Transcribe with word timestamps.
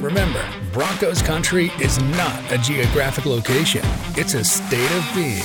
Remember, 0.00 0.44
Broncos 0.72 1.20
country 1.22 1.72
is 1.80 2.00
not 2.00 2.52
a 2.52 2.58
geographic 2.58 3.26
location, 3.26 3.82
it's 4.14 4.34
a 4.34 4.44
state 4.44 4.92
of 4.92 5.04
being. 5.12 5.42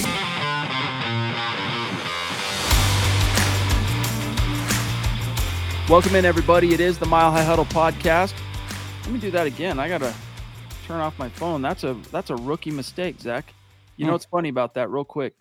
Welcome 5.90 6.16
in, 6.16 6.24
everybody. 6.24 6.72
It 6.72 6.80
is 6.80 7.00
the 7.00 7.08
Mile 7.08 7.32
High 7.32 7.44
Huddle 7.44 7.66
podcast. 7.66 8.36
Let 9.02 9.12
me 9.12 9.20
do 9.20 9.32
that 9.32 9.48
again. 9.48 9.80
I 9.80 9.88
gotta 9.88 10.14
turn 10.86 11.00
off 11.00 11.18
my 11.18 11.30
phone. 11.30 11.64
That's 11.64 11.84
a 11.84 11.96
that's 12.12 12.30
a 12.30 12.36
rookie 12.36 12.70
mistake, 12.70 13.20
Zack. 13.20 13.56
You 13.98 14.06
know 14.06 14.12
hmm. 14.12 14.14
what's 14.14 14.26
funny 14.26 14.50
about 14.50 14.76
that? 14.76 14.92
Real 14.92 15.04
quick, 15.04 15.34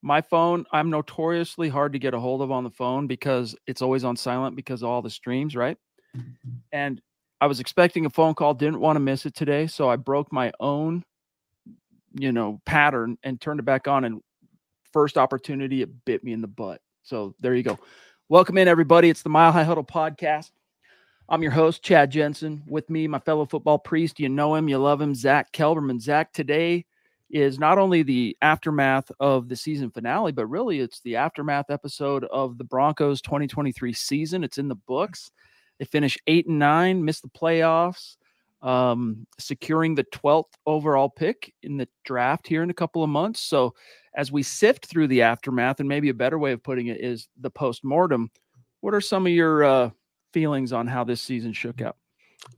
my 0.00 0.22
phone. 0.22 0.64
I'm 0.72 0.88
notoriously 0.88 1.68
hard 1.68 1.92
to 1.92 1.98
get 1.98 2.14
a 2.14 2.20
hold 2.20 2.40
of 2.40 2.50
on 2.50 2.64
the 2.64 2.70
phone 2.70 3.06
because 3.06 3.54
it's 3.66 3.82
always 3.82 4.02
on 4.02 4.16
silent 4.16 4.56
because 4.56 4.82
of 4.82 4.88
all 4.88 5.02
the 5.02 5.10
streams, 5.10 5.54
right? 5.54 5.76
And 6.72 7.02
I 7.40 7.46
was 7.46 7.60
expecting 7.60 8.06
a 8.06 8.10
phone 8.10 8.34
call, 8.34 8.54
didn't 8.54 8.80
want 8.80 8.96
to 8.96 9.00
miss 9.00 9.26
it 9.26 9.34
today, 9.34 9.66
so 9.66 9.88
I 9.88 9.96
broke 9.96 10.32
my 10.32 10.52
own, 10.60 11.04
you 12.12 12.32
know, 12.32 12.60
pattern 12.64 13.18
and 13.22 13.40
turned 13.40 13.60
it 13.60 13.64
back 13.64 13.88
on. 13.88 14.04
And 14.04 14.22
first 14.92 15.18
opportunity, 15.18 15.82
it 15.82 16.04
bit 16.04 16.24
me 16.24 16.32
in 16.32 16.40
the 16.40 16.48
butt. 16.48 16.80
So 17.02 17.34
there 17.40 17.54
you 17.54 17.62
go. 17.62 17.78
Welcome 18.28 18.56
in, 18.56 18.68
everybody. 18.68 19.10
It's 19.10 19.22
the 19.22 19.28
Mile 19.28 19.52
High 19.52 19.64
Huddle 19.64 19.84
podcast. 19.84 20.52
I'm 21.28 21.42
your 21.42 21.52
host, 21.52 21.82
Chad 21.82 22.10
Jensen. 22.10 22.62
With 22.66 22.88
me, 22.88 23.08
my 23.08 23.18
fellow 23.18 23.46
football 23.46 23.78
priest. 23.78 24.20
You 24.20 24.28
know 24.28 24.54
him, 24.54 24.68
you 24.68 24.78
love 24.78 25.00
him, 25.00 25.14
Zack 25.14 25.52
Kelberman. 25.52 26.00
Zack, 26.00 26.32
today 26.32 26.84
is 27.30 27.58
not 27.58 27.78
only 27.78 28.02
the 28.02 28.36
aftermath 28.42 29.10
of 29.20 29.48
the 29.48 29.56
season 29.56 29.90
finale, 29.90 30.32
but 30.32 30.46
really 30.46 30.80
it's 30.80 31.00
the 31.00 31.16
aftermath 31.16 31.70
episode 31.70 32.24
of 32.24 32.58
the 32.58 32.64
Broncos 32.64 33.20
2023 33.22 33.92
season. 33.92 34.44
It's 34.44 34.58
in 34.58 34.68
the 34.68 34.74
books. 34.74 35.30
They 35.78 35.84
finished 35.84 36.20
eight 36.26 36.46
and 36.46 36.58
nine, 36.58 37.04
missed 37.04 37.22
the 37.22 37.28
playoffs, 37.28 38.16
um, 38.62 39.26
securing 39.38 39.94
the 39.94 40.04
12th 40.04 40.52
overall 40.66 41.08
pick 41.08 41.52
in 41.62 41.76
the 41.76 41.88
draft 42.04 42.46
here 42.46 42.62
in 42.62 42.70
a 42.70 42.74
couple 42.74 43.02
of 43.02 43.10
months. 43.10 43.40
So, 43.40 43.74
as 44.16 44.30
we 44.30 44.42
sift 44.42 44.86
through 44.86 45.08
the 45.08 45.22
aftermath, 45.22 45.80
and 45.80 45.88
maybe 45.88 46.08
a 46.08 46.14
better 46.14 46.38
way 46.38 46.52
of 46.52 46.62
putting 46.62 46.86
it 46.86 47.00
is 47.00 47.28
the 47.40 47.50
post 47.50 47.84
mortem, 47.84 48.30
what 48.80 48.94
are 48.94 49.00
some 49.00 49.26
of 49.26 49.32
your 49.32 49.64
uh, 49.64 49.90
feelings 50.32 50.72
on 50.72 50.86
how 50.86 51.04
this 51.04 51.20
season 51.20 51.52
shook 51.52 51.82
out? 51.82 51.96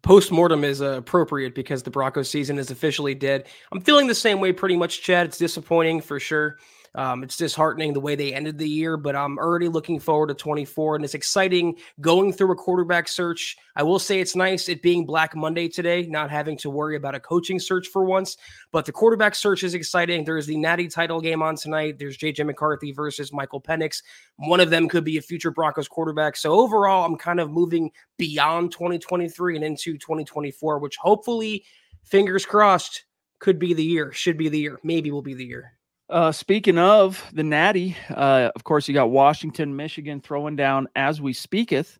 Post 0.03 0.32
mortem 0.32 0.65
is 0.65 0.82
uh, 0.82 0.99
appropriate 0.99 1.55
because 1.55 1.82
the 1.82 1.91
Broncos 1.91 2.31
season 2.31 2.59
is 2.59 2.71
officially 2.71 3.15
dead. 3.15 3.47
I'm 3.72 3.81
feeling 3.81 4.06
the 4.06 4.15
same 4.15 4.41
way 4.41 4.53
pretty 4.53 4.76
much, 4.76 5.03
Chad. 5.03 5.26
It's 5.26 5.38
disappointing 5.38 6.00
for 6.00 6.21
sure. 6.21 6.59
Um, 6.97 7.23
it's 7.23 7.37
disheartening 7.37 7.93
the 7.93 8.01
way 8.01 8.15
they 8.15 8.33
ended 8.33 8.57
the 8.57 8.69
year, 8.69 8.97
but 8.97 9.15
I'm 9.15 9.39
already 9.39 9.69
looking 9.69 10.01
forward 10.01 10.29
to 10.29 10.34
24, 10.34 10.97
and 10.97 11.05
it's 11.05 11.12
exciting 11.12 11.77
going 12.01 12.33
through 12.33 12.53
a 12.53 12.57
quarterback 12.57 13.07
search. 13.07 13.55
I 13.77 13.83
will 13.83 13.99
say 13.99 14.19
it's 14.19 14.34
nice 14.34 14.71
it 14.71 14.81
being 14.81 15.05
Black 15.05 15.37
Monday 15.37 15.69
today, 15.69 16.06
not 16.06 16.31
having 16.31 16.56
to 16.59 16.71
worry 16.71 16.97
about 16.97 17.15
a 17.15 17.21
coaching 17.21 17.61
search 17.61 17.89
for 17.89 18.03
once. 18.03 18.39
But 18.73 18.87
the 18.87 18.93
quarterback 18.93 19.35
search 19.35 19.62
is 19.62 19.75
exciting. 19.75 20.25
There's 20.25 20.47
the 20.47 20.56
Natty 20.56 20.89
title 20.89 21.21
game 21.21 21.43
on 21.43 21.56
tonight. 21.56 21.99
There's 21.99 22.17
JJ 22.17 22.47
McCarthy 22.47 22.93
versus 22.93 23.31
Michael 23.31 23.61
Penix. 23.61 24.03
One 24.37 24.61
of 24.61 24.71
them 24.71 24.89
could 24.89 25.05
be 25.05 25.19
a 25.19 25.23
future 25.23 25.51
Broncos 25.51 25.89
quarterback. 25.89 26.35
So 26.35 26.55
overall, 26.55 27.05
I'm 27.05 27.17
kind 27.17 27.41
of 27.41 27.51
moving 27.51 27.91
beyond 28.17 28.73
2023 28.73 29.56
and 29.56 29.65
into 29.65 29.99
2024, 29.99 30.79
which 30.79 30.97
hopefully, 30.97 31.67
fingers 32.05 32.47
crossed, 32.47 33.05
could 33.39 33.59
be 33.59 33.75
the 33.75 33.85
year, 33.85 34.12
should 34.12 34.39
be 34.39 34.49
the 34.49 34.59
year, 34.59 34.81
maybe 34.83 35.11
will 35.11 35.21
be 35.21 35.35
the 35.35 35.45
year. 35.45 35.75
Uh, 36.09 36.31
speaking 36.31 36.78
of 36.78 37.25
the 37.33 37.43
Natty, 37.43 37.97
uh, 38.11 38.50
of 38.55 38.62
course, 38.62 38.87
you 38.87 38.94
got 38.94 39.11
Washington, 39.11 39.75
Michigan 39.75 40.21
throwing 40.21 40.55
down 40.55 40.87
as 40.94 41.21
we 41.21 41.33
speaketh. 41.33 41.99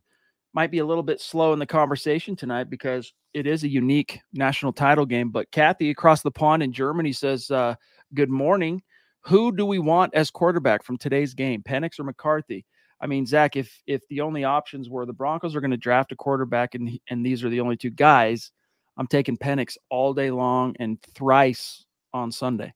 Might 0.53 0.71
be 0.71 0.79
a 0.79 0.85
little 0.85 1.03
bit 1.03 1.19
slow 1.19 1.51
in 1.51 1.59
the 1.59 1.65
conversation 1.65 2.35
tonight 2.35 2.69
because 2.69 3.13
it 3.33 3.45
is 3.45 3.63
a 3.63 3.67
unique 3.67 4.21
national 4.31 4.71
title 4.71 5.05
game. 5.05 5.29
But 5.29 5.51
Kathy 5.51 5.89
across 5.89 6.21
the 6.21 6.31
pond 6.31 6.63
in 6.63 6.71
Germany 6.71 7.11
says, 7.11 7.51
uh, 7.51 7.75
"Good 8.13 8.29
morning. 8.29 8.81
Who 9.21 9.51
do 9.51 9.65
we 9.65 9.77
want 9.77 10.15
as 10.15 10.31
quarterback 10.31 10.83
from 10.83 10.97
today's 10.97 11.33
game, 11.33 11.61
Penix 11.61 11.99
or 11.99 12.05
McCarthy?" 12.05 12.65
I 13.01 13.07
mean, 13.07 13.25
Zack, 13.25 13.57
if 13.57 13.83
if 13.87 14.07
the 14.07 14.21
only 14.21 14.45
options 14.45 14.89
were 14.89 15.05
the 15.05 15.13
Broncos 15.13 15.53
are 15.53 15.61
going 15.61 15.71
to 15.71 15.77
draft 15.77 16.13
a 16.13 16.15
quarterback 16.15 16.75
and 16.75 16.97
and 17.09 17.25
these 17.25 17.43
are 17.43 17.49
the 17.49 17.59
only 17.59 17.75
two 17.75 17.91
guys, 17.91 18.51
I'm 18.95 19.07
taking 19.07 19.37
Penix 19.37 19.75
all 19.89 20.13
day 20.13 20.31
long 20.31 20.75
and 20.79 20.97
thrice 21.13 21.85
on 22.13 22.31
Sunday. 22.31 22.73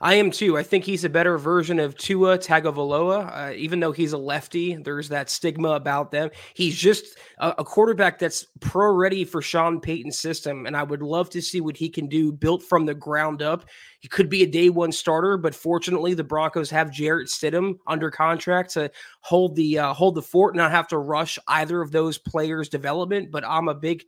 I 0.00 0.14
am 0.14 0.30
too. 0.30 0.56
I 0.56 0.62
think 0.62 0.84
he's 0.84 1.02
a 1.02 1.08
better 1.08 1.38
version 1.38 1.80
of 1.80 1.96
Tua 1.96 2.38
Tagovailoa. 2.38 3.48
Uh, 3.48 3.52
even 3.54 3.80
though 3.80 3.90
he's 3.90 4.12
a 4.12 4.18
lefty, 4.18 4.76
there's 4.76 5.08
that 5.08 5.28
stigma 5.28 5.70
about 5.70 6.12
them. 6.12 6.30
He's 6.54 6.76
just 6.76 7.18
a, 7.38 7.56
a, 7.58 7.64
quarterback 7.64 8.16
that's 8.16 8.46
pro 8.60 8.92
ready 8.92 9.24
for 9.24 9.42
Sean 9.42 9.80
Payton's 9.80 10.16
system, 10.16 10.66
and 10.66 10.76
I 10.76 10.84
would 10.84 11.02
love 11.02 11.30
to 11.30 11.42
see 11.42 11.60
what 11.60 11.76
he 11.76 11.88
can 11.88 12.06
do, 12.06 12.30
built 12.30 12.62
from 12.62 12.86
the 12.86 12.94
ground 12.94 13.42
up. 13.42 13.64
He 13.98 14.06
could 14.06 14.28
be 14.28 14.44
a 14.44 14.46
day 14.46 14.70
one 14.70 14.92
starter, 14.92 15.36
but 15.36 15.52
fortunately, 15.52 16.14
the 16.14 16.22
Broncos 16.22 16.70
have 16.70 16.92
Jarrett 16.92 17.26
Stidham 17.26 17.78
under 17.88 18.08
contract 18.08 18.70
to 18.74 18.92
hold 19.22 19.56
the 19.56 19.80
uh, 19.80 19.94
hold 19.94 20.14
the 20.14 20.22
fort, 20.22 20.54
and 20.54 20.58
not 20.58 20.70
have 20.70 20.86
to 20.88 20.98
rush 20.98 21.40
either 21.48 21.82
of 21.82 21.90
those 21.90 22.18
players' 22.18 22.68
development. 22.68 23.32
But 23.32 23.44
I'm 23.44 23.66
a 23.66 23.74
big, 23.74 24.04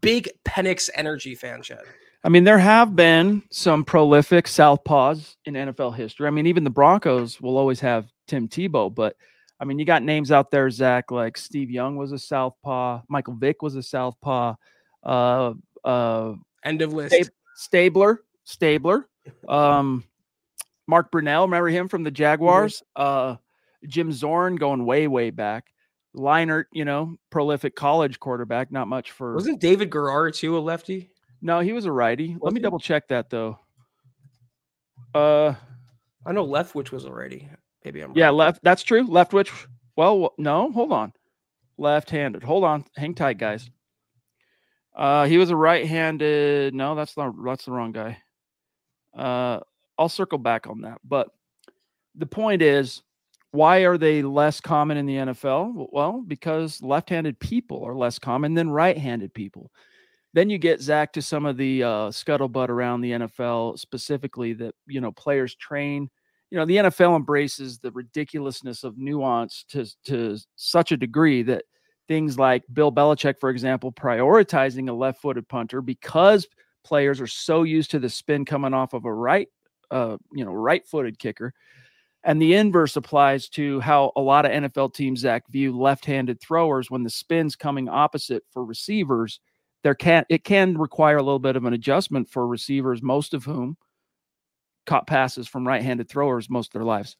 big 0.00 0.28
Penix 0.44 0.90
energy 0.94 1.34
fan, 1.34 1.60
Chad. 1.62 1.82
I 2.24 2.30
mean, 2.30 2.44
there 2.44 2.58
have 2.58 2.96
been 2.96 3.42
some 3.50 3.84
prolific 3.84 4.46
southpaws 4.46 5.36
in 5.44 5.54
NFL 5.54 5.94
history. 5.94 6.26
I 6.26 6.30
mean, 6.30 6.46
even 6.46 6.64
the 6.64 6.70
Broncos 6.70 7.38
will 7.38 7.58
always 7.58 7.80
have 7.80 8.06
Tim 8.26 8.48
Tebow, 8.48 8.92
but 8.92 9.14
I 9.60 9.66
mean, 9.66 9.78
you 9.78 9.84
got 9.84 10.02
names 10.02 10.32
out 10.32 10.50
there, 10.50 10.70
Zack, 10.70 11.10
like 11.10 11.36
Steve 11.36 11.70
Young 11.70 11.96
was 11.96 12.12
a 12.12 12.18
southpaw, 12.18 13.02
Michael 13.08 13.34
Vick 13.34 13.60
was 13.60 13.76
a 13.76 13.82
southpaw, 13.82 14.54
uh, 15.04 15.52
uh, 15.84 16.32
end 16.64 16.80
of 16.80 16.94
list, 16.94 17.30
Stabler, 17.56 18.22
Stabler, 18.44 19.06
um, 19.46 20.02
Mark 20.86 21.12
Brunell, 21.12 21.42
remember 21.42 21.68
him 21.68 21.88
from 21.88 22.04
the 22.04 22.10
Jaguars? 22.10 22.82
Uh, 22.96 23.36
Jim 23.86 24.10
Zorn 24.12 24.56
going 24.56 24.86
way, 24.86 25.06
way 25.08 25.30
back. 25.30 25.66
Leinart, 26.16 26.64
you 26.72 26.84
know, 26.84 27.16
prolific 27.30 27.74
college 27.76 28.18
quarterback, 28.18 28.72
not 28.72 28.88
much 28.88 29.10
for. 29.10 29.34
Wasn't 29.34 29.60
David 29.60 29.90
Garrard 29.90 30.34
too 30.34 30.56
a 30.56 30.60
lefty? 30.60 31.10
No, 31.44 31.60
he 31.60 31.74
was 31.74 31.84
a 31.84 31.92
righty. 31.92 32.30
Was 32.30 32.40
Let 32.42 32.54
me 32.54 32.60
he? 32.60 32.62
double 32.62 32.78
check 32.78 33.06
that 33.08 33.28
though. 33.28 33.58
Uh, 35.14 35.54
I 36.26 36.32
know 36.32 36.44
Leftwich 36.44 36.90
was 36.90 37.04
a 37.04 37.12
righty. 37.12 37.48
Maybe 37.84 38.00
I'm. 38.00 38.16
Yeah, 38.16 38.30
left. 38.30 38.60
That's 38.64 38.82
true. 38.82 39.06
Leftwich. 39.06 39.50
Well, 39.94 40.32
no, 40.38 40.72
hold 40.72 40.90
on. 40.90 41.12
Left-handed. 41.76 42.42
Hold 42.42 42.64
on. 42.64 42.84
Hang 42.96 43.14
tight, 43.14 43.36
guys. 43.36 43.70
Uh, 44.96 45.26
he 45.26 45.36
was 45.36 45.50
a 45.50 45.56
right-handed. 45.56 46.74
No, 46.74 46.94
that's 46.94 47.14
not. 47.16 47.34
That's 47.44 47.66
the 47.66 47.72
wrong 47.72 47.92
guy. 47.92 48.16
Uh, 49.16 49.60
I'll 49.98 50.08
circle 50.08 50.38
back 50.38 50.66
on 50.66 50.80
that. 50.80 50.98
But 51.04 51.28
the 52.14 52.26
point 52.26 52.62
is, 52.62 53.02
why 53.50 53.80
are 53.80 53.98
they 53.98 54.22
less 54.22 54.62
common 54.62 54.96
in 54.96 55.04
the 55.04 55.16
NFL? 55.16 55.88
Well, 55.92 56.24
because 56.26 56.82
left-handed 56.82 57.38
people 57.38 57.84
are 57.84 57.94
less 57.94 58.18
common 58.18 58.54
than 58.54 58.70
right-handed 58.70 59.34
people. 59.34 59.70
Then 60.34 60.50
you 60.50 60.58
get 60.58 60.82
Zack 60.82 61.12
to 61.14 61.22
some 61.22 61.46
of 61.46 61.56
the 61.56 61.82
uh, 61.82 61.88
scuttlebutt 62.10 62.68
around 62.68 63.00
the 63.00 63.12
NFL, 63.12 63.78
specifically 63.78 64.52
that 64.54 64.74
you 64.86 65.00
know 65.00 65.12
players 65.12 65.54
train. 65.54 66.10
You 66.50 66.58
know 66.58 66.66
the 66.66 66.76
NFL 66.76 67.16
embraces 67.16 67.78
the 67.78 67.90
ridiculousness 67.92 68.84
of 68.84 68.98
nuance 68.98 69.64
to 69.70 69.86
to 70.06 70.38
such 70.56 70.92
a 70.92 70.96
degree 70.96 71.42
that 71.44 71.64
things 72.06 72.38
like 72.38 72.64
Bill 72.72 72.92
Belichick, 72.92 73.38
for 73.40 73.48
example, 73.48 73.90
prioritizing 73.90 74.90
a 74.90 74.92
left-footed 74.92 75.48
punter 75.48 75.80
because 75.80 76.46
players 76.84 77.18
are 77.18 77.26
so 77.26 77.62
used 77.62 77.90
to 77.92 77.98
the 77.98 78.10
spin 78.10 78.44
coming 78.44 78.74
off 78.74 78.92
of 78.92 79.06
a 79.06 79.12
right, 79.12 79.48
uh, 79.90 80.18
you 80.34 80.44
know, 80.44 80.52
right-footed 80.52 81.18
kicker 81.18 81.54
and 82.24 82.40
the 82.40 82.54
inverse 82.54 82.96
applies 82.96 83.48
to 83.50 83.80
how 83.80 84.10
a 84.16 84.20
lot 84.20 84.46
of 84.46 84.50
NFL 84.50 84.94
teams, 84.94 85.20
Zack, 85.20 85.44
view 85.50 85.78
left-handed 85.78 86.40
throwers 86.40 86.90
when 86.90 87.02
the 87.02 87.10
spin's 87.10 87.54
coming 87.54 87.88
opposite 87.88 88.42
for 88.50 88.64
receivers. 88.64 89.40
There 89.84 89.94
can 89.94 90.24
it 90.30 90.42
can 90.44 90.76
require 90.78 91.18
a 91.18 91.22
little 91.22 91.38
bit 91.38 91.56
of 91.56 91.64
an 91.66 91.74
adjustment 91.74 92.28
for 92.28 92.48
receivers, 92.48 93.02
most 93.02 93.34
of 93.34 93.44
whom 93.44 93.76
caught 94.86 95.06
passes 95.06 95.48
from 95.48 95.66
right-handed 95.66 96.08
throwers 96.08 96.50
most 96.50 96.68
of 96.68 96.72
their 96.72 96.84
lives. 96.84 97.16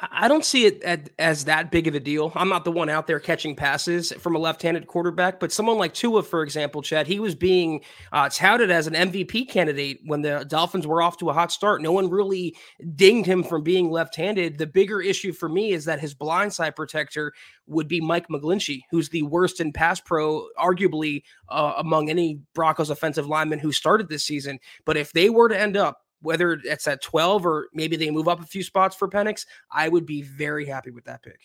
I 0.00 0.28
don't 0.28 0.44
see 0.44 0.66
it 0.66 1.12
as 1.18 1.46
that 1.46 1.70
big 1.70 1.86
of 1.86 1.94
a 1.94 2.00
deal. 2.00 2.30
I'm 2.34 2.48
not 2.48 2.64
the 2.64 2.72
one 2.72 2.90
out 2.90 3.06
there 3.06 3.18
catching 3.18 3.56
passes 3.56 4.12
from 4.12 4.36
a 4.36 4.38
left-handed 4.38 4.86
quarterback, 4.86 5.40
but 5.40 5.52
someone 5.52 5.78
like 5.78 5.94
Tua, 5.94 6.22
for 6.22 6.42
example, 6.42 6.82
Chad, 6.82 7.06
he 7.06 7.18
was 7.18 7.34
being 7.34 7.82
uh, 8.12 8.28
touted 8.30 8.70
as 8.70 8.86
an 8.86 8.92
MVP 8.92 9.48
candidate 9.48 10.00
when 10.04 10.20
the 10.20 10.44
Dolphins 10.48 10.86
were 10.86 11.00
off 11.00 11.16
to 11.18 11.30
a 11.30 11.32
hot 11.32 11.50
start. 11.50 11.80
No 11.80 11.92
one 11.92 12.10
really 12.10 12.56
dinged 12.94 13.26
him 13.26 13.42
from 13.42 13.62
being 13.62 13.90
left-handed. 13.90 14.58
The 14.58 14.66
bigger 14.66 15.00
issue 15.00 15.32
for 15.32 15.48
me 15.48 15.72
is 15.72 15.86
that 15.86 16.00
his 16.00 16.14
blindside 16.14 16.76
protector 16.76 17.32
would 17.66 17.88
be 17.88 18.00
Mike 18.00 18.28
McGlinchey, 18.28 18.82
who's 18.90 19.08
the 19.08 19.22
worst 19.22 19.60
in 19.60 19.72
pass 19.72 20.00
pro, 20.00 20.46
arguably 20.58 21.22
uh, 21.48 21.74
among 21.78 22.10
any 22.10 22.40
Broncos 22.54 22.90
offensive 22.90 23.26
lineman 23.26 23.58
who 23.58 23.72
started 23.72 24.08
this 24.08 24.24
season. 24.24 24.58
But 24.84 24.96
if 24.96 25.12
they 25.12 25.30
were 25.30 25.48
to 25.48 25.58
end 25.58 25.76
up 25.76 26.02
whether 26.22 26.52
it's 26.64 26.86
at 26.86 27.02
12 27.02 27.46
or 27.46 27.68
maybe 27.72 27.96
they 27.96 28.10
move 28.10 28.28
up 28.28 28.40
a 28.40 28.46
few 28.46 28.62
spots 28.62 28.96
for 28.96 29.08
Penix, 29.08 29.46
I 29.70 29.88
would 29.88 30.06
be 30.06 30.22
very 30.22 30.66
happy 30.66 30.90
with 30.90 31.04
that 31.04 31.22
pick. 31.22 31.40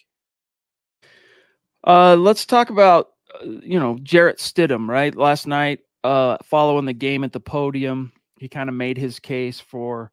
Uh, 1.86 2.16
let's 2.16 2.46
talk 2.46 2.70
about 2.70 3.10
uh, 3.42 3.46
you 3.46 3.80
know 3.80 3.98
Jarrett 4.04 4.38
Stidham. 4.38 4.88
Right, 4.88 5.16
last 5.16 5.48
night, 5.48 5.80
uh, 6.04 6.38
following 6.44 6.86
the 6.86 6.94
game 6.94 7.24
at 7.24 7.32
the 7.32 7.40
podium, 7.40 8.12
he 8.40 8.48
kind 8.48 8.70
of 8.70 8.76
made 8.76 8.98
his 8.98 9.20
case 9.20 9.60
for 9.60 10.12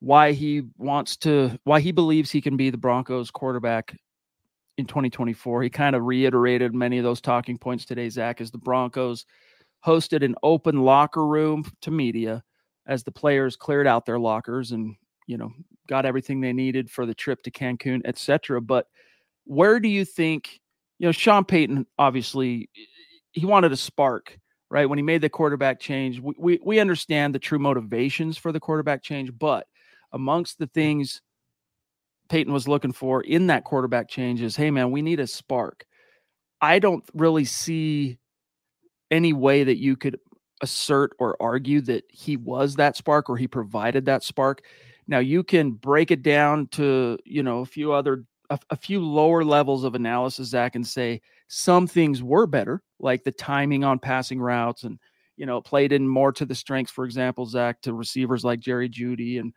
why 0.00 0.32
he 0.32 0.62
wants 0.76 1.16
to, 1.16 1.58
why 1.64 1.80
he 1.80 1.92
believes 1.92 2.30
he 2.30 2.42
can 2.42 2.56
be 2.56 2.70
the 2.70 2.76
Broncos 2.76 3.30
quarterback 3.30 3.96
in 4.76 4.84
2024. 4.84 5.62
He 5.62 5.70
kind 5.70 5.96
of 5.96 6.04
reiterated 6.04 6.74
many 6.74 6.98
of 6.98 7.04
those 7.04 7.20
talking 7.20 7.56
points 7.56 7.86
today. 7.86 8.08
Zack, 8.10 8.40
as 8.40 8.50
the 8.50 8.58
Broncos 8.58 9.24
hosted 9.84 10.24
an 10.24 10.34
open 10.42 10.82
locker 10.82 11.26
room 11.26 11.64
to 11.80 11.90
media 11.90 12.42
as 12.86 13.02
the 13.02 13.12
players 13.12 13.56
cleared 13.56 13.86
out 13.86 14.06
their 14.06 14.18
lockers 14.18 14.72
and 14.72 14.96
you 15.26 15.36
know 15.36 15.52
got 15.88 16.06
everything 16.06 16.40
they 16.40 16.52
needed 16.52 16.90
for 16.90 17.06
the 17.06 17.14
trip 17.14 17.42
to 17.42 17.50
Cancun, 17.50 18.02
etc. 18.04 18.60
But 18.60 18.86
where 19.44 19.80
do 19.80 19.88
you 19.88 20.04
think 20.04 20.60
you 20.98 21.06
know 21.06 21.12
Sean 21.12 21.44
Payton 21.44 21.86
obviously 21.98 22.68
he 23.32 23.46
wanted 23.46 23.72
a 23.72 23.76
spark 23.76 24.38
right 24.70 24.88
when 24.88 24.98
he 24.98 25.02
made 25.02 25.20
the 25.20 25.28
quarterback 25.28 25.80
change. 25.80 26.20
We 26.20 26.34
we, 26.38 26.60
we 26.64 26.80
understand 26.80 27.34
the 27.34 27.38
true 27.38 27.58
motivations 27.58 28.36
for 28.36 28.52
the 28.52 28.60
quarterback 28.60 29.02
change, 29.02 29.30
but 29.38 29.66
amongst 30.12 30.58
the 30.58 30.66
things 30.68 31.20
Payton 32.28 32.52
was 32.52 32.66
looking 32.66 32.92
for 32.92 33.22
in 33.22 33.46
that 33.48 33.64
quarterback 33.64 34.08
change 34.08 34.42
is, 34.42 34.56
hey 34.56 34.70
man, 34.70 34.90
we 34.90 35.02
need 35.02 35.20
a 35.20 35.26
spark. 35.26 35.84
I 36.60 36.78
don't 36.78 37.04
really 37.14 37.44
see 37.44 38.18
any 39.10 39.32
way 39.32 39.62
that 39.64 39.76
you 39.76 39.96
could 39.96 40.18
assert 40.62 41.14
or 41.18 41.36
argue 41.40 41.80
that 41.82 42.04
he 42.08 42.36
was 42.36 42.76
that 42.76 42.96
spark 42.96 43.28
or 43.28 43.36
he 43.36 43.46
provided 43.46 44.06
that 44.06 44.22
spark. 44.22 44.62
Now 45.06 45.18
you 45.18 45.42
can 45.42 45.72
break 45.72 46.10
it 46.10 46.22
down 46.22 46.68
to, 46.68 47.18
you 47.24 47.42
know, 47.42 47.60
a 47.60 47.66
few 47.66 47.92
other 47.92 48.24
a, 48.48 48.58
a, 48.70 48.76
few 48.76 49.00
lower 49.00 49.44
levels 49.44 49.82
of 49.82 49.96
analysis, 49.96 50.48
Zack, 50.48 50.76
and 50.76 50.86
say 50.86 51.20
some 51.48 51.88
things 51.88 52.22
were 52.22 52.46
better, 52.46 52.80
like 53.00 53.24
the 53.24 53.32
timing 53.32 53.82
on 53.82 53.98
passing 53.98 54.40
routes 54.40 54.84
and 54.84 55.00
you 55.36 55.46
know, 55.46 55.60
played 55.60 55.92
in 55.92 56.08
more 56.08 56.32
to 56.32 56.44
the 56.44 56.54
strengths, 56.54 56.92
for 56.92 57.04
example, 57.04 57.46
Zack, 57.46 57.82
to 57.82 57.92
receivers 57.92 58.44
like 58.44 58.60
Jerry 58.60 58.88
Jeudy 58.88 59.38
and 59.38 59.52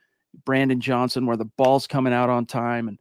Brandon 0.45 0.79
Johnson, 0.79 1.25
where 1.25 1.37
the 1.37 1.45
ball's 1.45 1.87
coming 1.87 2.13
out 2.13 2.29
on 2.29 2.45
time 2.45 2.87
and 2.87 2.99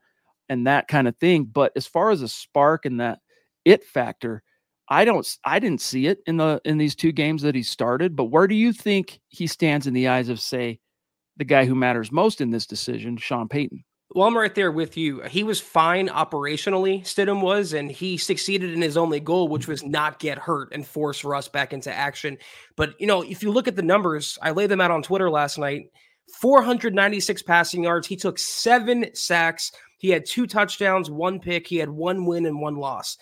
and 0.48 0.66
that 0.66 0.88
kind 0.88 1.06
of 1.06 1.16
thing. 1.18 1.44
But 1.44 1.72
as 1.76 1.86
far 1.86 2.10
as 2.10 2.22
a 2.22 2.28
spark 2.28 2.86
and 2.86 3.00
that 3.00 3.18
it 3.64 3.84
factor, 3.84 4.42
I 4.88 5.04
don't 5.04 5.26
I 5.44 5.58
didn't 5.58 5.80
see 5.80 6.06
it 6.06 6.20
in 6.26 6.38
the 6.38 6.60
in 6.64 6.78
these 6.78 6.94
two 6.94 7.12
games 7.12 7.42
that 7.42 7.54
he 7.54 7.62
started, 7.62 8.16
but 8.16 8.24
where 8.24 8.46
do 8.46 8.54
you 8.54 8.72
think 8.72 9.20
he 9.28 9.46
stands 9.46 9.86
in 9.86 9.94
the 9.94 10.08
eyes 10.08 10.28
of 10.28 10.40
say 10.40 10.80
the 11.36 11.44
guy 11.44 11.66
who 11.66 11.74
matters 11.74 12.10
most 12.10 12.40
in 12.40 12.50
this 12.50 12.66
decision, 12.66 13.16
Sean 13.16 13.48
Payton? 13.48 13.84
Well, 14.14 14.26
I'm 14.26 14.36
right 14.36 14.54
there 14.54 14.72
with 14.72 14.96
you. 14.96 15.20
He 15.22 15.44
was 15.44 15.60
fine 15.60 16.08
operationally, 16.08 17.02
Stidham 17.02 17.42
was, 17.42 17.74
and 17.74 17.92
he 17.92 18.16
succeeded 18.16 18.72
in 18.72 18.80
his 18.80 18.96
only 18.96 19.20
goal, 19.20 19.48
which 19.48 19.68
was 19.68 19.84
not 19.84 20.18
get 20.18 20.38
hurt 20.38 20.72
and 20.72 20.86
force 20.86 21.24
Russ 21.24 21.46
back 21.46 21.74
into 21.74 21.92
action. 21.92 22.38
But, 22.74 22.98
you 22.98 23.06
know, 23.06 23.20
if 23.20 23.42
you 23.42 23.52
look 23.52 23.68
at 23.68 23.76
the 23.76 23.82
numbers, 23.82 24.38
I 24.40 24.52
laid 24.52 24.70
them 24.70 24.80
out 24.80 24.90
on 24.90 25.02
Twitter 25.02 25.30
last 25.30 25.58
night 25.58 25.90
496 26.40 27.42
passing 27.42 27.84
yards. 27.84 28.06
He 28.06 28.16
took 28.16 28.38
seven 28.38 29.14
sacks. 29.14 29.72
He 29.98 30.08
had 30.08 30.24
two 30.24 30.46
touchdowns, 30.46 31.10
one 31.10 31.38
pick. 31.38 31.66
He 31.66 31.76
had 31.76 31.90
one 31.90 32.24
win 32.24 32.46
and 32.46 32.60
one 32.60 32.76
loss. 32.76 33.18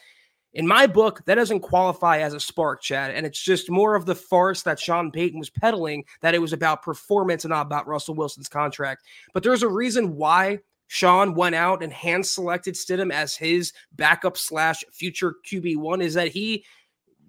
In 0.56 0.66
my 0.66 0.86
book, 0.86 1.22
that 1.26 1.34
doesn't 1.34 1.60
qualify 1.60 2.20
as 2.20 2.32
a 2.32 2.40
spark, 2.40 2.80
Chad. 2.80 3.10
And 3.10 3.26
it's 3.26 3.42
just 3.42 3.70
more 3.70 3.94
of 3.94 4.06
the 4.06 4.14
farce 4.14 4.62
that 4.62 4.80
Sean 4.80 5.10
Payton 5.10 5.38
was 5.38 5.50
peddling 5.50 6.02
that 6.22 6.34
it 6.34 6.40
was 6.40 6.54
about 6.54 6.82
performance 6.82 7.44
and 7.44 7.50
not 7.50 7.66
about 7.66 7.86
Russell 7.86 8.14
Wilson's 8.14 8.48
contract. 8.48 9.04
But 9.34 9.42
there's 9.42 9.62
a 9.62 9.68
reason 9.68 10.16
why 10.16 10.60
Sean 10.86 11.34
went 11.34 11.56
out 11.56 11.82
and 11.82 11.92
hand 11.92 12.24
selected 12.24 12.74
Stidham 12.74 13.12
as 13.12 13.36
his 13.36 13.74
backup 13.96 14.38
slash 14.38 14.82
future 14.92 15.34
QB1 15.46 16.02
is 16.02 16.14
that 16.14 16.28
he 16.28 16.64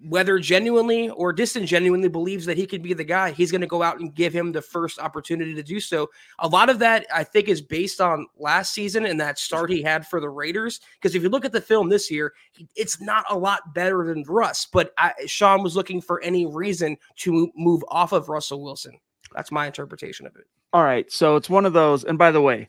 whether 0.02 0.38
genuinely 0.38 1.08
or 1.10 1.32
disingenuinely 1.32 2.08
believes 2.08 2.46
that 2.46 2.56
he 2.56 2.66
could 2.66 2.82
be 2.82 2.94
the 2.94 3.04
guy, 3.04 3.32
he's 3.32 3.50
going 3.50 3.60
to 3.60 3.66
go 3.66 3.82
out 3.82 3.98
and 3.98 4.14
give 4.14 4.32
him 4.32 4.52
the 4.52 4.62
first 4.62 4.98
opportunity 4.98 5.54
to 5.54 5.62
do 5.62 5.80
so. 5.80 6.08
A 6.38 6.48
lot 6.48 6.70
of 6.70 6.78
that, 6.78 7.06
I 7.12 7.24
think, 7.24 7.48
is 7.48 7.60
based 7.60 8.00
on 8.00 8.26
last 8.38 8.72
season 8.72 9.06
and 9.06 9.20
that 9.20 9.38
start 9.38 9.70
he 9.70 9.82
had 9.82 10.06
for 10.06 10.20
the 10.20 10.28
Raiders. 10.28 10.80
Because 10.94 11.14
if 11.14 11.22
you 11.22 11.28
look 11.28 11.44
at 11.44 11.52
the 11.52 11.60
film 11.60 11.88
this 11.88 12.10
year, 12.10 12.32
it's 12.76 13.00
not 13.00 13.24
a 13.28 13.36
lot 13.36 13.74
better 13.74 14.04
than 14.06 14.22
Russ. 14.22 14.66
But 14.66 14.92
I, 14.98 15.12
Sean 15.26 15.62
was 15.62 15.74
looking 15.74 16.00
for 16.00 16.20
any 16.22 16.46
reason 16.46 16.96
to 17.16 17.50
move 17.56 17.82
off 17.88 18.12
of 18.12 18.28
Russell 18.28 18.62
Wilson. 18.62 18.98
That's 19.34 19.50
my 19.50 19.66
interpretation 19.66 20.26
of 20.26 20.36
it. 20.36 20.44
All 20.72 20.84
right, 20.84 21.10
so 21.10 21.36
it's 21.36 21.50
one 21.50 21.66
of 21.66 21.72
those. 21.72 22.04
And 22.04 22.18
by 22.18 22.30
the 22.30 22.40
way, 22.40 22.68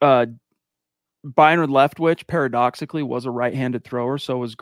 uh, 0.00 0.26
Byron 1.22 1.70
Leftwich 1.70 2.26
paradoxically 2.26 3.02
was 3.02 3.26
a 3.26 3.30
right-handed 3.30 3.84
thrower, 3.84 4.18
so 4.18 4.38
was 4.38 4.54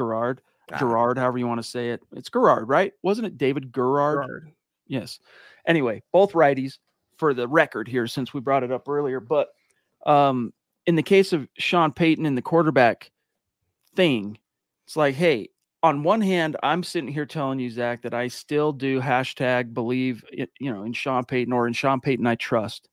Gerard, 0.78 1.18
however 1.18 1.38
you 1.38 1.46
want 1.46 1.62
to 1.62 1.68
say 1.68 1.90
it. 1.90 2.02
It's 2.12 2.30
Gerard, 2.30 2.68
right? 2.68 2.92
Wasn't 3.02 3.26
it 3.26 3.38
David 3.38 3.72
Gerard? 3.72 4.26
Gerard? 4.26 4.52
Yes. 4.86 5.20
Anyway, 5.66 6.02
both 6.12 6.32
righties 6.32 6.78
for 7.16 7.34
the 7.34 7.46
record 7.46 7.88
here, 7.88 8.06
since 8.06 8.32
we 8.32 8.40
brought 8.40 8.64
it 8.64 8.72
up 8.72 8.88
earlier. 8.88 9.20
But 9.20 9.48
um, 10.06 10.52
in 10.86 10.94
the 10.94 11.02
case 11.02 11.32
of 11.32 11.48
Sean 11.58 11.92
Payton 11.92 12.26
and 12.26 12.36
the 12.36 12.42
quarterback 12.42 13.10
thing, 13.94 14.38
it's 14.86 14.96
like, 14.96 15.14
hey, 15.14 15.50
on 15.82 16.02
one 16.02 16.20
hand, 16.20 16.56
I'm 16.62 16.82
sitting 16.82 17.12
here 17.12 17.26
telling 17.26 17.58
you, 17.58 17.70
Zack, 17.70 18.02
that 18.02 18.14
I 18.14 18.28
still 18.28 18.72
do 18.72 19.00
hashtag 19.00 19.74
believe, 19.74 20.24
it, 20.32 20.50
you 20.58 20.72
know, 20.72 20.82
in 20.84 20.92
Sean 20.92 21.24
Payton 21.24 21.52
or 21.52 21.66
in 21.66 21.72
Sean 21.72 22.00
Payton 22.00 22.26
I 22.26 22.34
trust. 22.34 22.88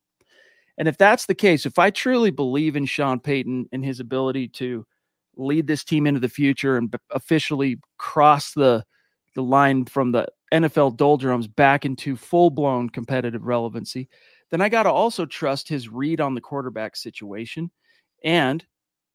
And 0.78 0.86
if 0.86 0.98
that's 0.98 1.26
the 1.26 1.34
case, 1.34 1.66
if 1.66 1.78
I 1.78 1.90
truly 1.90 2.30
believe 2.30 2.76
in 2.76 2.84
Sean 2.84 3.18
Payton 3.18 3.68
and 3.72 3.84
his 3.84 3.98
ability 3.98 4.48
to 4.48 4.86
lead 5.36 5.66
this 5.66 5.84
team 5.84 6.06
into 6.06 6.20
the 6.20 6.28
future 6.28 6.76
and 6.76 6.94
officially 7.10 7.78
cross 7.98 8.52
the 8.52 8.84
the 9.34 9.42
line 9.42 9.84
from 9.84 10.12
the 10.12 10.26
NFL 10.52 10.96
doldrums 10.96 11.46
back 11.46 11.84
into 11.84 12.16
full 12.16 12.50
blown 12.50 12.88
competitive 12.88 13.44
relevancy, 13.44 14.08
then 14.50 14.60
I 14.60 14.68
got 14.68 14.84
to 14.84 14.90
also 14.90 15.26
trust 15.26 15.68
his 15.68 15.88
read 15.88 16.20
on 16.20 16.34
the 16.34 16.40
quarterback 16.40 16.96
situation. 16.96 17.70
And 18.24 18.64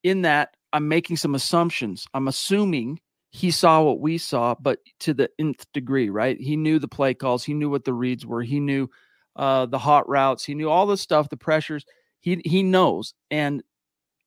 in 0.03 0.21
that, 0.23 0.55
I'm 0.73 0.87
making 0.87 1.17
some 1.17 1.35
assumptions. 1.35 2.05
I'm 2.13 2.27
assuming 2.27 2.99
he 3.31 3.49
saw 3.49 3.81
what 3.81 3.99
we 3.99 4.17
saw, 4.17 4.55
but 4.59 4.79
to 5.01 5.13
the 5.13 5.29
nth 5.39 5.65
degree, 5.73 6.09
right? 6.09 6.39
He 6.39 6.57
knew 6.57 6.79
the 6.79 6.87
play 6.87 7.13
calls, 7.13 7.43
he 7.43 7.53
knew 7.53 7.69
what 7.69 7.85
the 7.85 7.93
reads 7.93 8.25
were, 8.25 8.43
he 8.43 8.59
knew 8.59 8.89
uh, 9.37 9.65
the 9.65 9.79
hot 9.79 10.07
routes, 10.09 10.43
he 10.43 10.53
knew 10.53 10.69
all 10.69 10.85
the 10.85 10.97
stuff, 10.97 11.29
the 11.29 11.37
pressures. 11.37 11.85
He 12.19 12.41
he 12.45 12.61
knows, 12.61 13.13
and 13.31 13.63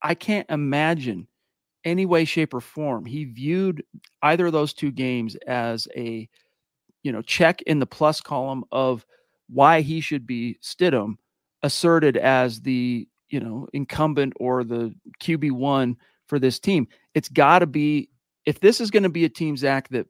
I 0.03 0.15
can't 0.15 0.51
imagine 0.51 1.29
any 1.85 2.07
way, 2.07 2.25
shape, 2.25 2.55
or 2.55 2.61
form. 2.61 3.05
He 3.05 3.25
viewed 3.25 3.85
either 4.23 4.47
of 4.47 4.53
those 4.53 4.73
two 4.73 4.91
games 4.91 5.37
as 5.47 5.87
a, 5.97 6.29
you 7.03 7.13
know, 7.13 7.23
check 7.23 7.63
in 7.63 7.79
the 7.79 7.87
plus 7.87 8.21
column 8.21 8.65
of 8.73 9.05
why 9.49 9.83
he 9.83 10.01
should 10.01 10.27
be 10.27 10.59
Stidham 10.63 11.17
asserted 11.63 12.17
as 12.17 12.61
the 12.61 13.09
you 13.35 13.41
know, 13.41 13.67
incumbent 13.73 14.33
or 14.37 14.63
the 14.63 14.95
QB1 15.21 15.97
for 16.29 16.39
this 16.39 16.61
team. 16.61 16.87
It's 17.15 17.29
got 17.29 17.59
to 17.59 17.67
be, 17.67 18.09
if 18.47 18.61
this 18.61 18.81
is 18.81 18.93
going 18.93 19.03
to 19.03 19.09
be 19.09 19.25
a 19.25 19.29
team, 19.29 19.57
Zack, 19.57 19.89
that 19.89 20.07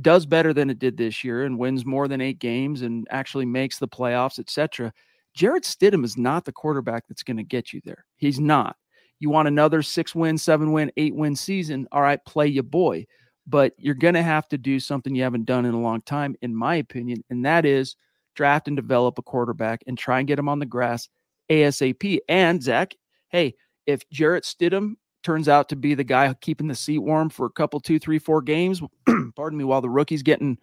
does 0.00 0.26
better 0.26 0.54
than 0.54 0.70
it 0.70 0.78
did 0.78 0.96
this 0.96 1.24
year 1.24 1.44
and 1.44 1.58
wins 1.58 1.84
more 1.84 2.06
than 2.06 2.20
eight 2.20 2.38
games 2.38 2.82
and 2.82 3.04
actually 3.10 3.46
makes 3.46 3.80
the 3.80 3.88
playoffs, 3.88 4.38
etc. 4.38 4.92
Jarrett 5.34 5.64
Stidham 5.64 6.04
is 6.04 6.16
not 6.16 6.44
the 6.44 6.52
quarterback 6.52 7.08
that's 7.08 7.24
going 7.24 7.36
to 7.38 7.42
get 7.42 7.72
you 7.72 7.80
there. 7.84 8.04
He's 8.16 8.38
not. 8.38 8.76
You 9.18 9.30
want 9.30 9.48
another 9.48 9.82
six 9.82 10.14
win, 10.14 10.36
seven 10.38 10.72
win, 10.72 10.92
eight 10.96 11.14
win 11.14 11.36
season. 11.36 11.88
All 11.92 12.02
right, 12.02 12.22
play 12.24 12.46
your 12.46 12.64
boy. 12.64 13.06
But 13.46 13.74
you're 13.78 13.94
going 13.94 14.14
to 14.14 14.22
have 14.22 14.48
to 14.48 14.58
do 14.58 14.80
something 14.80 15.14
you 15.14 15.22
haven't 15.22 15.46
done 15.46 15.64
in 15.64 15.74
a 15.74 15.80
long 15.80 16.02
time, 16.02 16.34
in 16.42 16.54
my 16.54 16.76
opinion. 16.76 17.22
And 17.30 17.44
that 17.44 17.64
is 17.64 17.96
draft 18.34 18.66
and 18.68 18.76
develop 18.76 19.18
a 19.18 19.22
quarterback 19.22 19.82
and 19.86 19.96
try 19.96 20.18
and 20.18 20.28
get 20.28 20.38
him 20.38 20.48
on 20.48 20.58
the 20.58 20.66
grass 20.66 21.08
ASAP. 21.48 22.18
And 22.28 22.62
Zack, 22.62 22.94
hey, 23.28 23.54
if 23.86 24.08
Jarrett 24.10 24.44
Stidham 24.44 24.94
turns 25.22 25.48
out 25.48 25.68
to 25.68 25.76
be 25.76 25.94
the 25.94 26.04
guy 26.04 26.32
keeping 26.40 26.66
the 26.66 26.74
seat 26.74 26.98
warm 26.98 27.30
for 27.30 27.46
a 27.46 27.50
couple, 27.50 27.80
two, 27.80 27.98
three, 27.98 28.18
four 28.18 28.42
games, 28.42 28.82
pardon 29.36 29.58
me, 29.58 29.64
while 29.64 29.80
the 29.80 29.88
rookie's 29.88 30.22
getting 30.22 30.58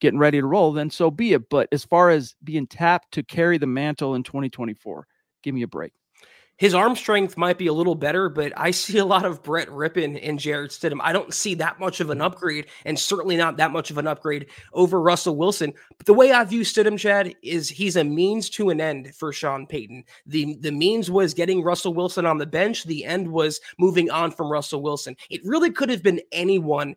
getting 0.00 0.18
ready 0.18 0.38
to 0.38 0.46
roll, 0.46 0.72
then 0.72 0.90
so 0.90 1.10
be 1.10 1.32
it. 1.32 1.48
But 1.48 1.68
as 1.72 1.84
far 1.84 2.10
as 2.10 2.34
being 2.44 2.66
tapped 2.66 3.12
to 3.12 3.22
carry 3.22 3.56
the 3.56 3.66
mantle 3.66 4.14
in 4.14 4.22
2024, 4.22 5.06
give 5.42 5.54
me 5.54 5.62
a 5.62 5.68
break 5.68 5.92
his 6.58 6.74
arm 6.74 6.96
strength 6.96 7.36
might 7.36 7.58
be 7.58 7.66
a 7.66 7.72
little 7.72 7.94
better, 7.94 8.28
but 8.28 8.52
I 8.56 8.70
see 8.70 8.98
a 8.98 9.04
lot 9.04 9.24
of 9.24 9.42
Brett 9.42 9.68
Rypien 9.68 10.18
and 10.22 10.38
Jarrett 10.38 10.70
Stidham. 10.70 11.00
I 11.00 11.12
don't 11.12 11.34
see 11.34 11.54
that 11.54 11.78
much 11.78 12.00
of 12.00 12.10
an 12.10 12.18
mm-hmm. 12.18 12.26
upgrade, 12.26 12.66
and 12.84 12.98
certainly 12.98 13.36
not 13.36 13.58
that 13.58 13.72
much 13.72 13.90
of 13.90 13.98
an 13.98 14.06
upgrade 14.06 14.46
over 14.72 15.00
Russell 15.00 15.36
Wilson. 15.36 15.72
But 15.96 16.06
the 16.06 16.14
way 16.14 16.32
I 16.32 16.44
view 16.44 16.62
Stidham, 16.62 16.98
Chad, 16.98 17.34
is 17.42 17.68
he's 17.68 17.96
a 17.96 18.04
means 18.04 18.48
to 18.50 18.70
an 18.70 18.80
end 18.80 19.14
for 19.14 19.32
Sean 19.32 19.66
Payton. 19.66 20.04
The 20.26 20.56
the 20.60 20.72
means 20.72 21.10
was 21.10 21.34
getting 21.34 21.62
Russell 21.62 21.94
Wilson 21.94 22.26
on 22.26 22.38
the 22.38 22.46
bench. 22.46 22.84
The 22.84 23.04
end 23.04 23.28
was 23.28 23.60
moving 23.78 24.10
on 24.10 24.30
from 24.30 24.50
Russell 24.50 24.82
Wilson. 24.82 25.16
It 25.30 25.42
really 25.44 25.70
could 25.70 25.90
have 25.90 26.02
been 26.02 26.20
anyone 26.32 26.96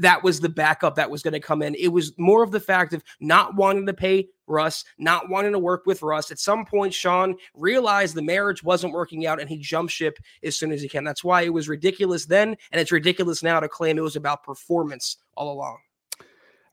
that 0.00 0.22
was 0.22 0.40
the 0.40 0.48
backup 0.48 0.94
that 0.96 1.10
was 1.10 1.22
going 1.22 1.32
to 1.32 1.40
come 1.40 1.62
in. 1.62 1.74
It 1.74 1.88
was 1.88 2.12
more 2.18 2.42
of 2.42 2.50
the 2.50 2.60
fact 2.60 2.92
of 2.92 3.02
not 3.20 3.56
wanting 3.56 3.86
to 3.86 3.94
pay 3.94 4.28
Russ, 4.46 4.84
not 4.98 5.28
wanting 5.28 5.52
to 5.52 5.58
work 5.58 5.86
with 5.86 6.02
Russ. 6.02 6.30
At 6.30 6.38
some 6.38 6.64
point, 6.64 6.94
Sean 6.94 7.36
realized 7.54 8.14
the 8.14 8.22
marriage 8.22 8.62
wasn't 8.62 8.92
working 8.92 9.26
out 9.26 9.40
and 9.40 9.48
he 9.48 9.58
jumped 9.58 9.92
ship 9.92 10.18
as 10.42 10.56
soon 10.56 10.72
as 10.72 10.82
he 10.82 10.88
can. 10.88 11.04
That's 11.04 11.24
why 11.24 11.42
it 11.42 11.52
was 11.52 11.68
ridiculous 11.68 12.26
then, 12.26 12.56
and 12.70 12.80
it's 12.80 12.92
ridiculous 12.92 13.42
now 13.42 13.60
to 13.60 13.68
claim 13.68 13.98
it 13.98 14.02
was 14.02 14.16
about 14.16 14.44
performance 14.44 15.16
all 15.36 15.52
along. 15.52 15.78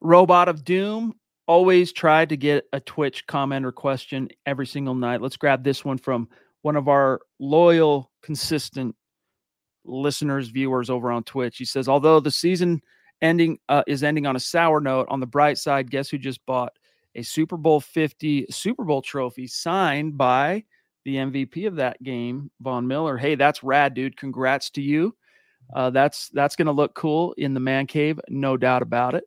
Robot 0.01 0.49
of 0.49 0.63
Doom 0.63 1.15
always 1.47 1.91
tried 1.91 2.29
to 2.29 2.37
get 2.37 2.65
a 2.73 2.79
Twitch 2.79 3.25
comment 3.27 3.65
or 3.65 3.71
question 3.71 4.29
every 4.45 4.67
single 4.67 4.95
night. 4.95 5.21
Let's 5.21 5.37
grab 5.37 5.63
this 5.63 5.83
one 5.83 5.97
from 5.97 6.29
one 6.61 6.75
of 6.75 6.87
our 6.87 7.21
loyal, 7.39 8.11
consistent 8.21 8.95
listeners, 9.85 10.47
viewers 10.49 10.89
over 10.89 11.11
on 11.11 11.23
Twitch. 11.23 11.57
He 11.57 11.65
says, 11.65 11.87
although 11.89 12.19
the 12.19 12.31
season 12.31 12.81
ending 13.23 13.57
uh, 13.69 13.81
is 13.87 14.03
ending 14.03 14.27
on 14.27 14.35
a 14.35 14.39
sour 14.39 14.79
note. 14.79 15.07
On 15.09 15.19
the 15.19 15.25
bright 15.25 15.57
side, 15.57 15.89
guess 15.89 16.09
who 16.09 16.19
just 16.19 16.45
bought 16.45 16.73
a 17.15 17.23
Super 17.23 17.57
Bowl 17.57 17.79
50 17.79 18.47
Super 18.51 18.83
Bowl 18.83 19.01
trophy 19.01 19.47
signed 19.47 20.17
by 20.17 20.63
the 21.05 21.15
MVP 21.15 21.67
of 21.67 21.75
that 21.77 22.01
game, 22.03 22.51
Von 22.61 22.87
Miller. 22.87 23.17
Hey, 23.17 23.35
that's 23.35 23.63
rad, 23.63 23.93
dude. 23.93 24.17
Congrats 24.17 24.69
to 24.71 24.81
you. 24.81 25.15
Uh, 25.73 25.89
that's 25.89 26.29
that's 26.29 26.55
going 26.55 26.65
to 26.65 26.71
look 26.71 26.93
cool 26.93 27.33
in 27.33 27.53
the 27.53 27.59
man 27.59 27.87
cave, 27.87 28.19
no 28.29 28.57
doubt 28.57 28.81
about 28.81 29.15
it. 29.15 29.23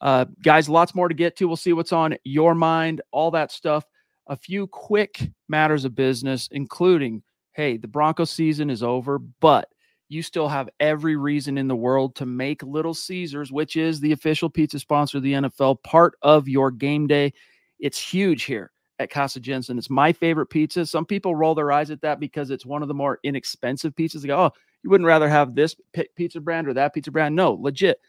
Uh, 0.00 0.26
guys, 0.42 0.68
lots 0.68 0.94
more 0.94 1.08
to 1.08 1.14
get 1.14 1.34
to. 1.36 1.48
We'll 1.48 1.56
see 1.56 1.72
what's 1.72 1.92
on 1.92 2.16
your 2.24 2.54
mind, 2.54 3.00
all 3.10 3.30
that 3.32 3.50
stuff. 3.50 3.84
A 4.28 4.36
few 4.36 4.66
quick 4.66 5.30
matters 5.48 5.84
of 5.84 5.94
business, 5.94 6.48
including 6.52 7.22
hey, 7.52 7.76
the 7.76 7.88
Broncos 7.88 8.30
season 8.30 8.70
is 8.70 8.84
over, 8.84 9.18
but 9.18 9.68
you 10.08 10.22
still 10.22 10.48
have 10.48 10.68
every 10.80 11.16
reason 11.16 11.58
in 11.58 11.68
the 11.68 11.76
world 11.76 12.14
to 12.16 12.26
make 12.26 12.62
Little 12.62 12.94
Caesars, 12.94 13.52
which 13.52 13.76
is 13.76 14.00
the 14.00 14.12
official 14.12 14.48
pizza 14.48 14.78
sponsor 14.78 15.18
of 15.18 15.22
the 15.22 15.34
NFL, 15.34 15.82
part 15.82 16.14
of 16.22 16.48
your 16.48 16.70
game 16.70 17.06
day. 17.06 17.32
It's 17.78 18.00
huge 18.00 18.44
here 18.44 18.70
at 18.98 19.10
Casa 19.10 19.38
Jensen. 19.38 19.78
It's 19.78 19.90
my 19.90 20.12
favorite 20.12 20.46
pizza. 20.46 20.86
Some 20.86 21.04
people 21.04 21.34
roll 21.34 21.54
their 21.54 21.70
eyes 21.70 21.90
at 21.90 22.00
that 22.00 22.20
because 22.20 22.50
it's 22.50 22.66
one 22.66 22.82
of 22.82 22.88
the 22.88 22.94
more 22.94 23.20
inexpensive 23.22 23.94
pizzas. 23.94 24.22
They 24.22 24.28
go, 24.28 24.46
oh, 24.46 24.52
you 24.82 24.90
wouldn't 24.90 25.06
rather 25.06 25.28
have 25.28 25.54
this 25.54 25.76
pizza 26.16 26.40
brand 26.40 26.68
or 26.68 26.74
that 26.74 26.94
pizza 26.94 27.10
brand? 27.10 27.36
No, 27.36 27.52
legit. 27.52 28.00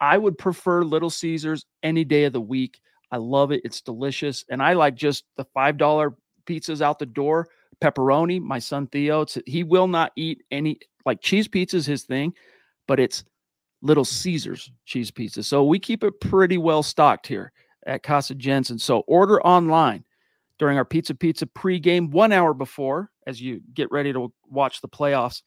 I 0.00 0.18
would 0.18 0.38
prefer 0.38 0.82
Little 0.82 1.10
Caesars 1.10 1.66
any 1.82 2.04
day 2.04 2.24
of 2.24 2.32
the 2.32 2.40
week. 2.40 2.80
I 3.10 3.16
love 3.16 3.52
it. 3.52 3.62
It's 3.64 3.80
delicious. 3.80 4.44
And 4.50 4.62
I 4.62 4.74
like 4.74 4.94
just 4.94 5.24
the 5.36 5.44
$5 5.56 6.14
pizzas 6.46 6.80
out 6.80 6.98
the 6.98 7.06
door 7.06 7.48
pepperoni. 7.80 8.40
My 8.40 8.58
son 8.58 8.86
Theo, 8.88 9.24
he 9.46 9.64
will 9.64 9.88
not 9.88 10.12
eat 10.16 10.42
any 10.50 10.78
like 11.08 11.20
cheese 11.20 11.48
pizza 11.48 11.76
is 11.76 11.86
his 11.86 12.04
thing, 12.04 12.34
but 12.86 13.00
it's 13.00 13.24
Little 13.82 14.04
Caesars 14.04 14.70
cheese 14.84 15.10
pizza. 15.10 15.42
So 15.42 15.64
we 15.64 15.78
keep 15.78 16.04
it 16.04 16.20
pretty 16.20 16.58
well 16.58 16.82
stocked 16.82 17.26
here 17.26 17.52
at 17.86 18.02
Casa 18.02 18.34
Jensen. 18.34 18.78
So 18.78 19.00
order 19.00 19.40
online 19.42 20.04
during 20.58 20.76
our 20.76 20.84
Pizza 20.84 21.14
Pizza 21.14 21.46
pregame, 21.46 22.10
one 22.10 22.32
hour 22.32 22.52
before 22.52 23.10
as 23.26 23.40
you 23.40 23.60
get 23.74 23.90
ready 23.90 24.12
to 24.12 24.32
watch 24.50 24.80
the 24.80 24.88
playoffs, 24.88 25.42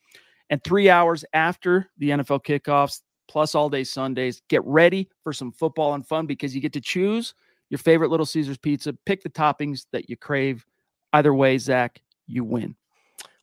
and 0.50 0.64
three 0.64 0.90
hours 0.90 1.24
after 1.34 1.90
the 1.98 2.10
NFL 2.10 2.44
kickoffs, 2.44 3.02
plus 3.28 3.56
all 3.56 3.70
day 3.70 3.84
Sundays. 3.84 4.42
Get 4.50 4.64
ready 4.66 5.10
for 5.24 5.34
some 5.34 5.52
football 5.52 5.94
and 5.94 6.06
fun 6.06 6.26
because 6.26 6.56
you 6.56 6.62
get 6.62 6.74
to 6.74 6.82
choose 6.82 7.34
your 7.70 7.78
favorite 7.78 8.12
Little 8.12 8.26
Caesars 8.26 8.58
pizza, 8.58 8.94
pick 9.06 9.24
the 9.24 9.30
toppings 9.30 9.86
that 9.92 10.10
you 10.10 10.18
crave. 10.18 10.66
Either 11.14 11.34
way, 11.34 11.58
Zach, 11.58 12.02
you 12.28 12.44
win. 12.44 12.76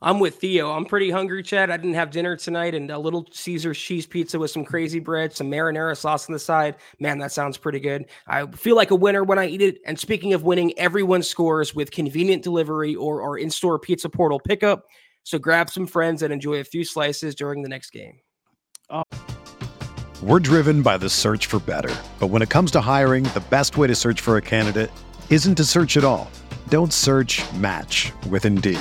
I'm 0.01 0.21
with 0.21 0.37
Theo. 0.37 0.71
I'm 0.71 0.85
pretty 0.85 1.11
hungry, 1.11 1.43
Chad. 1.43 1.71
I 1.71 1.77
didn't 1.77 1.95
have 1.95 2.13
dinner 2.13 2.37
tonight, 2.37 2.75
and 2.75 2.89
a 2.91 2.99
little 2.99 3.27
Caesar's 3.33 3.79
cheese 3.79 4.07
pizza 4.07 4.39
with 4.39 4.53
some 4.53 4.65
crazy 4.65 5.01
bread, 5.01 5.35
some 5.35 5.51
marinara 5.51 5.97
sauce 5.97 6.29
on 6.29 6.33
the 6.33 6.39
side. 6.39 6.77
Man, 7.01 7.19
that 7.19 7.33
sounds 7.33 7.59
pretty 7.59 7.81
good. 7.81 8.07
I 8.29 8.47
feel 8.47 8.77
like 8.77 8.93
a 8.93 8.95
winner 8.95 9.25
when 9.25 9.41
I 9.41 9.47
eat 9.47 9.61
it. 9.61 9.79
And 9.85 9.99
speaking 9.99 10.35
of 10.35 10.45
winning, 10.45 10.79
everyone 10.79 11.25
scores 11.25 11.75
with 11.75 11.91
convenient 11.91 12.45
delivery 12.45 12.95
or 12.95 13.23
our 13.23 13.39
in 13.39 13.51
store 13.51 13.79
pizza 13.79 14.09
portal 14.09 14.39
pickup. 14.39 14.85
So 15.25 15.37
grab 15.39 15.69
some 15.69 15.87
friends 15.87 16.23
and 16.23 16.33
enjoy 16.33 16.61
a 16.61 16.65
few 16.65 16.85
slices 16.85 17.35
during 17.35 17.63
the 17.63 17.69
next 17.69 17.91
game. 17.91 18.21
Oh. 18.91 19.03
We're 20.23 20.41
driven 20.41 20.83
by 20.83 20.97
the 20.97 21.09
search 21.09 21.47
for 21.47 21.59
better. 21.59 21.95
But 22.21 22.29
when 22.29 22.43
it 22.43 22.51
comes 22.51 22.71
to 22.73 22.81
hiring, 22.81 23.25
the 23.25 23.45
best 23.51 23.77
way 23.77 23.89
to 23.89 23.95
search 23.97 24.21
for 24.21 24.37
a 24.37 24.43
candidate 24.43 24.91
isn't 25.29 25.57
to 25.57 25.65
search 25.65 25.97
at 25.97 26.05
all. 26.05 26.31
Don't 26.69 26.93
search 26.93 27.43
match 27.55 28.13
with 28.31 28.45
Indeed. 28.45 28.81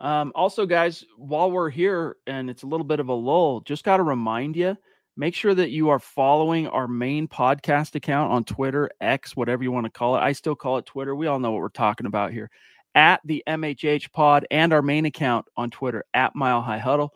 Um, 0.00 0.32
also, 0.34 0.64
guys, 0.64 1.04
while 1.16 1.50
we're 1.50 1.70
here 1.70 2.16
and 2.26 2.48
it's 2.48 2.62
a 2.62 2.66
little 2.66 2.84
bit 2.84 3.00
of 3.00 3.08
a 3.08 3.14
lull, 3.14 3.60
just 3.60 3.84
got 3.84 3.96
to 3.96 4.02
remind 4.02 4.56
you 4.56 4.76
make 5.16 5.34
sure 5.34 5.54
that 5.54 5.70
you 5.70 5.88
are 5.88 5.98
following 5.98 6.68
our 6.68 6.86
main 6.86 7.26
podcast 7.26 7.96
account 7.96 8.32
on 8.32 8.44
Twitter, 8.44 8.88
X, 9.00 9.36
whatever 9.36 9.64
you 9.64 9.72
want 9.72 9.84
to 9.84 9.90
call 9.90 10.16
it. 10.16 10.20
I 10.20 10.32
still 10.32 10.54
call 10.54 10.78
it 10.78 10.86
Twitter. 10.86 11.14
We 11.14 11.26
all 11.26 11.40
know 11.40 11.50
what 11.50 11.60
we're 11.60 11.68
talking 11.70 12.06
about 12.06 12.32
here. 12.32 12.48
At 12.94 13.20
the 13.24 13.42
MHH 13.46 14.12
pod 14.12 14.46
and 14.50 14.72
our 14.72 14.80
main 14.80 15.04
account 15.04 15.46
on 15.56 15.70
Twitter 15.70 16.04
at 16.14 16.36
Mile 16.36 16.62
High 16.62 16.78
Huddle. 16.78 17.12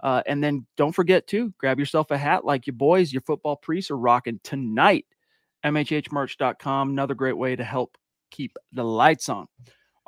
Uh, 0.00 0.22
and 0.26 0.44
then 0.44 0.66
don't 0.76 0.94
forget 0.94 1.26
to 1.28 1.52
grab 1.58 1.78
yourself 1.78 2.10
a 2.10 2.18
hat 2.18 2.44
like 2.44 2.66
your 2.66 2.76
boys, 2.76 3.12
your 3.12 3.22
football 3.22 3.56
priests 3.56 3.90
are 3.90 3.96
rocking 3.96 4.38
tonight. 4.44 5.06
MHHmerch.com. 5.64 6.90
Another 6.90 7.14
great 7.14 7.36
way 7.36 7.56
to 7.56 7.64
help 7.64 7.96
keep 8.30 8.56
the 8.72 8.84
lights 8.84 9.28
on. 9.28 9.48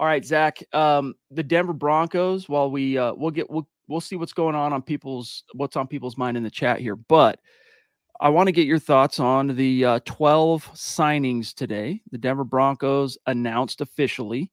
All 0.00 0.07
right, 0.07 0.25
Zack. 0.25 0.64
Um, 0.73 1.14
the 1.30 1.42
Denver 1.42 1.75
Broncos. 1.75 2.49
While 2.49 2.71
we 2.71 2.97
uh, 2.97 3.12
we'll 3.12 3.30
get 3.30 3.50
we'll 3.50 3.69
we'll 3.87 4.00
see 4.00 4.16
what's 4.16 4.33
going 4.33 4.54
on 4.54 4.73
on 4.73 4.80
people's 4.80 5.45
what's 5.52 5.76
on 5.76 5.87
people's 5.87 6.16
mind 6.16 6.38
in 6.38 6.42
the 6.42 6.50
chat 6.50 6.80
here. 6.80 6.97
But 6.97 7.38
I 8.19 8.30
want 8.30 8.47
to 8.47 8.52
get 8.52 8.66
your 8.66 8.78
thoughts 8.78 9.21
on 9.21 9.49
the 9.57 9.85
uh, 9.85 10.00
12 10.07 10.71
signings 10.73 11.52
today. 11.52 12.00
The 12.12 12.16
Denver 12.16 12.45
Broncos 12.45 13.19
announced 13.26 13.83
officially 13.83 14.50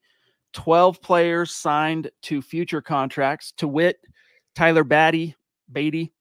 12 0.51 1.01
players 1.01 1.55
signed 1.55 2.11
to 2.23 2.41
future 2.41 2.81
contracts. 2.81 3.53
To 3.53 3.69
wit, 3.69 4.01
Tyler 4.53 4.83
Batty, 4.83 5.33
Beatty. 5.71 6.11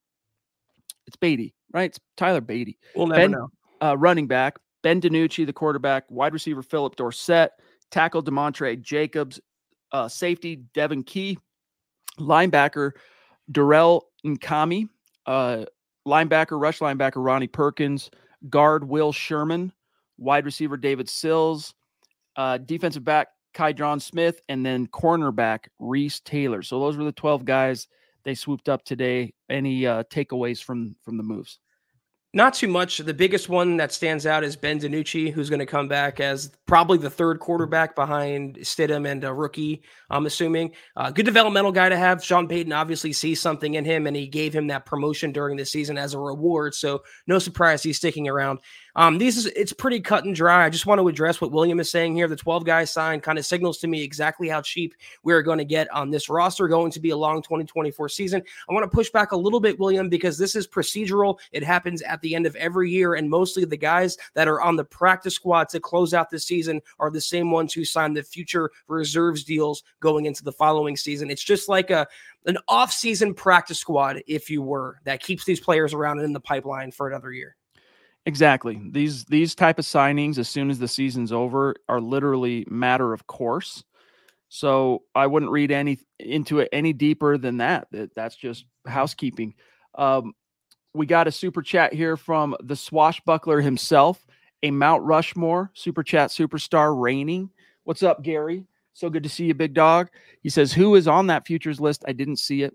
It's 1.08 1.16
Beatty, 1.16 1.52
right? 1.72 1.90
It's 1.90 1.98
Tyler 2.16 2.40
Beatty. 2.40 2.78
We'll 2.94 3.08
never 3.08 3.22
ben, 3.22 3.30
know. 3.32 3.48
Uh, 3.80 3.96
running 3.98 4.28
back 4.28 4.58
Ben 4.84 5.00
DiNucci, 5.00 5.44
the 5.44 5.52
quarterback, 5.52 6.04
wide 6.12 6.32
receiver 6.32 6.62
Phillip 6.62 6.94
Dorsett, 6.94 7.50
tackle 7.90 8.22
Demontrey 8.22 8.80
Jacobs, 8.80 9.40
uh, 9.92 10.08
safety 10.08 10.56
Devon 10.74 11.02
Key, 11.02 11.38
linebacker 12.18 12.92
Durrell 13.50 14.06
Nchami, 14.24 14.88
uh, 15.26 15.64
linebacker, 16.06 16.60
rush 16.60 16.80
linebacker 16.80 17.24
Ronnie 17.24 17.46
Perkins, 17.46 18.10
guard 18.48 18.86
Will 18.86 19.12
Sherman, 19.12 19.72
wide 20.18 20.44
receiver 20.44 20.76
David 20.76 21.08
Sills, 21.08 21.74
uh, 22.36 22.58
defensive 22.58 23.04
back 23.04 23.28
Kai 23.54 23.72
John 23.72 24.00
Smith, 24.00 24.40
and 24.48 24.64
then 24.64 24.86
cornerback 24.88 25.66
Reese 25.78 26.20
Taylor. 26.20 26.62
So 26.62 26.80
those 26.80 26.96
were 26.96 27.04
the 27.04 27.12
12 27.12 27.44
guys 27.44 27.88
they 28.24 28.34
swooped 28.34 28.68
up 28.68 28.84
today. 28.84 29.32
Any 29.48 29.86
uh, 29.86 30.02
takeaways 30.04 30.62
from 30.62 30.96
from 31.02 31.16
the 31.16 31.22
moves? 31.22 31.60
Not 32.36 32.52
too 32.52 32.68
much. 32.68 32.98
The 32.98 33.14
biggest 33.14 33.48
one 33.48 33.78
that 33.78 33.92
stands 33.92 34.26
out 34.26 34.44
is 34.44 34.56
Ben 34.56 34.78
DiNucci, 34.78 35.32
who's 35.32 35.48
going 35.48 35.60
to 35.60 35.64
come 35.64 35.88
back 35.88 36.20
as 36.20 36.50
probably 36.66 36.98
the 36.98 37.08
third 37.08 37.40
quarterback 37.40 37.96
behind 37.96 38.56
Stidham 38.58 39.10
and 39.10 39.24
a 39.24 39.32
rookie, 39.32 39.80
I'm 40.10 40.26
assuming. 40.26 40.72
Uh, 40.94 41.10
good 41.10 41.24
developmental 41.24 41.72
guy 41.72 41.88
to 41.88 41.96
have. 41.96 42.22
Sean 42.22 42.46
Payton 42.46 42.74
obviously 42.74 43.14
sees 43.14 43.40
something 43.40 43.72
in 43.72 43.86
him, 43.86 44.06
and 44.06 44.14
he 44.14 44.26
gave 44.26 44.54
him 44.54 44.66
that 44.66 44.84
promotion 44.84 45.32
during 45.32 45.56
the 45.56 45.64
season 45.64 45.96
as 45.96 46.12
a 46.12 46.18
reward. 46.18 46.74
So 46.74 47.04
no 47.26 47.38
surprise 47.38 47.82
he's 47.82 47.96
sticking 47.96 48.28
around. 48.28 48.58
Um, 48.96 49.18
these 49.18 49.36
is 49.36 49.44
it's 49.46 49.74
pretty 49.74 50.00
cut 50.00 50.24
and 50.24 50.34
dry. 50.34 50.64
I 50.64 50.70
just 50.70 50.86
want 50.86 51.00
to 51.00 51.08
address 51.08 51.38
what 51.38 51.52
William 51.52 51.78
is 51.80 51.90
saying 51.90 52.16
here. 52.16 52.26
The 52.28 52.34
12 52.34 52.64
guys 52.64 52.90
signed 52.90 53.22
kind 53.22 53.38
of 53.38 53.44
signals 53.44 53.76
to 53.78 53.86
me 53.86 54.02
exactly 54.02 54.48
how 54.48 54.62
cheap 54.62 54.94
we 55.22 55.34
are 55.34 55.42
going 55.42 55.58
to 55.58 55.66
get 55.66 55.92
on 55.92 56.10
this 56.10 56.30
roster 56.30 56.66
going 56.66 56.90
to 56.92 57.00
be 57.00 57.10
a 57.10 57.16
long 57.16 57.42
2024 57.42 58.08
season. 58.08 58.42
I 58.68 58.72
want 58.72 58.90
to 58.90 58.94
push 58.94 59.10
back 59.10 59.32
a 59.32 59.36
little 59.36 59.60
bit, 59.60 59.78
William, 59.78 60.08
because 60.08 60.38
this 60.38 60.56
is 60.56 60.66
procedural. 60.66 61.38
It 61.52 61.62
happens 61.62 62.00
at 62.02 62.22
the 62.22 62.34
end 62.34 62.46
of 62.46 62.56
every 62.56 62.90
year, 62.90 63.14
and 63.14 63.28
mostly 63.28 63.66
the 63.66 63.76
guys 63.76 64.16
that 64.32 64.48
are 64.48 64.62
on 64.62 64.76
the 64.76 64.84
practice 64.84 65.34
squad 65.34 65.68
to 65.68 65.80
close 65.80 66.14
out 66.14 66.30
the 66.30 66.40
season 66.40 66.80
are 66.98 67.10
the 67.10 67.20
same 67.20 67.50
ones 67.50 67.74
who 67.74 67.84
signed 67.84 68.16
the 68.16 68.22
future 68.22 68.70
reserves 68.88 69.44
deals 69.44 69.84
going 70.00 70.24
into 70.24 70.42
the 70.42 70.52
following 70.52 70.96
season. 70.96 71.30
It's 71.30 71.44
just 71.44 71.68
like 71.68 71.90
a 71.90 72.06
an 72.46 72.56
off-season 72.68 73.34
practice 73.34 73.78
squad, 73.78 74.22
if 74.26 74.48
you 74.48 74.62
were, 74.62 75.00
that 75.04 75.20
keeps 75.20 75.44
these 75.44 75.60
players 75.60 75.92
around 75.92 76.18
and 76.18 76.26
in 76.26 76.32
the 76.32 76.40
pipeline 76.40 76.92
for 76.92 77.08
another 77.08 77.32
year. 77.32 77.56
Exactly. 78.26 78.80
These 78.90 79.24
these 79.26 79.54
type 79.54 79.78
of 79.78 79.84
signings, 79.84 80.38
as 80.38 80.48
soon 80.48 80.70
as 80.70 80.78
the 80.80 80.88
season's 80.88 81.32
over, 81.32 81.76
are 81.88 82.00
literally 82.00 82.66
matter 82.68 83.12
of 83.12 83.26
course. 83.26 83.84
So 84.48 85.02
I 85.14 85.26
wouldn't 85.26 85.52
read 85.52 85.72
any 85.72 85.98
into 86.18 86.60
it 86.60 86.68
any 86.72 86.92
deeper 86.92 87.38
than 87.38 87.58
that. 87.58 87.88
that 87.92 88.14
that's 88.16 88.36
just 88.36 88.66
housekeeping. 88.86 89.54
Um, 89.96 90.34
we 90.94 91.06
got 91.06 91.28
a 91.28 91.32
super 91.32 91.62
chat 91.62 91.92
here 91.94 92.16
from 92.16 92.56
the 92.62 92.76
swashbuckler 92.76 93.60
himself, 93.60 94.26
a 94.62 94.70
Mount 94.70 95.04
Rushmore 95.04 95.70
super 95.74 96.02
chat 96.02 96.30
superstar 96.30 97.00
reigning. 97.00 97.50
What's 97.84 98.02
up, 98.02 98.22
Gary? 98.22 98.66
So 98.94 99.10
good 99.10 99.24
to 99.24 99.28
see 99.28 99.46
you, 99.46 99.54
big 99.54 99.74
dog. 99.74 100.08
He 100.42 100.48
says, 100.50 100.72
Who 100.72 100.94
is 100.96 101.08
on 101.08 101.28
that 101.28 101.46
futures 101.46 101.80
list? 101.80 102.04
I 102.08 102.12
didn't 102.12 102.38
see 102.38 102.62
it. 102.62 102.74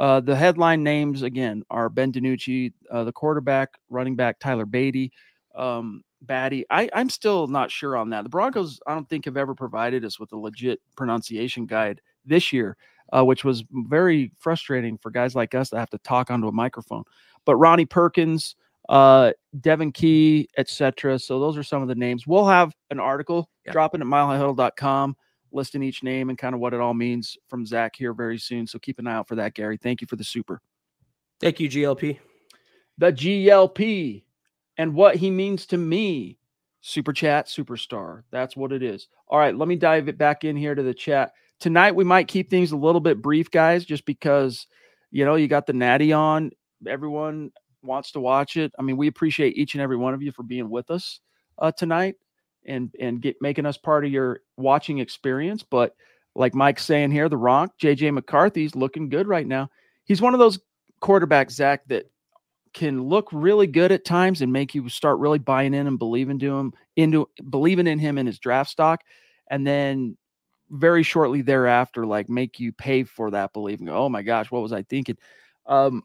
Uh, 0.00 0.18
the 0.18 0.34
headline 0.34 0.82
names 0.82 1.20
again 1.20 1.62
are 1.68 1.90
Ben 1.90 2.10
DiNucci, 2.10 2.72
uh, 2.90 3.04
the 3.04 3.12
quarterback, 3.12 3.68
running 3.90 4.16
back 4.16 4.38
Tyler 4.38 4.64
Beatty, 4.64 5.12
um, 5.54 6.02
Batty. 6.22 6.64
I, 6.70 6.88
I'm 6.94 7.10
still 7.10 7.48
not 7.48 7.70
sure 7.70 7.98
on 7.98 8.08
that. 8.08 8.22
The 8.22 8.30
Broncos, 8.30 8.80
I 8.86 8.94
don't 8.94 9.06
think, 9.10 9.26
have 9.26 9.36
ever 9.36 9.54
provided 9.54 10.02
us 10.06 10.18
with 10.18 10.32
a 10.32 10.38
legit 10.38 10.80
pronunciation 10.96 11.66
guide 11.66 12.00
this 12.24 12.50
year, 12.50 12.78
uh, 13.14 13.22
which 13.26 13.44
was 13.44 13.62
very 13.70 14.32
frustrating 14.38 14.96
for 14.96 15.10
guys 15.10 15.34
like 15.34 15.54
us 15.54 15.68
that 15.68 15.80
have 15.80 15.90
to 15.90 15.98
talk 15.98 16.30
onto 16.30 16.48
a 16.48 16.52
microphone. 16.52 17.04
But 17.44 17.56
Ronnie 17.56 17.84
Perkins, 17.84 18.56
uh, 18.88 19.32
Devon 19.60 19.92
Key, 19.92 20.48
etc. 20.56 21.18
So 21.18 21.38
those 21.38 21.58
are 21.58 21.62
some 21.62 21.82
of 21.82 21.88
the 21.88 21.94
names. 21.94 22.26
We'll 22.26 22.48
have 22.48 22.72
an 22.90 23.00
article 23.00 23.50
yeah. 23.66 23.72
dropping 23.72 24.00
at 24.00 24.06
milehighhuddle.com 24.06 25.14
listing 25.52 25.82
each 25.82 26.02
name 26.02 26.28
and 26.28 26.38
kind 26.38 26.54
of 26.54 26.60
what 26.60 26.74
it 26.74 26.80
all 26.80 26.94
means 26.94 27.36
from 27.48 27.66
Zack 27.66 27.96
here 27.96 28.12
very 28.12 28.38
soon. 28.38 28.66
So 28.66 28.78
keep 28.78 28.98
an 28.98 29.06
eye 29.06 29.14
out 29.14 29.28
for 29.28 29.34
that, 29.36 29.54
Gary. 29.54 29.76
Thank 29.76 30.00
you 30.00 30.06
for 30.06 30.16
the 30.16 30.24
super. 30.24 30.60
Thank 31.40 31.60
you, 31.60 31.68
GLP. 31.68 32.18
The 32.98 33.12
GLP 33.12 34.24
and 34.76 34.94
what 34.94 35.16
he 35.16 35.30
means 35.30 35.66
to 35.66 35.78
me. 35.78 36.38
Super 36.82 37.12
chat 37.12 37.46
superstar. 37.46 38.22
That's 38.30 38.56
what 38.56 38.72
it 38.72 38.82
is. 38.82 39.08
All 39.28 39.38
right, 39.38 39.54
let 39.54 39.68
me 39.68 39.76
dive 39.76 40.08
it 40.08 40.16
back 40.16 40.44
in 40.44 40.56
here 40.56 40.74
to 40.74 40.82
the 40.82 40.94
chat. 40.94 41.32
Tonight 41.58 41.94
we 41.94 42.04
might 42.04 42.26
keep 42.26 42.48
things 42.48 42.72
a 42.72 42.76
little 42.76 43.02
bit 43.02 43.20
brief, 43.20 43.50
guys, 43.50 43.84
just 43.84 44.06
because 44.06 44.66
you 45.10 45.26
know 45.26 45.34
you 45.34 45.46
got 45.46 45.66
the 45.66 45.74
natty 45.74 46.14
on. 46.14 46.50
Everyone 46.86 47.50
wants 47.82 48.12
to 48.12 48.20
watch 48.20 48.56
it. 48.56 48.72
I 48.78 48.82
mean, 48.82 48.96
we 48.96 49.08
appreciate 49.08 49.58
each 49.58 49.74
and 49.74 49.82
every 49.82 49.98
one 49.98 50.14
of 50.14 50.22
you 50.22 50.32
for 50.32 50.42
being 50.42 50.70
with 50.70 50.90
us 50.90 51.20
uh, 51.58 51.70
tonight 51.70 52.14
and 52.66 52.94
and 53.00 53.20
get 53.20 53.36
making 53.40 53.66
us 53.66 53.76
part 53.76 54.04
of 54.04 54.10
your 54.10 54.40
watching 54.56 54.98
experience. 54.98 55.62
But 55.62 55.94
like 56.34 56.54
Mike's 56.54 56.84
saying 56.84 57.10
here, 57.10 57.28
the 57.28 57.36
Ronk, 57.36 57.70
JJ 57.80 58.12
McCarthy's 58.14 58.74
looking 58.74 59.08
good 59.08 59.26
right 59.26 59.46
now. 59.46 59.70
He's 60.04 60.22
one 60.22 60.34
of 60.34 60.40
those 60.40 60.58
quarterbacks, 61.02 61.52
Zack, 61.52 61.86
that 61.88 62.10
can 62.72 63.02
look 63.02 63.28
really 63.32 63.66
good 63.66 63.90
at 63.90 64.04
times 64.04 64.42
and 64.42 64.52
make 64.52 64.74
you 64.74 64.88
start 64.88 65.18
really 65.18 65.38
buying 65.38 65.74
in 65.74 65.86
and 65.86 65.98
believing 65.98 66.38
to 66.38 66.56
him 66.56 66.72
into 66.96 67.28
believing 67.48 67.86
in 67.86 67.98
him 67.98 68.18
in 68.18 68.26
his 68.26 68.38
draft 68.38 68.70
stock, 68.70 69.02
and 69.50 69.66
then 69.66 70.16
very 70.70 71.02
shortly 71.02 71.42
thereafter, 71.42 72.06
like 72.06 72.28
make 72.28 72.60
you 72.60 72.72
pay 72.72 73.02
for 73.02 73.30
that 73.32 73.52
believing. 73.52 73.88
Oh 73.88 74.08
my 74.08 74.22
gosh, 74.22 74.50
what 74.50 74.62
was 74.62 74.72
I 74.72 74.82
thinking? 74.82 75.16
Um, 75.66 76.04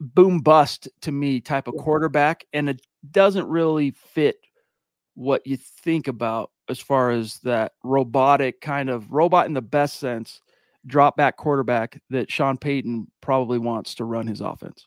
boom 0.00 0.40
bust 0.40 0.88
to 1.02 1.12
me 1.12 1.40
type 1.40 1.66
of 1.66 1.76
quarterback, 1.76 2.44
and 2.52 2.68
it 2.68 2.82
doesn't 3.10 3.48
really 3.48 3.92
fit 3.92 4.36
what 5.14 5.46
you 5.46 5.56
think 5.56 6.08
about 6.08 6.50
as 6.68 6.80
far 6.80 7.10
as 7.10 7.38
that 7.40 7.72
robotic 7.82 8.60
kind 8.60 8.90
of 8.90 9.12
robot 9.12 9.46
in 9.46 9.54
the 9.54 9.62
best 9.62 9.98
sense 9.98 10.40
drop 10.86 11.16
back 11.16 11.36
quarterback 11.36 12.00
that 12.10 12.30
Sean 12.30 12.58
Payton 12.58 13.10
probably 13.20 13.58
wants 13.58 13.94
to 13.96 14.04
run 14.04 14.26
his 14.26 14.40
offense. 14.40 14.86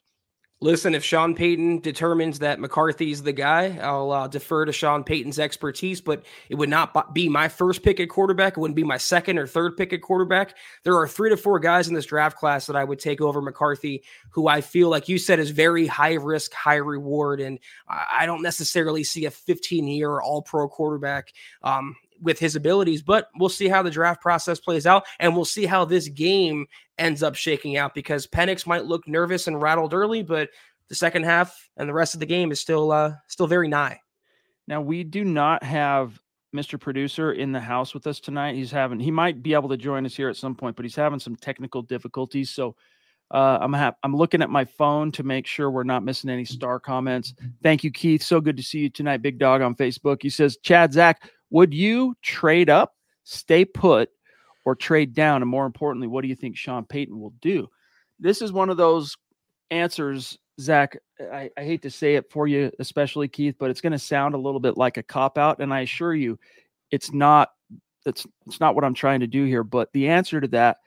Listen, 0.60 0.96
if 0.96 1.04
Sean 1.04 1.36
Payton 1.36 1.82
determines 1.82 2.39
that 2.39 2.60
McCarthy's 2.60 3.22
the 3.22 3.32
guy, 3.32 3.78
I'll 3.80 4.12
uh, 4.12 4.28
defer 4.28 4.65
to 4.65 4.72
Sean 4.72 5.04
Payton's 5.04 5.38
expertise, 5.38 6.02
but 6.02 6.26
it 6.50 6.56
would 6.56 6.70
not 6.70 7.13
be 7.13 7.30
my 7.30 7.48
first 7.48 7.84
pick 7.84 8.00
at 8.00 8.10
quarterback. 8.10 8.54
It 8.54 8.60
wouldn't 8.60 8.76
be 8.76 8.84
my 8.84 8.98
second 8.98 9.38
or 9.38 9.46
third 9.46 9.78
pick 9.78 9.93
at 9.93 10.02
quarterback. 10.02 10.56
There 10.84 10.98
are 10.98 11.08
three 11.08 11.30
to 11.30 11.38
four 11.38 11.60
guys 11.60 11.89
in 11.89 11.93
this 11.93 12.08
draft 12.08 12.38
class 12.38 12.65
that 12.65 12.76
I 12.76 12.84
would 12.84 12.98
take 12.98 13.22
over 13.22 13.39
McCarthy, 13.39 14.04
who 14.32 14.48
I 14.48 14.62
feel, 14.62 14.89
like 14.89 15.08
you 15.08 15.20
said, 15.20 15.38
is 15.38 15.52
very 15.52 15.86
high 15.86 16.15
risk, 16.15 16.52
high 16.54 16.78
reward. 16.78 17.39
And 17.39 17.60
I 17.88 18.26
don't 18.26 18.41
necessarily 18.41 19.04
see 19.04 19.26
a 19.26 19.32
15 19.32 19.88
year 19.88 20.20
all 20.22 20.41
pro 20.41 20.67
quarterback. 20.67 21.34
Um, 21.62 21.96
with 22.22 22.40
his 22.40 22.56
abilities, 22.56 23.02
but 23.02 23.30
we'll 23.38 23.50
see 23.50 23.68
how 23.68 23.82
the 23.82 23.92
draft 23.92 24.22
process 24.22 24.60
plays 24.60 24.86
out 24.86 25.06
and 25.20 25.36
we'll 25.36 25.46
see 25.46 25.66
how 25.66 25.86
this 25.86 26.08
game 26.08 26.66
ends 26.98 27.24
up 27.24 27.36
shaking 27.36 27.78
out 27.78 27.94
because 27.94 28.28
Penix 28.28 28.66
might 28.66 28.86
look 28.86 29.08
nervous 29.08 29.48
and 29.48 29.62
rattled 29.62 29.94
early, 29.94 30.24
but 30.24 30.50
the 30.90 30.96
second 30.96 31.24
half 31.24 31.70
and 31.78 31.88
the 31.88 31.94
rest 31.94 32.14
of 32.14 32.20
the 32.20 32.26
game 32.26 32.52
is 32.52 32.60
still 32.60 32.92
uh 32.92 33.14
still 33.28 33.48
very 33.48 33.68
nigh. 33.68 34.00
Now 34.68 34.82
we 34.82 35.04
do 35.04 35.24
not 35.24 35.64
have 35.64 36.20
Mr. 36.56 36.80
Producer 36.80 37.34
in 37.34 37.52
the 37.52 37.60
house 37.60 37.94
with 37.94 38.08
us 38.08 38.20
tonight. 38.20 38.56
He's 38.56 38.72
having 38.72 39.00
he 39.00 39.12
might 39.12 39.44
be 39.44 39.54
able 39.54 39.70
to 39.70 39.78
join 39.78 40.06
us 40.06 40.16
here 40.16 40.30
at 40.30 40.38
some 40.38 40.56
point, 40.56 40.76
but 40.76 40.86
he's 40.86 40.96
having 40.96 41.20
some 41.20 41.36
technical 41.36 41.82
difficulties. 41.82 42.50
So 42.50 42.76
uh, 43.32 43.58
I'm 43.62 43.74
ha- 43.74 43.96
I'm 44.04 44.16
looking 44.16 44.42
at 44.42 44.50
my 44.50 44.64
phone 44.64 45.12
to 45.14 45.24
make 45.24 45.46
sure 45.46 45.70
we're 45.70 45.84
not 45.84 46.04
missing 46.04 46.30
any 46.30 46.46
star 46.46 46.80
comments. 46.80 47.34
Thank 47.62 47.84
you, 47.84 47.92
Keith. 47.92 48.24
So 48.24 48.40
good 48.40 48.58
to 48.58 48.64
see 48.64 48.80
you 48.80 48.90
tonight, 48.90 49.22
Big 49.22 49.38
Dog 49.38 49.62
on 49.62 49.76
Facebook. 49.76 50.22
He 50.22 50.30
says, 50.30 50.58
Chad 50.64 50.94
Zack, 50.94 51.30
would 51.50 51.74
you 51.74 52.16
trade 52.22 52.70
up, 52.70 52.94
stay 53.24 53.66
put, 53.66 54.10
or 54.66 54.76
trade 54.76 55.14
down? 55.14 55.42
And 55.42 55.50
more 55.50 55.66
importantly, 55.66 56.08
what 56.08 56.22
do 56.22 56.28
you 56.28 56.36
think 56.36 56.58
Sean 56.58 56.86
Payton 56.86 57.20
will 57.20 57.34
do? 57.42 57.68
This 58.20 58.42
is 58.42 58.52
one 58.52 58.70
of 58.70 58.78
those 58.78 59.16
answers, 59.72 60.38
Zack. 60.60 60.98
I, 61.22 61.50
I 61.58 61.64
hate 61.64 61.84
to 61.84 61.90
say 61.90 62.16
it 62.16 62.32
for 62.32 62.48
you, 62.48 62.72
especially 62.80 63.28
Keith, 63.28 63.56
but 63.60 63.70
it's 63.70 63.82
going 63.82 63.92
to 63.94 64.00
sound 64.00 64.36
a 64.36 64.40
little 64.40 64.60
bit 64.60 64.78
like 64.78 64.98
a 64.98 65.04
cop 65.04 65.38
out. 65.38 65.60
And 65.60 65.74
I 65.74 65.82
assure 65.82 66.16
you, 66.16 66.40
it's 66.92 67.14
not. 67.14 67.50
That's 68.06 68.26
it's 68.46 68.62
not 68.62 68.74
what 68.74 68.86
I'm 68.86 68.94
trying 68.94 69.20
to 69.20 69.28
do 69.28 69.44
here. 69.44 69.64
But 69.64 69.92
the 69.92 70.08
answer 70.08 70.40
to 70.40 70.48
that 70.50 70.78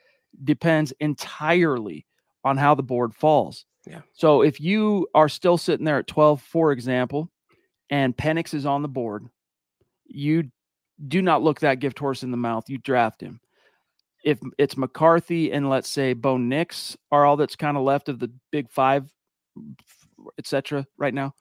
depends 0.43 0.91
entirely 0.99 2.05
on 2.43 2.57
how 2.57 2.73
the 2.73 2.83
board 2.83 3.13
falls. 3.13 3.65
Yeah. 3.85 4.01
So 4.13 4.41
if 4.41 4.59
you 4.59 5.07
are 5.13 5.29
still 5.29 5.57
sitting 5.57 5.85
there 5.85 5.99
at 5.99 6.07
12, 6.07 6.41
for 6.41 6.71
example, 6.71 7.29
and 7.89 8.15
Penix 8.15 8.53
is 8.53 8.65
on 8.65 8.81
the 8.81 8.87
board, 8.87 9.25
you 10.13 10.51
do 11.07 11.21
not 11.21 11.41
look 11.41 11.61
that 11.61 11.79
gift 11.79 11.99
horse 11.99 12.23
in 12.23 12.31
the 12.31 12.37
mouth. 12.37 12.69
You 12.69 12.77
draft 12.77 13.21
him 13.21 13.39
if 14.23 14.39
it's 14.57 14.77
McCarthy 14.77 15.51
and 15.51 15.69
let's 15.69 15.89
say 15.89 16.13
Bo 16.13 16.37
Nix 16.37 16.95
are 17.11 17.25
all 17.25 17.37
that's 17.37 17.55
kind 17.55 17.77
of 17.77 17.83
left 17.83 18.09
of 18.09 18.19
the 18.19 18.31
big 18.51 18.69
five, 18.69 19.09
etc. 20.37 20.85
right 20.97 21.13
now, 21.13 21.33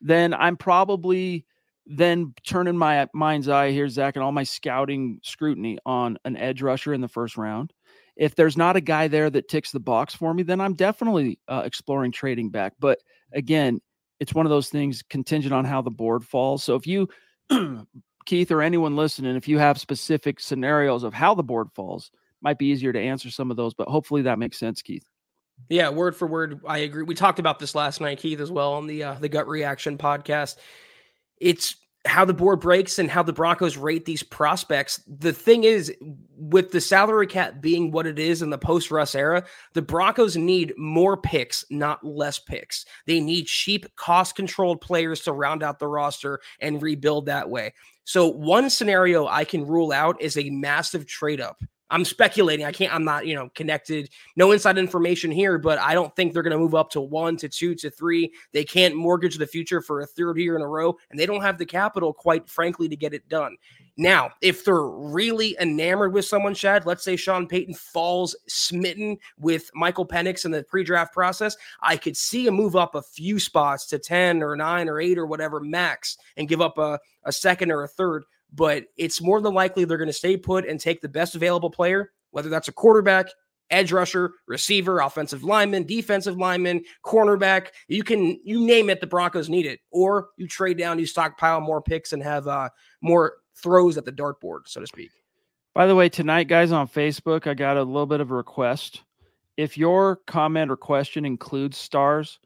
then 0.00 0.34
I'm 0.34 0.56
probably 0.56 1.46
then 1.86 2.34
turning 2.46 2.76
my 2.76 3.06
mind's 3.12 3.48
eye 3.48 3.70
here, 3.70 3.88
Zack, 3.88 4.16
and 4.16 4.24
all 4.24 4.32
my 4.32 4.42
scouting 4.42 5.20
scrutiny 5.22 5.78
on 5.84 6.18
an 6.24 6.36
edge 6.36 6.62
rusher 6.62 6.94
in 6.94 7.00
the 7.00 7.08
first 7.08 7.36
round. 7.36 7.72
If 8.16 8.34
there's 8.34 8.56
not 8.56 8.76
a 8.76 8.80
guy 8.80 9.08
there 9.08 9.28
that 9.30 9.48
ticks 9.48 9.70
the 9.70 9.80
box 9.80 10.14
for 10.14 10.32
me, 10.32 10.44
then 10.44 10.60
I'm 10.60 10.74
definitely 10.74 11.38
uh, 11.48 11.62
exploring 11.64 12.12
trading 12.12 12.48
back. 12.48 12.72
But 12.78 13.00
again, 13.32 13.80
it's 14.20 14.32
one 14.32 14.46
of 14.46 14.50
those 14.50 14.70
things 14.70 15.02
contingent 15.10 15.52
on 15.52 15.64
how 15.64 15.82
the 15.82 15.90
board 15.90 16.24
falls. 16.24 16.62
So 16.62 16.74
if 16.76 16.86
you, 16.86 17.08
Keith, 18.26 18.50
or 18.50 18.62
anyone 18.62 18.96
listening, 18.96 19.36
if 19.36 19.48
you 19.48 19.58
have 19.58 19.78
specific 19.78 20.40
scenarios 20.40 21.04
of 21.04 21.14
how 21.14 21.34
the 21.34 21.42
board 21.42 21.68
falls, 21.74 22.10
might 22.40 22.58
be 22.58 22.66
easier 22.66 22.92
to 22.92 23.00
answer 23.00 23.30
some 23.30 23.50
of 23.50 23.56
those, 23.56 23.74
but 23.74 23.88
hopefully 23.88 24.22
that 24.22 24.38
makes 24.38 24.58
sense, 24.58 24.82
Keith. 24.82 25.04
Yeah, 25.68 25.90
word 25.90 26.16
for 26.16 26.26
word, 26.26 26.60
I 26.66 26.78
agree. 26.78 27.04
We 27.04 27.14
talked 27.14 27.38
about 27.38 27.58
this 27.58 27.74
last 27.74 28.00
night, 28.00 28.18
Keith, 28.18 28.40
as 28.40 28.50
well 28.50 28.74
on 28.74 28.86
the 28.86 29.04
uh, 29.04 29.14
the 29.14 29.28
gut 29.28 29.48
reaction 29.48 29.98
podcast. 29.98 30.56
It's 31.38 31.76
how 32.06 32.24
the 32.24 32.34
board 32.34 32.60
breaks 32.60 32.98
and 32.98 33.10
how 33.10 33.22
the 33.22 33.32
Broncos 33.32 33.76
rate 33.76 34.04
these 34.04 34.22
prospects. 34.22 35.00
The 35.06 35.32
thing 35.32 35.64
is, 35.64 35.92
with 36.36 36.70
the 36.70 36.80
salary 36.80 37.26
cap 37.26 37.60
being 37.60 37.90
what 37.90 38.06
it 38.06 38.18
is 38.18 38.42
in 38.42 38.50
the 38.50 38.58
post 38.58 38.90
Russ 38.90 39.14
era, 39.14 39.44
the 39.72 39.82
Broncos 39.82 40.36
need 40.36 40.74
more 40.76 41.16
picks, 41.16 41.64
not 41.70 42.04
less 42.04 42.38
picks. 42.38 42.84
They 43.06 43.20
need 43.20 43.46
cheap, 43.46 43.86
cost 43.96 44.36
controlled 44.36 44.80
players 44.80 45.22
to 45.22 45.32
round 45.32 45.62
out 45.62 45.78
the 45.78 45.88
roster 45.88 46.40
and 46.60 46.82
rebuild 46.82 47.26
that 47.26 47.48
way. 47.48 47.72
So, 48.04 48.28
one 48.28 48.68
scenario 48.68 49.26
I 49.26 49.44
can 49.44 49.66
rule 49.66 49.90
out 49.90 50.20
is 50.20 50.36
a 50.36 50.50
massive 50.50 51.06
trade 51.06 51.40
up 51.40 51.62
I'm 51.90 52.04
speculating. 52.04 52.64
I 52.64 52.72
can't, 52.72 52.94
I'm 52.94 53.04
not, 53.04 53.26
you 53.26 53.34
know, 53.34 53.50
connected, 53.54 54.10
no 54.36 54.52
inside 54.52 54.78
information 54.78 55.30
here, 55.30 55.58
but 55.58 55.78
I 55.78 55.94
don't 55.94 56.14
think 56.16 56.32
they're 56.32 56.42
going 56.42 56.52
to 56.52 56.58
move 56.58 56.74
up 56.74 56.90
to 56.90 57.00
one, 57.00 57.36
to 57.38 57.48
two, 57.48 57.74
to 57.76 57.90
three. 57.90 58.32
They 58.52 58.64
can't 58.64 58.96
mortgage 58.96 59.36
the 59.36 59.46
future 59.46 59.80
for 59.80 60.00
a 60.00 60.06
third 60.06 60.38
year 60.38 60.56
in 60.56 60.62
a 60.62 60.66
row, 60.66 60.96
and 61.10 61.20
they 61.20 61.26
don't 61.26 61.42
have 61.42 61.58
the 61.58 61.66
capital, 61.66 62.12
quite 62.12 62.48
frankly, 62.48 62.88
to 62.88 62.96
get 62.96 63.14
it 63.14 63.28
done. 63.28 63.56
Now, 63.96 64.30
if 64.40 64.64
they're 64.64 64.82
really 64.82 65.56
enamored 65.60 66.12
with 66.12 66.24
someone, 66.24 66.54
Chad, 66.54 66.84
let's 66.84 67.04
say 67.04 67.14
Sean 67.14 67.46
Payton 67.46 67.74
falls 67.74 68.34
smitten 68.48 69.18
with 69.38 69.70
Michael 69.72 70.06
Penix 70.06 70.44
in 70.44 70.50
the 70.50 70.64
pre 70.64 70.82
draft 70.82 71.12
process, 71.12 71.56
I 71.80 71.96
could 71.96 72.16
see 72.16 72.48
a 72.48 72.52
move 72.52 72.74
up 72.74 72.96
a 72.96 73.02
few 73.02 73.38
spots 73.38 73.86
to 73.86 74.00
10 74.00 74.42
or 74.42 74.56
nine 74.56 74.88
or 74.88 75.00
eight 75.00 75.16
or 75.16 75.26
whatever 75.26 75.60
max 75.60 76.16
and 76.36 76.48
give 76.48 76.60
up 76.60 76.76
a, 76.78 76.98
a 77.24 77.30
second 77.30 77.70
or 77.70 77.84
a 77.84 77.88
third 77.88 78.24
but 78.54 78.84
it's 78.96 79.20
more 79.20 79.40
than 79.40 79.54
likely 79.54 79.84
they're 79.84 79.98
going 79.98 80.06
to 80.06 80.12
stay 80.12 80.36
put 80.36 80.66
and 80.66 80.78
take 80.78 81.00
the 81.00 81.08
best 81.08 81.34
available 81.34 81.70
player, 81.70 82.12
whether 82.30 82.48
that's 82.48 82.68
a 82.68 82.72
quarterback, 82.72 83.26
edge 83.70 83.92
rusher, 83.92 84.34
receiver, 84.46 85.00
offensive 85.00 85.44
lineman, 85.44 85.84
defensive 85.84 86.36
lineman, 86.36 86.82
cornerback. 87.04 87.68
You 87.88 88.04
can 88.04 88.38
you 88.44 88.64
name 88.64 88.90
it. 88.90 89.00
The 89.00 89.06
Broncos 89.06 89.48
need 89.48 89.66
it, 89.66 89.80
or 89.90 90.28
you 90.36 90.46
trade 90.46 90.78
down, 90.78 90.98
you 90.98 91.06
stockpile 91.06 91.60
more 91.60 91.82
picks, 91.82 92.12
and 92.12 92.22
have 92.22 92.46
uh, 92.46 92.68
more 93.00 93.34
throws 93.56 93.96
at 93.96 94.04
the 94.04 94.12
dartboard, 94.12 94.60
so 94.66 94.80
to 94.80 94.86
speak. 94.86 95.10
By 95.74 95.86
the 95.86 95.94
way, 95.96 96.08
tonight, 96.08 96.44
guys, 96.44 96.70
on 96.70 96.86
Facebook, 96.86 97.48
I 97.48 97.54
got 97.54 97.76
a 97.76 97.82
little 97.82 98.06
bit 98.06 98.20
of 98.20 98.30
a 98.30 98.34
request. 98.34 99.02
If 99.56 99.76
your 99.76 100.16
comment 100.26 100.70
or 100.70 100.76
question 100.76 101.24
includes 101.24 101.76
stars, 101.76 102.38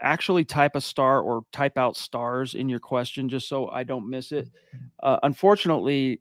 actually 0.00 0.44
type 0.44 0.76
a 0.76 0.80
star 0.80 1.20
or 1.20 1.42
type 1.52 1.78
out 1.78 1.96
stars 1.96 2.54
in 2.54 2.68
your 2.68 2.80
question 2.80 3.28
just 3.28 3.48
so 3.48 3.68
I 3.68 3.84
don't 3.84 4.08
miss 4.08 4.32
it. 4.32 4.48
Uh, 5.02 5.18
unfortunately, 5.22 6.20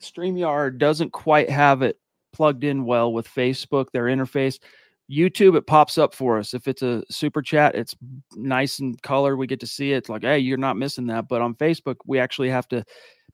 StreamYard 0.00 0.78
doesn't 0.78 1.10
quite 1.10 1.50
have 1.50 1.82
it 1.82 1.98
plugged 2.32 2.62
in 2.62 2.84
well 2.84 3.12
with 3.12 3.26
Facebook, 3.26 3.86
their 3.92 4.04
interface. 4.04 4.60
YouTube, 5.10 5.56
it 5.56 5.66
pops 5.66 5.98
up 5.98 6.14
for 6.14 6.38
us. 6.38 6.54
If 6.54 6.68
it's 6.68 6.82
a 6.82 7.02
super 7.10 7.42
chat, 7.42 7.74
it's 7.74 7.96
nice 8.36 8.78
and 8.78 9.00
color. 9.02 9.36
We 9.36 9.48
get 9.48 9.58
to 9.60 9.66
see 9.66 9.92
it. 9.92 9.96
It's 9.96 10.08
like, 10.08 10.22
hey, 10.22 10.38
you're 10.38 10.56
not 10.56 10.76
missing 10.76 11.06
that. 11.08 11.26
But 11.26 11.42
on 11.42 11.56
Facebook, 11.56 11.96
we 12.06 12.20
actually 12.20 12.50
have 12.50 12.68
to 12.68 12.84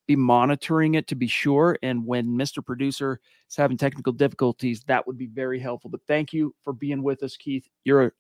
be 0.06 0.16
monitoring 0.16 0.94
it 0.94 1.06
to 1.09 1.14
be 1.14 1.26
sure. 1.26 1.78
And 1.82 2.06
when 2.06 2.26
Mr. 2.28 2.64
Producer 2.64 3.20
is 3.48 3.56
having 3.56 3.76
technical 3.76 4.12
difficulties, 4.12 4.82
that 4.87 5.06
would 5.06 5.18
be 5.18 5.26
very 5.26 5.59
helpful. 5.59 5.90
But 5.90 6.00
thank 6.09 6.32
you 6.32 6.54
for 6.62 6.72
being 6.72 7.02
with 7.02 7.22
us, 7.22 7.37
Keith. 7.37 7.68
You're 7.85 8.06
a 8.06 8.12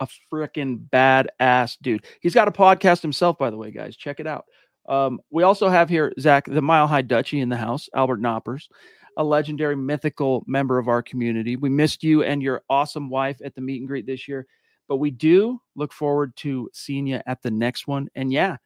a 0.00 0.08
freaking 0.32 0.88
badass 0.90 1.76
dude. 1.82 2.06
He's 2.20 2.34
got 2.34 2.48
a 2.48 2.52
podcast 2.52 3.02
himself, 3.02 3.38
by 3.38 3.50
the 3.50 3.56
way, 3.56 3.70
guys. 3.70 3.96
Check 3.96 4.20
it 4.20 4.26
out. 4.26 4.44
Um, 4.88 5.20
we 5.30 5.42
also 5.42 5.68
have 5.68 5.88
here, 5.88 6.12
Zach, 6.18 6.46
the 6.46 6.62
Mile 6.62 6.86
High 6.86 7.02
Dutchy 7.02 7.40
in 7.40 7.48
the 7.48 7.56
house, 7.56 7.88
Albert 7.94 8.20
Knoppers, 8.20 8.68
a 9.16 9.24
legendary, 9.24 9.76
mythical 9.76 10.44
member 10.46 10.78
of 10.78 10.88
our 10.88 11.02
community. 11.02 11.56
We 11.56 11.68
missed 11.68 12.02
you 12.02 12.22
and 12.22 12.42
your 12.42 12.62
awesome 12.70 13.10
wife 13.10 13.38
at 13.44 13.54
the 13.54 13.60
meet 13.60 13.80
and 13.80 13.88
greet 13.88 14.06
this 14.06 14.26
year, 14.26 14.46
but 14.88 14.96
we 14.96 15.10
do 15.10 15.60
look 15.76 15.92
forward 15.92 16.34
to 16.36 16.70
seeing 16.72 17.06
you 17.06 17.20
at 17.26 17.42
the 17.42 17.50
next 17.50 17.86
one. 17.86 18.08
And 18.14 18.32
yeah, 18.32 18.56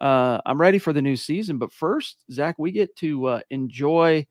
uh, 0.00 0.40
I'm 0.44 0.60
ready 0.60 0.78
for 0.78 0.92
the 0.92 1.02
new 1.02 1.16
season. 1.16 1.58
But 1.58 1.72
first, 1.72 2.16
Zach, 2.32 2.56
we 2.58 2.72
get 2.72 2.96
to 2.96 3.26
uh, 3.26 3.40
enjoy 3.50 4.26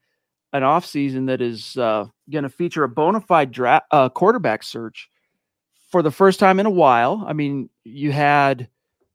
an 0.54 0.64
off 0.64 0.86
season 0.86 1.28
that 1.28 1.42
is 1.42 1.78
uh, 1.78 2.06
going 2.30 2.44
to 2.44 2.50
feature 2.50 2.84
a 2.84 2.90
bona 2.90 3.22
fide 3.22 3.52
draft 3.52 3.86
uh, 3.92 4.10
quarterback 4.10 4.64
search 4.64 5.10
for 5.98 6.04
the 6.04 6.12
first 6.12 6.40
time 6.40 6.60
in 6.60 6.68
a 6.68 6.70
while. 6.70 7.26
I 7.28 7.34
mean, 7.34 7.72
you 7.84 8.12
had 8.12 8.70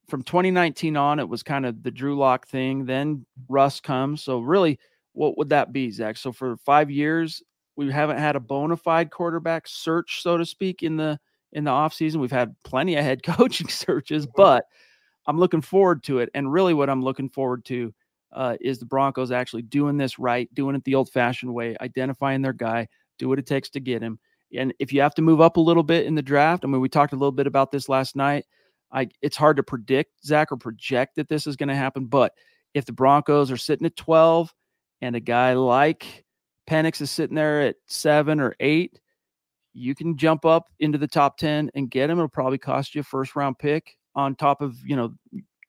from 0.08 0.24
2019 0.24 0.96
on, 0.96 1.20
it 1.20 1.28
was 1.28 1.44
kind 1.44 1.64
of 1.64 1.80
the 1.80 1.92
Drew 1.92 2.18
Lock 2.18 2.48
thing. 2.48 2.86
Then 2.86 3.24
Russ 3.48 3.78
comes. 3.78 4.20
So 4.24 4.40
really, 4.40 4.80
what 5.12 5.38
would 5.38 5.50
that 5.50 5.72
be, 5.72 5.92
Zack? 5.92 6.16
So 6.16 6.32
for 6.32 6.56
five 6.56 6.90
years, 6.90 7.40
we 7.76 7.88
haven't 7.92 8.18
had 8.18 8.34
a 8.34 8.40
bona 8.40 8.76
fide 8.76 9.12
quarterback 9.12 9.68
search, 9.68 10.24
so 10.24 10.36
to 10.36 10.44
speak, 10.44 10.82
in 10.82 10.96
the 10.96 11.20
in 11.52 11.62
the 11.62 11.70
offseason. 11.70 12.16
We've 12.16 12.32
had 12.32 12.56
plenty 12.64 12.96
of 12.96 13.04
head 13.04 13.22
coaching 13.24 13.68
searches, 13.68 14.26
but 14.26 14.64
I'm 15.26 15.38
looking 15.38 15.62
forward 15.62 16.02
to 16.04 16.18
it. 16.18 16.30
And 16.34 16.52
really, 16.52 16.74
what 16.74 16.90
I'm 16.90 17.04
looking 17.04 17.28
forward 17.28 17.64
to 17.66 17.94
uh, 18.32 18.56
is 18.60 18.80
the 18.80 18.86
Broncos 18.86 19.30
actually 19.30 19.62
doing 19.62 19.98
this 19.98 20.18
right, 20.18 20.52
doing 20.52 20.74
it 20.74 20.82
the 20.82 20.96
old 20.96 21.10
fashioned 21.10 21.54
way, 21.54 21.76
identifying 21.80 22.42
their 22.42 22.52
guy, 22.52 22.88
do 23.20 23.28
what 23.28 23.38
it 23.38 23.46
takes 23.46 23.70
to 23.70 23.78
get 23.78 24.02
him, 24.02 24.18
and 24.56 24.74
if 24.78 24.92
you 24.92 25.00
have 25.00 25.14
to 25.14 25.22
move 25.22 25.40
up 25.40 25.56
a 25.56 25.60
little 25.60 25.82
bit 25.82 26.06
in 26.06 26.14
the 26.14 26.22
draft, 26.22 26.64
I 26.64 26.68
mean, 26.68 26.80
we 26.80 26.88
talked 26.88 27.12
a 27.12 27.16
little 27.16 27.32
bit 27.32 27.46
about 27.46 27.70
this 27.70 27.88
last 27.88 28.16
night. 28.16 28.44
I 28.92 29.08
it's 29.22 29.36
hard 29.36 29.56
to 29.56 29.62
predict, 29.62 30.12
Zack, 30.24 30.52
or 30.52 30.56
project 30.56 31.16
that 31.16 31.28
this 31.28 31.46
is 31.46 31.56
going 31.56 31.68
to 31.68 31.74
happen. 31.74 32.06
But 32.06 32.32
if 32.74 32.84
the 32.84 32.92
Broncos 32.92 33.50
are 33.50 33.56
sitting 33.56 33.86
at 33.86 33.96
12 33.96 34.52
and 35.00 35.16
a 35.16 35.20
guy 35.20 35.54
like 35.54 36.24
Penix 36.68 37.00
is 37.00 37.10
sitting 37.10 37.36
there 37.36 37.62
at 37.62 37.76
seven 37.86 38.40
or 38.40 38.54
eight, 38.60 39.00
you 39.74 39.94
can 39.94 40.16
jump 40.16 40.44
up 40.44 40.66
into 40.80 40.98
the 40.98 41.08
top 41.08 41.38
10 41.38 41.70
and 41.74 41.90
get 41.90 42.10
him. 42.10 42.18
It'll 42.18 42.28
probably 42.28 42.58
cost 42.58 42.94
you 42.94 43.00
a 43.00 43.04
first 43.04 43.34
round 43.34 43.58
pick 43.58 43.96
on 44.14 44.34
top 44.34 44.60
of, 44.60 44.76
you 44.84 44.96
know, 44.96 45.14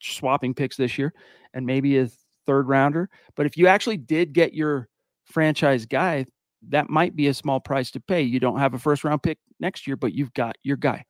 swapping 0.02 0.54
picks 0.54 0.76
this 0.76 0.98
year 0.98 1.14
and 1.54 1.66
maybe 1.66 1.98
a 1.98 2.10
third 2.46 2.68
rounder. 2.68 3.10
But 3.36 3.46
if 3.46 3.58
you 3.58 3.68
actually 3.68 3.98
did 3.98 4.34
get 4.34 4.54
your 4.54 4.90
franchise 5.26 5.86
guy, 5.86 6.26
that 6.70 6.90
might 6.90 7.16
be 7.16 7.28
a 7.28 7.34
small 7.34 7.60
price 7.60 7.92
to 7.92 8.00
pay. 8.00 8.22
You 8.22 8.40
don't 8.40 8.60
have 8.60 8.74
a 8.74 8.80
first 8.80 9.04
round 9.04 9.24
pick 9.24 9.38
next 9.60 9.88
year, 9.88 9.96
but 9.96 10.14
you've 10.14 10.34
got 10.34 10.56
your 10.64 10.78
guy. 10.78 11.06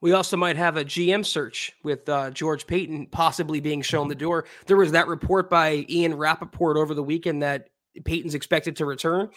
We 0.00 0.12
also 0.12 0.36
might 0.36 0.56
have 0.56 0.76
a 0.76 0.84
GM 0.84 1.26
search 1.26 1.72
with 1.82 2.08
uh, 2.08 2.30
George 2.30 2.66
Paton 2.66 3.06
possibly 3.06 3.58
being 3.60 3.82
shown 3.82 4.08
the 4.08 4.14
door. 4.14 4.44
There 4.66 4.76
was 4.76 4.92
that 4.92 5.08
report 5.08 5.50
by 5.50 5.86
Ian 5.88 6.14
Rapoport 6.14 6.76
over 6.76 6.94
the 6.94 7.02
weekend 7.02 7.42
that 7.42 7.70
Paton's 8.04 8.34
expected 8.34 8.76
to 8.76 8.84
return. 8.84 9.28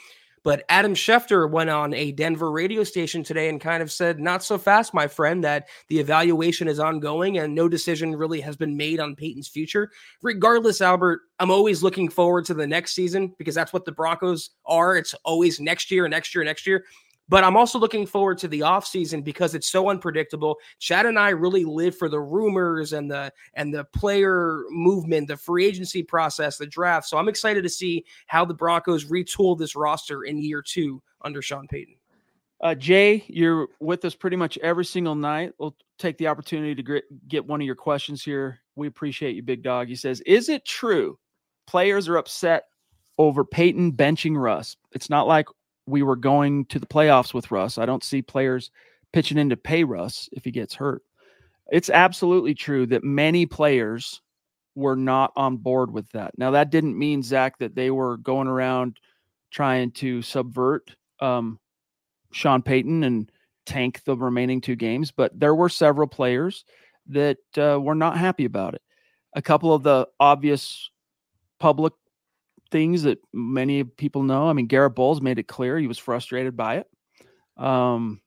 But 0.44 0.64
Adam 0.70 0.96
Schefter 0.96 1.50
went 1.50 1.70
on 1.70 1.94
a 1.94 2.12
Denver 2.12 2.52
radio 2.52 2.84
station 2.84 3.24
today 3.24 3.50
and 3.50 3.62
kind 3.62 3.84
of 3.84 3.92
said, 3.92 4.20
Not 4.20 4.44
so 4.44 4.58
fast, 4.58 4.94
my 4.94 5.08
friend, 5.08 5.44
that 5.44 5.68
the 5.88 6.00
evaluation 6.00 6.68
is 6.68 6.80
ongoing 6.80 7.38
and 7.38 7.54
no 7.54 7.70
decision 7.70 8.16
really 8.16 8.42
has 8.42 8.56
been 8.56 8.76
made 8.76 9.00
on 9.00 9.16
Paton's 9.16 9.48
future. 9.48 9.92
Regardless, 10.22 10.82
Albert, 10.82 11.22
I'm 11.40 11.52
always 11.52 11.84
looking 11.84 12.10
forward 12.10 12.46
to 12.46 12.54
the 12.54 12.66
next 12.66 12.94
season 12.94 13.34
because 13.38 13.54
that's 13.54 13.74
what 13.74 13.86
the 13.86 13.92
Broncos 13.92 14.50
are. 14.66 14.98
It's 14.98 15.14
always 15.26 15.60
next 15.60 15.92
year, 15.92 16.08
next 16.08 16.34
year, 16.34 16.44
next 16.44 16.66
year. 16.66 16.86
But 17.32 17.46
I'm 17.46 17.56
also 17.56 17.80
looking 17.80 18.06
forward 18.06 18.40
to 18.40 18.50
the 18.50 18.60
offseason 18.60 19.24
because 19.24 19.56
it's 19.56 19.70
so 19.70 19.90
unpredictable. 19.90 20.58
Chad 20.80 21.06
and 21.06 21.18
I 21.18 21.30
really 21.30 21.64
live 21.64 21.98
for 21.98 22.10
the 22.10 22.20
rumors 22.20 22.92
and 22.92 23.10
the 23.10 23.32
and 23.54 23.74
the 23.74 23.86
player 23.86 24.66
movement, 24.70 25.30
the 25.30 25.38
free 25.38 25.66
agency 25.66 26.04
process, 26.04 26.58
the 26.58 26.68
draft. 26.68 27.08
So 27.08 27.18
I'm 27.18 27.30
excited 27.30 27.64
to 27.64 27.70
see 27.70 28.04
how 28.28 28.44
the 28.44 28.54
Broncos 28.54 29.06
retool 29.06 29.58
this 29.58 29.78
roster 29.78 30.26
in 30.26 30.40
year 30.40 30.62
two 30.62 31.02
under 31.22 31.42
Sean 31.42 31.70
Payton. 31.70 31.96
Uh, 32.60 32.76
Jay, 32.76 33.24
you're 33.30 33.70
with 33.80 34.04
us 34.04 34.14
pretty 34.14 34.36
much 34.36 34.58
every 34.58 34.84
single 34.84 35.16
night. 35.16 35.54
We'll 35.58 35.78
take 35.98 36.18
the 36.18 36.28
opportunity 36.28 36.84
to 36.84 37.02
get 37.30 37.48
one 37.48 37.62
of 37.62 37.66
your 37.66 37.76
questions 37.76 38.22
here. 38.22 38.60
We 38.76 38.88
appreciate 38.88 39.38
you, 39.38 39.42
big 39.42 39.64
dog. 39.64 39.88
He 39.88 39.96
says, 39.96 40.20
"Is 40.26 40.50
it 40.50 40.66
true 40.66 41.18
players 41.66 42.10
are 42.10 42.18
upset 42.18 42.66
over 43.18 43.46
Payton 43.46 43.94
benching 43.94 44.36
Russ? 44.36 44.76
It's 44.92 45.10
not 45.10 45.28
like 45.28 45.46
we 45.86 46.04
were 46.04 46.16
going 46.16 46.66
to 46.66 46.80
the 46.80 46.86
playoffs 46.86 47.34
with 47.34 47.52
Russ. 47.52 47.78
I 47.78 47.86
don't 47.86 48.04
see 48.04 48.22
players 48.22 48.72
pitching 49.14 49.38
in 49.38 49.50
to 49.50 49.58
pay 49.58 49.84
Russ 49.84 50.30
if 50.32 50.46
he 50.46 50.52
gets 50.52 50.76
hurt. 50.76 51.04
It's 51.72 51.90
absolutely 51.90 52.54
true 52.54 52.86
that 52.88 53.04
many 53.04 53.46
players 53.46 54.22
were 54.76 54.96
not 54.96 55.32
on 55.36 55.58
board 55.58 55.92
with 55.92 56.10
that. 56.12 56.38
Now, 56.38 56.52
that 56.52 56.70
didn't 56.70 56.98
mean, 56.98 57.24
Zack, 57.24 57.58
that 57.60 57.76
they 57.76 57.92
were 57.92 58.18
going 58.18 58.48
around 58.48 59.00
trying 59.52 59.92
to 59.92 60.22
subvert 60.22 60.96
um, 61.20 61.60
Sean 62.32 62.62
Payton 62.62 63.04
and 63.04 63.32
tank 63.66 64.02
the 64.06 64.16
remaining 64.16 64.62
two 64.62 64.76
games, 64.76 65.12
but 65.12 65.38
there 65.38 65.56
were 65.56 65.70
several 65.70 66.08
players 66.08 66.66
that 67.08 67.38
uh, 67.58 67.80
were 67.80 67.96
not 67.96 68.18
happy 68.18 68.46
about 68.46 68.74
it. 68.74 68.82
A 69.36 69.42
couple 69.42 69.74
of 69.74 69.84
the 69.84 70.08
obvious 70.20 70.90
public 71.60 71.94
things 72.72 73.04
that 73.04 73.20
many 73.34 73.84
people 73.84 74.24
know. 74.24 74.48
I 74.48 74.54
mean, 74.54 74.68
Garett 74.68 74.96
Bolles 74.96 75.22
made 75.22 75.40
it 75.40 75.48
clear 75.48 75.78
he 75.78 75.88
was 75.88 75.98
frustrated 75.98 76.56
by 76.56 76.78
it. 76.78 76.88
Um, 77.64 78.22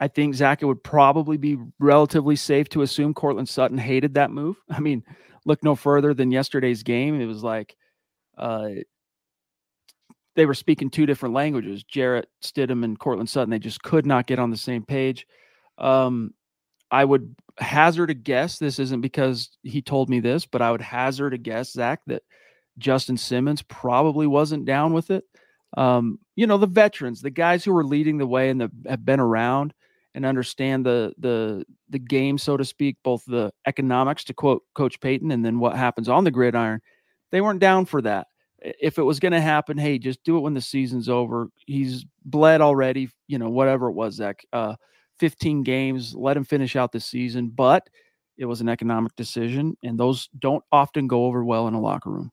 I 0.00 0.08
think 0.08 0.34
Zack, 0.34 0.62
it 0.62 0.66
would 0.66 0.84
probably 0.84 1.36
be 1.36 1.58
relatively 1.78 2.36
safe 2.36 2.68
to 2.70 2.82
assume 2.82 3.14
Courtland 3.14 3.48
Sutton 3.48 3.78
hated 3.78 4.14
that 4.14 4.30
move. 4.30 4.56
I 4.70 4.80
mean, 4.80 5.02
look 5.44 5.62
no 5.62 5.74
further 5.74 6.14
than 6.14 6.30
yesterday's 6.30 6.82
game. 6.82 7.20
It 7.20 7.26
was 7.26 7.42
like 7.42 7.76
uh, 8.36 8.68
they 10.36 10.46
were 10.46 10.54
speaking 10.54 10.88
two 10.88 11.06
different 11.06 11.34
languages. 11.34 11.82
Jarrett 11.82 12.28
Stidham 12.42 12.84
and 12.84 12.98
Courtland 12.98 13.28
Sutton. 13.28 13.50
They 13.50 13.58
just 13.58 13.82
could 13.82 14.06
not 14.06 14.26
get 14.26 14.38
on 14.38 14.50
the 14.50 14.56
same 14.56 14.84
page. 14.84 15.26
Um, 15.78 16.32
I 16.90 17.04
would 17.04 17.34
hazard 17.58 18.10
a 18.10 18.14
guess. 18.14 18.58
This 18.58 18.78
isn't 18.78 19.00
because 19.00 19.50
he 19.62 19.82
told 19.82 20.08
me 20.08 20.20
this, 20.20 20.46
but 20.46 20.62
I 20.62 20.70
would 20.70 20.80
hazard 20.80 21.34
a 21.34 21.38
guess, 21.38 21.72
Zack, 21.72 22.00
that 22.06 22.22
Justin 22.78 23.16
Simmons 23.16 23.62
probably 23.62 24.26
wasn't 24.26 24.64
down 24.64 24.92
with 24.92 25.10
it. 25.10 25.24
Um, 25.76 26.18
you 26.36 26.46
know, 26.46 26.58
the 26.58 26.66
veterans, 26.66 27.20
the 27.20 27.30
guys 27.30 27.64
who 27.64 27.76
are 27.76 27.84
leading 27.84 28.18
the 28.18 28.26
way 28.26 28.48
and 28.50 28.60
the, 28.60 28.70
have 28.88 29.04
been 29.04 29.20
around 29.20 29.74
and 30.14 30.24
understand 30.24 30.86
the 30.86 31.12
the 31.18 31.64
the 31.90 31.98
game, 31.98 32.38
so 32.38 32.56
to 32.56 32.64
speak, 32.64 32.96
both 33.04 33.22
the 33.26 33.52
economics 33.66 34.24
to 34.24 34.34
quote 34.34 34.62
Coach 34.74 35.00
Payton 35.00 35.30
and 35.30 35.44
then 35.44 35.58
what 35.58 35.76
happens 35.76 36.08
on 36.08 36.24
the 36.24 36.30
gridiron. 36.30 36.80
They 37.30 37.40
weren't 37.40 37.60
down 37.60 37.84
for 37.84 38.00
that. 38.02 38.28
If 38.60 38.98
it 38.98 39.02
was 39.02 39.20
going 39.20 39.32
to 39.32 39.40
happen, 39.40 39.78
hey, 39.78 39.98
just 39.98 40.24
do 40.24 40.36
it 40.36 40.40
when 40.40 40.54
the 40.54 40.60
season's 40.60 41.08
over. 41.08 41.48
He's 41.66 42.04
bled 42.24 42.60
already, 42.60 43.10
you 43.28 43.38
know, 43.38 43.50
whatever 43.50 43.88
it 43.88 43.92
was, 43.92 44.14
Zack. 44.16 44.44
Uh, 44.52 44.74
15 45.20 45.62
games, 45.62 46.14
let 46.14 46.36
him 46.36 46.44
finish 46.44 46.74
out 46.74 46.90
the 46.90 47.00
season. 47.00 47.50
But 47.50 47.88
it 48.36 48.46
was 48.46 48.60
an 48.60 48.68
economic 48.68 49.14
decision, 49.16 49.76
and 49.84 49.98
those 49.98 50.28
don't 50.38 50.64
often 50.72 51.06
go 51.06 51.26
over 51.26 51.44
well 51.44 51.68
in 51.68 51.74
a 51.74 51.80
locker 51.80 52.10
room. 52.10 52.32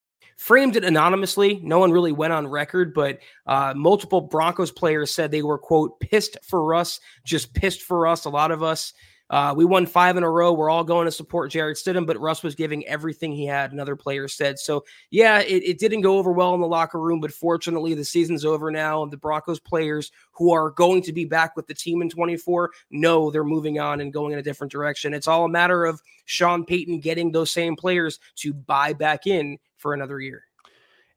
framed 0.41 0.75
it 0.75 0.83
anonymously. 0.83 1.59
No 1.61 1.77
one 1.77 1.91
really 1.91 2.11
went 2.11 2.33
on 2.33 2.47
record, 2.47 2.95
but 2.95 3.19
uh, 3.45 3.75
multiple 3.75 4.21
Broncos 4.21 4.71
players 4.71 5.11
said 5.11 5.29
they 5.29 5.43
were, 5.43 5.59
quote, 5.59 5.99
pissed 5.99 6.35
for 6.41 6.73
us, 6.73 6.99
just 7.23 7.53
pissed 7.53 7.83
for 7.83 8.07
us. 8.07 8.25
A 8.25 8.29
lot 8.29 8.49
of 8.49 8.63
us. 8.63 8.91
Uh, 9.29 9.53
we 9.55 9.65
won 9.65 9.85
five 9.85 10.17
in 10.17 10.23
a 10.23 10.29
row. 10.29 10.51
We're 10.51 10.71
all 10.71 10.83
going 10.83 11.05
to 11.05 11.11
support 11.11 11.51
Jarrett 11.51 11.77
Stidham, 11.77 12.07
but 12.07 12.19
Russ 12.19 12.41
was 12.41 12.55
giving 12.55 12.85
everything 12.87 13.31
he 13.31 13.45
had, 13.45 13.71
another 13.71 13.95
player 13.95 14.27
said. 14.27 14.57
So, 14.57 14.83
yeah, 15.11 15.41
it, 15.41 15.63
it 15.63 15.77
didn't 15.77 16.01
go 16.01 16.17
over 16.17 16.31
well 16.31 16.55
in 16.55 16.59
the 16.59 16.67
locker 16.67 16.99
room, 16.99 17.21
but 17.21 17.31
fortunately, 17.31 17.93
the 17.93 18.03
season's 18.03 18.43
over 18.43 18.71
now. 18.71 19.03
And 19.03 19.11
the 19.11 19.17
Broncos 19.17 19.59
players 19.59 20.11
who 20.31 20.51
are 20.51 20.71
going 20.71 21.03
to 21.03 21.13
be 21.13 21.23
back 21.23 21.55
with 21.55 21.67
the 21.67 21.75
team 21.75 22.01
in 22.01 22.09
24 22.09 22.71
know 22.89 23.29
they're 23.29 23.43
moving 23.43 23.79
on 23.79 24.01
and 24.01 24.11
going 24.11 24.33
in 24.33 24.39
a 24.39 24.43
different 24.43 24.71
direction. 24.71 25.13
It's 25.13 25.27
all 25.27 25.45
a 25.45 25.49
matter 25.49 25.85
of 25.85 26.01
Sean 26.25 26.65
Payton 26.65 26.99
getting 26.99 27.31
those 27.31 27.51
same 27.51 27.75
players 27.75 28.19
to 28.37 28.53
buy 28.53 28.91
back 28.91 29.27
in 29.27 29.59
for 29.81 29.93
another 29.93 30.19
year. 30.19 30.43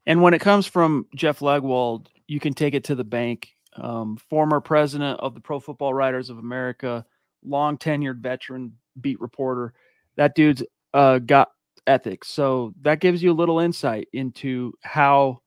And 0.05 0.21
when 0.21 0.33
it 0.33 0.41
comes 0.41 0.67
from 0.67 1.07
Jeff 1.15 1.39
Legwold, 1.39 2.07
you 2.27 2.39
can 2.39 2.53
take 2.53 2.73
it 2.73 2.83
to 2.85 2.95
the 2.95 3.03
bank. 3.03 3.49
Um, 3.77 4.17
former 4.17 4.61
president 4.61 5.19
of 5.19 5.33
the 5.33 5.41
Pro 5.41 5.59
Football 5.59 5.93
Writers 5.93 6.29
of 6.29 6.37
America, 6.37 7.05
long 7.43 7.77
tenured 7.77 8.19
veteran 8.19 8.73
beat 9.01 9.19
reporter. 9.19 9.73
That 10.15 10.35
dude's 10.35 10.63
uh, 10.93 11.19
got 11.19 11.49
ethics. 11.85 12.29
So 12.29 12.73
that 12.81 13.01
gives 13.01 13.21
you 13.21 13.31
a 13.31 13.33
little 13.33 13.59
insight 13.59 14.07
into 14.13 14.73
how 14.81 15.41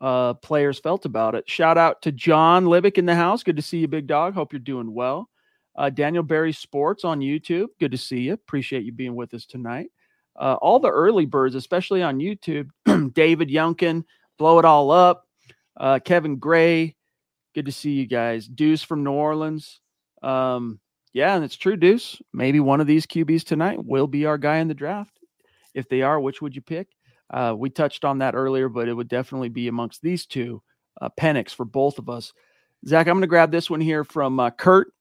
uh, 0.00 0.34
players 0.34 0.78
felt 0.78 1.06
about 1.06 1.34
it. 1.34 1.48
Shout 1.48 1.78
out 1.78 2.02
to 2.02 2.12
John 2.12 2.66
Libick 2.66 2.98
in 2.98 3.06
the 3.06 3.14
house. 3.14 3.42
Good 3.42 3.56
to 3.56 3.62
see 3.62 3.78
you, 3.78 3.88
big 3.88 4.06
dog. 4.06 4.34
Hope 4.34 4.52
you're 4.52 4.60
doing 4.60 4.92
well. 4.92 5.30
Uh, 5.74 5.88
Daniel 5.88 6.22
Berry 6.22 6.52
Sports 6.52 7.04
on 7.04 7.20
YouTube. 7.20 7.68
Good 7.80 7.92
to 7.92 7.98
see 7.98 8.20
you. 8.20 8.34
Appreciate 8.34 8.84
you 8.84 8.92
being 8.92 9.14
with 9.14 9.32
us 9.32 9.46
tonight 9.46 9.90
uh, 10.36 10.56
all 10.60 10.78
the 10.78 10.90
early 10.90 11.26
birds, 11.26 11.54
especially 11.54 12.02
on 12.02 12.18
YouTube. 12.18 12.68
David 13.14 13.48
Youngkin, 13.48 14.04
blow 14.38 14.58
it 14.58 14.64
all 14.64 14.90
up. 14.90 15.26
Uh, 15.76 15.98
Kevin 15.98 16.36
Gray, 16.36 16.96
good 17.54 17.66
to 17.66 17.72
see 17.72 17.92
you 17.92 18.06
guys. 18.06 18.46
Deuce 18.46 18.82
from 18.82 19.04
New 19.04 19.12
Orleans. 19.12 19.80
Um, 20.22 20.80
yeah, 21.12 21.34
and 21.34 21.44
it's 21.44 21.56
true, 21.56 21.76
Deuce. 21.76 22.20
Maybe 22.32 22.60
one 22.60 22.80
of 22.80 22.86
these 22.86 23.06
QBs 23.06 23.44
tonight 23.44 23.84
will 23.84 24.06
be 24.06 24.26
our 24.26 24.38
guy 24.38 24.58
in 24.58 24.68
the 24.68 24.74
draft. 24.74 25.18
If 25.74 25.88
they 25.88 26.02
are, 26.02 26.20
which 26.20 26.40
would 26.40 26.54
you 26.54 26.62
pick? 26.62 26.88
Uh, 27.32 27.54
we 27.56 27.70
touched 27.70 28.04
on 28.04 28.18
that 28.18 28.34
earlier, 28.34 28.68
but 28.68 28.88
it 28.88 28.94
would 28.94 29.08
definitely 29.08 29.48
be 29.48 29.68
amongst 29.68 30.02
these 30.02 30.26
two. 30.26 30.62
Uh, 31.00 31.08
Penix 31.18 31.50
for 31.54 31.64
both 31.64 31.98
of 31.98 32.08
us. 32.08 32.32
Zack, 32.86 33.06
I'm 33.06 33.14
going 33.14 33.22
to 33.22 33.26
grab 33.26 33.50
this 33.50 33.70
one 33.70 33.80
here 33.80 34.04
from 34.04 34.38
uh, 34.38 34.50
Kurt 34.50 34.92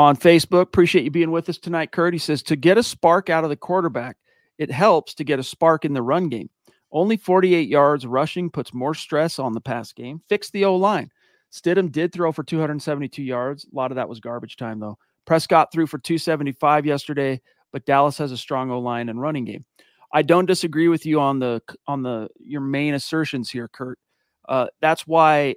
on 0.00 0.16
Facebook. 0.16 0.62
Appreciate 0.62 1.04
you 1.04 1.10
being 1.10 1.30
with 1.30 1.48
us 1.48 1.58
tonight, 1.58 1.92
Kurt. 1.92 2.14
He 2.14 2.18
says 2.18 2.42
to 2.44 2.56
get 2.56 2.78
a 2.78 2.82
spark 2.82 3.30
out 3.30 3.44
of 3.44 3.50
the 3.50 3.56
quarterback, 3.56 4.16
it 4.58 4.70
helps 4.70 5.14
to 5.14 5.24
get 5.24 5.38
a 5.38 5.42
spark 5.44 5.84
in 5.84 5.92
the 5.92 6.02
run 6.02 6.28
game. 6.28 6.50
Only 6.92 7.16
48 7.16 7.68
yards 7.68 8.06
rushing 8.06 8.50
puts 8.50 8.74
more 8.74 8.94
stress 8.94 9.38
on 9.38 9.52
the 9.52 9.60
pass 9.60 9.92
game. 9.92 10.22
Fix 10.28 10.50
the 10.50 10.64
O 10.64 10.76
line. 10.76 11.10
Stidham 11.52 11.90
did 11.90 12.12
throw 12.12 12.32
for 12.32 12.42
272 12.42 13.22
yards. 13.22 13.64
A 13.64 13.76
lot 13.76 13.90
of 13.90 13.96
that 13.96 14.08
was 14.08 14.20
garbage 14.20 14.56
time, 14.56 14.80
though. 14.80 14.98
Prescott 15.26 15.72
threw 15.72 15.86
for 15.86 15.98
275 15.98 16.86
yesterday, 16.86 17.40
but 17.72 17.84
Dallas 17.84 18.18
has 18.18 18.32
a 18.32 18.36
strong 18.36 18.70
O 18.70 18.80
line 18.80 19.08
and 19.08 19.20
running 19.20 19.44
game. 19.44 19.64
I 20.12 20.22
don't 20.22 20.46
disagree 20.46 20.88
with 20.88 21.06
you 21.06 21.20
on 21.20 21.38
the 21.38 21.62
on 21.86 22.02
the 22.02 22.28
your 22.38 22.60
main 22.60 22.94
assertions 22.94 23.50
here, 23.50 23.68
Kurt. 23.68 23.98
Uh, 24.48 24.66
that's 24.80 25.06
why, 25.06 25.54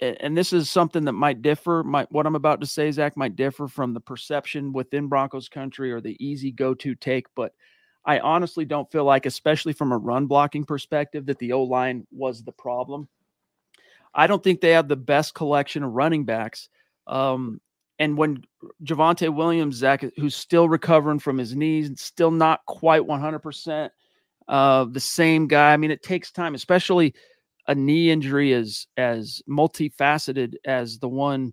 and 0.00 0.36
this 0.36 0.52
is 0.52 0.70
something 0.70 1.04
that 1.04 1.12
might 1.12 1.42
differ. 1.42 1.82
Might 1.82 2.10
what 2.12 2.26
I'm 2.26 2.36
about 2.36 2.60
to 2.60 2.66
say, 2.66 2.90
Zack, 2.90 3.16
might 3.16 3.36
differ 3.36 3.68
from 3.68 3.94
the 3.94 4.00
perception 4.00 4.72
within 4.72 5.08
Broncos 5.08 5.48
country 5.48 5.92
or 5.92 6.00
the 6.00 6.16
easy 6.24 6.52
go-to 6.52 6.94
take. 6.94 7.26
But 7.34 7.52
I 8.04 8.20
honestly 8.20 8.64
don't 8.64 8.90
feel 8.90 9.04
like, 9.04 9.26
especially 9.26 9.72
from 9.72 9.92
a 9.92 9.98
run 9.98 10.26
blocking 10.26 10.64
perspective, 10.64 11.26
that 11.26 11.38
the 11.38 11.52
O 11.52 11.64
line 11.64 12.06
was 12.12 12.42
the 12.42 12.52
problem. 12.52 13.08
I 14.14 14.26
don't 14.26 14.42
think 14.42 14.60
they 14.60 14.70
have 14.70 14.88
the 14.88 14.96
best 14.96 15.34
collection 15.34 15.82
of 15.82 15.92
running 15.92 16.24
backs. 16.24 16.68
Um, 17.06 17.60
and 17.98 18.16
when 18.16 18.44
Javonte 18.84 19.34
Williams, 19.34 19.76
Zack, 19.76 20.04
who's 20.16 20.36
still 20.36 20.68
recovering 20.68 21.18
from 21.18 21.38
his 21.38 21.54
knees 21.54 21.88
and 21.88 21.98
still 21.98 22.30
not 22.30 22.64
quite 22.66 23.02
100%, 23.02 23.90
uh, 24.46 24.84
the 24.84 25.00
same 25.00 25.46
guy. 25.46 25.72
I 25.72 25.76
mean, 25.76 25.90
it 25.90 26.02
takes 26.02 26.30
time, 26.30 26.54
especially 26.54 27.14
a 27.68 27.74
knee 27.74 28.10
injury 28.10 28.52
as 28.54 28.86
as 28.96 29.42
multifaceted 29.48 30.54
as 30.64 30.98
the 30.98 31.08
one 31.08 31.52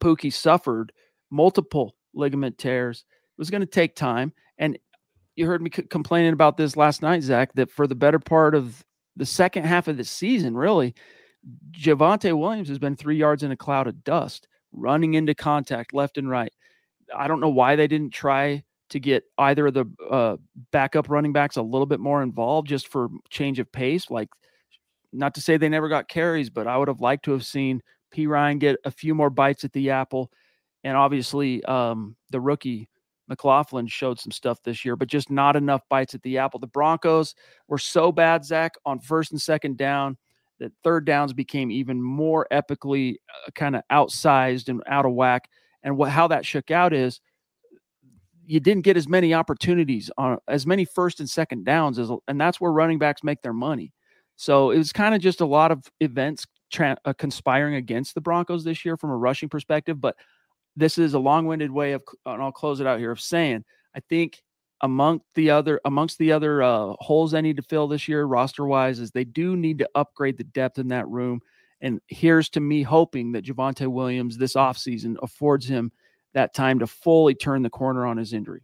Pookie 0.00 0.32
suffered, 0.32 0.92
multiple 1.30 1.96
ligament 2.14 2.56
tears. 2.56 3.04
It 3.08 3.40
was 3.40 3.50
going 3.50 3.60
to 3.60 3.66
take 3.66 3.94
time, 3.94 4.32
and 4.58 4.78
you 5.36 5.46
heard 5.46 5.60
me 5.60 5.70
c- 5.74 5.82
complaining 5.82 6.32
about 6.32 6.56
this 6.56 6.76
last 6.76 7.02
night, 7.02 7.22
Zack. 7.22 7.52
That 7.54 7.70
for 7.70 7.86
the 7.86 7.94
better 7.94 8.18
part 8.18 8.54
of 8.54 8.84
the 9.16 9.26
second 9.26 9.64
half 9.64 9.88
of 9.88 9.96
the 9.96 10.04
season, 10.04 10.56
really, 10.56 10.94
Javonte 11.72 12.38
Williams 12.38 12.68
has 12.68 12.78
been 12.78 12.96
three 12.96 13.16
yards 13.16 13.42
in 13.42 13.50
a 13.50 13.56
cloud 13.56 13.86
of 13.86 14.04
dust, 14.04 14.46
running 14.72 15.14
into 15.14 15.34
contact 15.34 15.92
left 15.92 16.16
and 16.16 16.30
right. 16.30 16.52
I 17.14 17.26
don't 17.26 17.40
know 17.40 17.48
why 17.48 17.76
they 17.76 17.88
didn't 17.88 18.12
try 18.12 18.62
to 18.90 19.00
get 19.00 19.24
either 19.38 19.68
of 19.68 19.74
the 19.74 19.84
uh, 20.10 20.36
backup 20.72 21.08
running 21.08 21.32
backs 21.32 21.56
a 21.56 21.62
little 21.62 21.86
bit 21.86 22.00
more 22.00 22.22
involved 22.22 22.68
just 22.68 22.88
for 22.88 23.08
change 23.30 23.58
of 23.58 23.70
pace. 23.72 24.10
Like, 24.10 24.28
not 25.12 25.34
to 25.34 25.40
say 25.40 25.56
they 25.56 25.68
never 25.68 25.88
got 25.88 26.08
carries, 26.08 26.50
but 26.50 26.66
I 26.66 26.76
would 26.76 26.88
have 26.88 27.00
liked 27.00 27.24
to 27.26 27.32
have 27.32 27.44
seen 27.44 27.82
Perine 28.14 28.58
get 28.58 28.76
a 28.84 28.90
few 28.90 29.14
more 29.14 29.30
bites 29.30 29.64
at 29.64 29.72
the 29.72 29.90
apple. 29.90 30.30
And 30.84 30.96
obviously, 30.96 31.62
um, 31.64 32.16
the 32.30 32.40
rookie 32.40 32.88
McLaughlin 33.28 33.86
showed 33.86 34.18
some 34.18 34.32
stuff 34.32 34.62
this 34.62 34.84
year, 34.84 34.96
but 34.96 35.08
just 35.08 35.30
not 35.30 35.56
enough 35.56 35.82
bites 35.88 36.14
at 36.14 36.22
the 36.22 36.38
apple. 36.38 36.60
The 36.60 36.66
Broncos 36.66 37.34
were 37.68 37.78
so 37.78 38.10
bad, 38.10 38.44
Zack, 38.44 38.72
on 38.84 38.98
first 38.98 39.32
and 39.32 39.40
second 39.40 39.78
down 39.78 40.16
that 40.58 40.72
third 40.84 41.06
downs 41.06 41.32
became 41.32 41.70
even 41.70 42.02
more 42.02 42.46
epically 42.52 43.16
uh, 43.46 43.50
kind 43.54 43.76
of 43.76 43.82
outsized 43.90 44.68
and 44.68 44.82
out 44.86 45.06
of 45.06 45.12
whack. 45.12 45.48
And 45.82 45.96
what 45.96 46.10
how 46.10 46.28
that 46.28 46.44
shook 46.44 46.70
out 46.70 46.92
is 46.92 47.20
you 48.44 48.60
didn't 48.60 48.82
get 48.82 48.96
as 48.96 49.08
many 49.08 49.32
opportunities 49.32 50.10
on 50.18 50.38
as 50.48 50.66
many 50.66 50.84
first 50.84 51.20
and 51.20 51.30
second 51.30 51.64
downs 51.64 51.98
as, 51.98 52.10
and 52.26 52.40
that's 52.40 52.60
where 52.60 52.72
running 52.72 52.98
backs 52.98 53.22
make 53.22 53.40
their 53.42 53.52
money. 53.52 53.92
So 54.40 54.70
it 54.70 54.78
was 54.78 54.90
kind 54.90 55.14
of 55.14 55.20
just 55.20 55.42
a 55.42 55.46
lot 55.46 55.70
of 55.70 55.84
events 56.00 56.46
tra- 56.72 56.96
uh, 57.04 57.12
conspiring 57.12 57.74
against 57.74 58.14
the 58.14 58.22
Broncos 58.22 58.64
this 58.64 58.86
year 58.86 58.96
from 58.96 59.10
a 59.10 59.16
rushing 59.16 59.50
perspective. 59.50 60.00
But 60.00 60.16
this 60.74 60.96
is 60.96 61.12
a 61.12 61.18
long-winded 61.18 61.70
way 61.70 61.92
of, 61.92 62.02
and 62.24 62.42
I'll 62.42 62.50
close 62.50 62.80
it 62.80 62.86
out 62.86 62.98
here 62.98 63.10
of 63.10 63.20
saying 63.20 63.66
I 63.94 64.00
think 64.00 64.42
among 64.80 65.20
the 65.34 65.50
other 65.50 65.78
amongst 65.84 66.16
the 66.16 66.32
other 66.32 66.62
uh, 66.62 66.94
holes 67.00 67.32
they 67.32 67.42
need 67.42 67.58
to 67.58 67.62
fill 67.62 67.86
this 67.86 68.08
year 68.08 68.24
roster 68.24 68.64
wise 68.64 68.98
is 68.98 69.10
they 69.10 69.24
do 69.24 69.56
need 69.56 69.76
to 69.80 69.90
upgrade 69.94 70.38
the 70.38 70.44
depth 70.44 70.78
in 70.78 70.88
that 70.88 71.06
room 71.06 71.42
and 71.82 72.00
here's 72.06 72.48
to 72.50 72.60
me 72.60 72.82
hoping 72.82 73.32
that 73.32 73.44
Javonte 73.44 73.88
Williams 73.88 74.38
this 74.38 74.54
offseason 74.54 75.16
affords 75.22 75.66
him 75.66 75.92
that 76.32 76.54
time 76.54 76.78
to 76.78 76.86
fully 76.86 77.34
turn 77.34 77.60
the 77.60 77.68
corner 77.68 78.06
on 78.06 78.16
his 78.16 78.32
injury. 78.32 78.62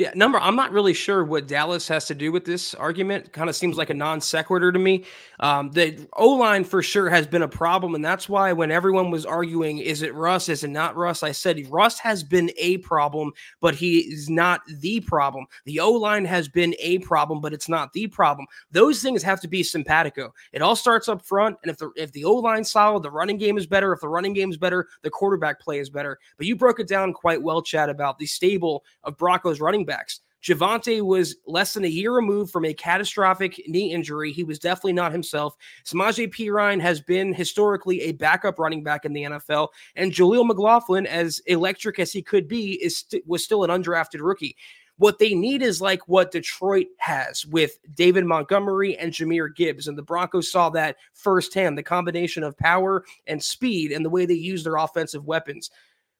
Yeah, 0.00 0.12
number. 0.14 0.40
I'm 0.40 0.56
not 0.56 0.72
really 0.72 0.94
sure 0.94 1.26
what 1.26 1.46
Dallas 1.46 1.86
has 1.88 2.06
to 2.06 2.14
do 2.14 2.32
with 2.32 2.46
this 2.46 2.72
argument. 2.72 3.34
Kind 3.34 3.50
of 3.50 3.54
seems 3.54 3.76
like 3.76 3.90
a 3.90 3.94
non 3.94 4.22
sequitur 4.22 4.72
to 4.72 4.78
me. 4.78 5.04
Um, 5.40 5.70
the 5.72 6.08
O 6.14 6.30
line 6.30 6.64
for 6.64 6.82
sure 6.82 7.10
has 7.10 7.26
been 7.26 7.42
a 7.42 7.48
problem, 7.48 7.94
and 7.94 8.02
that's 8.02 8.26
why 8.26 8.54
when 8.54 8.70
everyone 8.70 9.10
was 9.10 9.26
arguing, 9.26 9.76
is 9.76 10.00
it 10.00 10.14
Russ? 10.14 10.48
Is 10.48 10.64
it 10.64 10.70
not 10.70 10.96
Russ? 10.96 11.22
I 11.22 11.32
said 11.32 11.70
Russ 11.70 11.98
has 11.98 12.22
been 12.22 12.50
a 12.56 12.78
problem, 12.78 13.32
but 13.60 13.74
he 13.74 13.98
is 13.98 14.30
not 14.30 14.62
the 14.78 15.00
problem. 15.00 15.44
The 15.66 15.80
O 15.80 15.90
line 15.92 16.24
has 16.24 16.48
been 16.48 16.74
a 16.78 17.00
problem, 17.00 17.42
but 17.42 17.52
it's 17.52 17.68
not 17.68 17.92
the 17.92 18.06
problem. 18.06 18.46
Those 18.70 19.02
things 19.02 19.22
have 19.22 19.42
to 19.42 19.48
be 19.48 19.62
simpatico. 19.62 20.32
It 20.54 20.62
all 20.62 20.76
starts 20.76 21.10
up 21.10 21.20
front, 21.26 21.58
and 21.62 21.70
if 21.70 21.76
the 21.76 21.90
if 21.94 22.10
the 22.12 22.24
O 22.24 22.36
line's 22.36 22.70
solid, 22.70 23.02
the 23.02 23.10
running 23.10 23.36
game 23.36 23.58
is 23.58 23.66
better. 23.66 23.92
If 23.92 24.00
the 24.00 24.08
running 24.08 24.32
game 24.32 24.48
is 24.48 24.56
better, 24.56 24.88
the 25.02 25.10
quarterback 25.10 25.60
play 25.60 25.78
is 25.78 25.90
better. 25.90 26.18
But 26.38 26.46
you 26.46 26.56
broke 26.56 26.80
it 26.80 26.88
down 26.88 27.12
quite 27.12 27.42
well, 27.42 27.60
Chad, 27.60 27.90
about 27.90 28.16
the 28.16 28.24
stable 28.24 28.82
of 29.04 29.18
Broncos 29.18 29.60
running 29.60 29.84
backs. 29.90 30.20
Javonte 30.42 31.02
was 31.02 31.36
less 31.46 31.74
than 31.74 31.84
a 31.84 31.88
year 31.88 32.12
removed 32.12 32.50
from 32.50 32.64
a 32.64 32.72
catastrophic 32.72 33.60
knee 33.66 33.92
injury. 33.92 34.32
He 34.32 34.44
was 34.44 34.58
definitely 34.58 34.94
not 34.94 35.12
himself. 35.12 35.54
Samaje 35.84 36.32
Perine 36.32 36.80
has 36.80 37.00
been 37.00 37.34
historically 37.34 38.00
a 38.02 38.12
backup 38.12 38.58
running 38.58 38.82
back 38.82 39.04
in 39.04 39.12
the 39.12 39.24
NFL, 39.24 39.68
and 39.96 40.12
Jaleel 40.12 40.46
McLaughlin, 40.46 41.06
as 41.06 41.40
electric 41.46 41.98
as 41.98 42.12
he 42.12 42.22
could 42.22 42.48
be, 42.48 42.82
is 42.82 42.98
st- 42.98 43.26
was 43.26 43.44
still 43.44 43.64
an 43.64 43.70
undrafted 43.70 44.20
rookie. 44.20 44.56
What 44.96 45.18
they 45.18 45.34
need 45.34 45.62
is 45.62 45.80
like 45.80 46.06
what 46.08 46.30
Detroit 46.30 46.86
has 46.98 47.46
with 47.46 47.78
David 47.94 48.26
Montgomery 48.26 48.98
and 48.98 49.12
Jahmyr 49.12 49.54
Gibbs. 49.54 49.88
And 49.88 49.96
the 49.96 50.02
Broncos 50.02 50.52
saw 50.52 50.68
that 50.70 50.96
firsthand 51.14 51.78
the 51.78 51.82
combination 51.82 52.42
of 52.42 52.58
power 52.58 53.04
and 53.26 53.42
speed 53.42 53.92
and 53.92 54.04
the 54.04 54.10
way 54.10 54.26
they 54.26 54.34
use 54.34 54.62
their 54.62 54.76
offensive 54.76 55.24
weapons. 55.24 55.70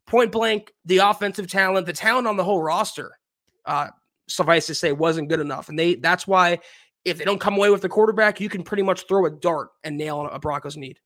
Point 0.07 0.33
blank, 0.33 0.73
the 0.87 0.97
offensive 0.97 1.47
talent, 1.47 1.87
the 1.87 1.93
talent 1.93 2.27
on 2.27 2.39
the 2.39 2.45
whole 2.45 2.63
roster 2.63 3.20
uh, 3.65 3.89
suffice 4.29 4.67
to 4.67 4.75
say, 4.75 4.93
wasn't 4.93 5.29
good 5.29 5.41
enough. 5.41 5.69
And 5.69 5.79
they 5.79 5.95
that's 5.97 6.27
why 6.27 6.61
if 7.05 7.19
they 7.19 7.25
don't 7.25 7.41
come 7.41 7.57
away 7.57 7.71
with 7.71 7.83
the 7.83 7.89
quarterback, 7.89 8.41
you 8.41 8.49
can 8.49 8.63
pretty 8.63 8.83
much 8.83 9.07
throw 9.09 9.27
a 9.27 9.31
dart 9.31 9.71
and 9.85 9.97
nail 9.97 10.29
a 10.31 10.39
Broncos 10.39 10.77
need. 10.77 10.99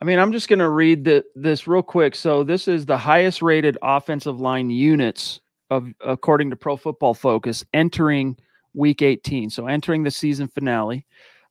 I 0.00 0.04
mean, 0.04 0.18
I'm 0.18 0.32
just 0.32 0.48
going 0.48 0.60
to 0.60 0.68
read 0.68 1.04
the, 1.04 1.24
this 1.34 1.66
real 1.66 1.82
quick. 1.82 2.14
So 2.14 2.44
this 2.44 2.68
is 2.68 2.86
the 2.86 2.96
highest 2.96 3.42
rated 3.42 3.76
offensive 3.82 4.40
line 4.40 4.70
units 4.70 5.40
of 5.70 5.92
according 6.04 6.50
to 6.50 6.56
Pro 6.56 6.76
Football 6.76 7.14
Focus 7.14 7.64
entering 7.74 8.36
Week 8.74 9.02
18. 9.02 9.50
So 9.50 9.66
entering 9.66 10.04
the 10.04 10.10
season 10.10 10.48
finale. 10.48 11.04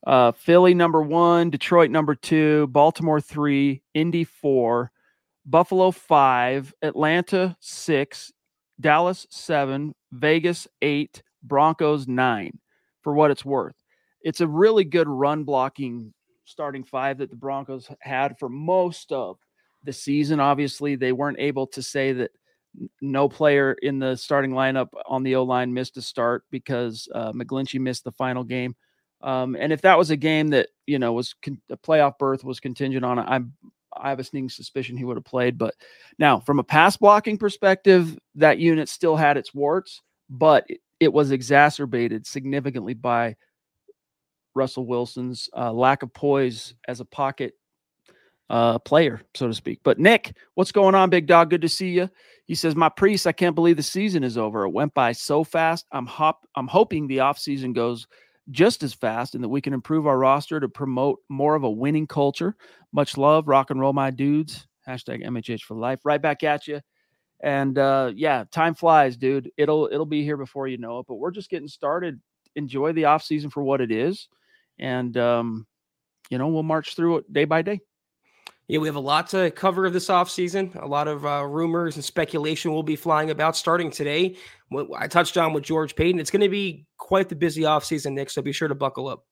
Uh, 0.06 0.32
Philly 0.32 0.74
number 0.74 1.02
one, 1.02 1.50
Detroit 1.50 1.92
number 1.92 2.16
two, 2.16 2.68
Baltimore 2.68 3.20
three, 3.20 3.82
Indy 3.94 4.24
four, 4.24 4.92
Buffalo 5.46 5.92
five, 5.92 6.74
Atlanta 6.82 7.58
six, 7.60 8.32
Dallas 8.80 9.26
seven, 9.30 9.94
Vegas 10.12 10.68
eight, 10.82 11.24
Broncos 11.44 12.08
nine, 12.08 12.60
for 13.02 13.14
what 13.14 13.32
it's 13.32 13.46
worth. 13.46 13.76
It's 14.22 14.42
a 14.42 14.48
really 14.48 14.84
good 14.84 15.08
run 15.08 15.44
blocking 15.44 16.14
starting 16.46 16.84
five 16.84 17.18
that 17.20 17.30
the 17.30 17.36
Broncos 17.36 17.90
had 18.02 18.38
for 18.40 18.50
most 18.50 19.12
of 19.12 19.38
the 19.84 19.94
season. 19.94 20.40
Obviously, 20.40 20.96
they 20.96 21.12
weren't 21.12 21.40
able 21.40 21.68
to 21.68 21.82
say 21.82 22.14
that 22.14 22.32
no 23.02 23.28
player 23.28 23.74
in 23.82 24.00
the 24.00 24.16
starting 24.16 24.52
lineup 24.52 24.90
on 25.08 25.24
the 25.24 25.36
O 25.36 25.44
line 25.44 25.74
missed 25.74 25.98
a 25.98 26.02
start 26.02 26.44
because 26.52 27.08
uh, 27.14 27.32
McGlinchey 27.32 27.80
missed 27.80 28.04
the 28.04 28.12
final 28.12 28.44
game. 28.44 28.76
Um, 29.22 29.56
and 29.60 29.74
if 29.74 29.82
that 29.82 29.98
was 29.98 30.12
a 30.12 30.18
game 30.18 30.50
that 30.50 30.70
you 30.86 31.00
know 31.00 31.14
was 31.14 31.34
con- 31.42 31.62
a 31.72 31.78
playoff 31.78 32.20
berth 32.20 32.44
was 32.44 32.60
contingent 32.60 33.04
on, 33.04 33.18
it, 33.18 33.26
I'm 33.28 33.54
I 34.00 34.10
have 34.10 34.20
a 34.20 34.24
sneaking 34.24 34.50
suspicion 34.50 34.98
he 34.98 35.06
would 35.06 35.18
have 35.18 35.26
played. 35.26 35.58
But 35.58 35.76
now, 36.20 36.40
from 36.40 36.60
a 36.60 36.64
pass 36.64 36.98
blocking 36.98 37.38
perspective, 37.38 38.18
that 38.36 38.60
unit 38.60 38.90
still 38.90 39.16
had 39.16 39.38
its 39.38 39.54
warts, 39.54 40.02
but 40.30 40.66
it, 40.68 40.82
it 41.00 41.14
was 41.14 41.32
exacerbated 41.32 42.26
significantly 42.26 42.94
by 42.94 43.36
Russell 44.56 44.86
Wilson's 44.86 45.50
uh, 45.56 45.72
lack 45.72 46.04
of 46.04 46.14
poise 46.14 46.74
as 46.88 47.00
a 47.00 47.06
pocket 47.06 47.54
uh, 48.50 48.80
player, 48.80 49.22
so 49.36 49.48
to 49.48 49.54
speak. 49.54 49.80
But 49.84 50.00
Nick, 50.00 50.36
what's 50.56 50.72
going 50.72 50.96
on, 50.96 51.10
big 51.10 51.28
dog? 51.28 51.50
Good 51.50 51.62
to 51.62 51.70
see 51.70 51.90
you. 51.90 52.10
He 52.46 52.56
says, 52.56 52.76
"My 52.76 52.90
priest, 52.90 53.28
I 53.28 53.34
can't 53.34 53.56
believe 53.56 53.78
the 53.78 53.84
season 53.84 54.24
is 54.24 54.38
over. 54.38 54.64
It 54.64 54.70
went 54.70 54.94
by 54.94 55.12
so 55.12 55.44
fast. 55.44 55.86
I'm 55.92 56.06
hop. 56.06 56.48
I'm 56.56 56.68
hoping 56.68 57.08
the 57.08 57.20
off 57.22 57.38
season 57.38 57.74
goes." 57.74 58.08
Just 58.52 58.84
as 58.84 58.94
fast 58.94 59.36
and 59.36 59.44
that 59.44 59.50
we 59.50 59.62
can 59.62 59.74
improve 59.74 60.08
our 60.08 60.18
roster 60.18 60.60
to 60.60 60.70
promote 60.70 61.20
more 61.30 61.56
of 61.56 61.64
a 61.64 61.70
winning 61.70 62.08
culture. 62.08 62.56
Much 62.94 63.18
love, 63.18 63.48
rock 63.48 63.70
and 63.70 63.80
roll, 63.80 63.94
my 63.94 64.12
dudes. 64.12 64.68
Hashtag 64.88 65.26
MHH 65.26 65.64
for 65.64 65.76
life. 65.76 66.00
Right 66.06 66.22
back 66.22 66.44
at 66.44 66.68
you. 66.68 66.82
And 67.42 67.78
uh, 67.78 68.12
yeah, 68.16 68.46
time 68.52 68.74
flies, 68.74 69.18
dude. 69.18 69.52
It'll 69.58 69.90
it'll 69.92 70.06
be 70.06 70.24
here 70.24 70.38
before 70.38 70.68
you 70.68 70.78
know 70.78 71.00
it. 71.00 71.06
But 71.08 71.16
we're 71.16 71.32
just 71.32 71.50
getting 71.50 71.68
started 71.68 72.20
enjoy 72.56 72.92
the 72.92 73.06
off 73.06 73.24
season 73.24 73.50
for 73.50 73.64
what 73.64 73.82
it 73.82 73.92
is, 73.92 74.28
and 74.80 75.16
um, 75.18 75.68
you 76.30 76.38
know 76.38 76.48
we'll 76.48 76.64
march 76.64 76.96
through 76.96 77.18
it 77.18 77.32
day 77.32 77.46
by 77.46 77.62
day. 77.62 77.80
Yeah, 78.68 78.80
we 78.80 78.88
have 78.88 78.98
a 78.98 79.02
lot 79.02 79.28
to 79.30 79.50
cover 79.52 79.86
of 79.86 79.94
this 79.94 80.10
offseason. 80.10 80.76
A 80.82 80.86
lot 80.86 81.08
of 81.08 81.26
uh, 81.26 81.46
rumors 81.46 81.96
and 81.96 82.04
speculation 82.04 82.72
will 82.72 82.84
be 82.84 82.98
flying 82.98 83.30
about 83.30 83.56
starting 83.56 83.90
today. 83.90 84.36
I 84.98 85.08
touched 85.08 85.38
on 85.38 85.54
with 85.54 85.64
George 85.64 85.96
Paton. 85.96 86.20
It's 86.20 86.32
going 86.32 86.42
to 86.42 86.50
be 86.50 86.86
quite 86.98 87.30
the 87.30 87.36
busy 87.36 87.62
offseason, 87.62 88.14
Nick, 88.14 88.30
so 88.30 88.42
be 88.42 88.52
sure 88.52 88.68
to 88.68 88.76
buckle 88.76 89.08
up. 89.08 89.26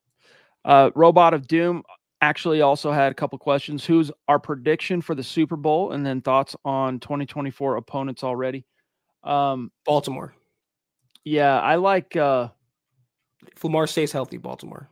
Uh, 0.63 0.89
Robot 0.95 1.33
of 1.33 1.47
Doom 1.47 1.83
actually 2.21 2.61
also 2.61 2.93
had 2.93 3.11
a 3.11 3.15
couple 3.15 3.37
questions. 3.37 3.83
Who's 3.83 4.09
our 4.29 4.39
prediction 4.39 5.01
for 5.01 5.15
the 5.15 5.23
Super 5.23 5.57
Bowl? 5.57 5.91
And 5.91 6.05
then 6.05 6.21
thoughts 6.21 6.55
on 6.63 7.01
2024 7.01 7.75
opponents 7.75 8.23
already. 8.23 8.65
Um, 9.25 9.69
Baltimore. 9.85 10.33
Yeah, 11.25 11.59
I 11.59 11.75
like. 11.75 12.15
Uh, 12.15 12.49
if 13.53 13.63
Lamar 13.63 13.85
stays 13.85 14.13
healthy, 14.13 14.37
Baltimore. 14.37 14.87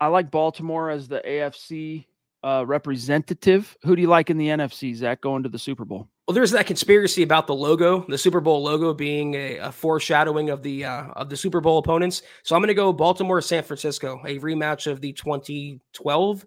I 0.00 0.06
like 0.06 0.30
Baltimore 0.30 0.90
as 0.90 1.08
the 1.08 1.20
AFC 1.26 2.06
uh, 2.42 2.64
representative. 2.66 3.76
Who 3.82 3.96
do 3.96 4.02
you 4.02 4.08
like 4.08 4.30
in 4.30 4.38
the 4.38 4.48
NFC, 4.48 4.94
Zack, 4.94 5.20
going 5.20 5.42
to 5.42 5.48
the 5.48 5.58
Super 5.58 5.84
Bowl? 5.84 6.08
Well, 6.26 6.34
there's 6.34 6.52
that 6.52 6.66
conspiracy 6.66 7.22
about 7.22 7.46
the 7.46 7.54
logo, 7.54 8.06
the 8.08 8.18
Super 8.18 8.40
Bowl 8.40 8.62
logo 8.62 8.94
being 8.94 9.34
a, 9.34 9.58
a 9.58 9.72
foreshadowing 9.72 10.50
of 10.50 10.62
the 10.62 10.84
uh, 10.84 11.06
of 11.14 11.28
the 11.28 11.36
Super 11.36 11.60
Bowl 11.60 11.78
opponents. 11.78 12.22
So 12.42 12.54
I'm 12.54 12.62
going 12.62 12.68
to 12.68 12.74
go 12.74 12.92
Baltimore, 12.92 13.40
San 13.40 13.62
Francisco, 13.62 14.20
a 14.24 14.38
rematch 14.38 14.90
of 14.90 15.00
the 15.00 15.12
2012 15.12 16.46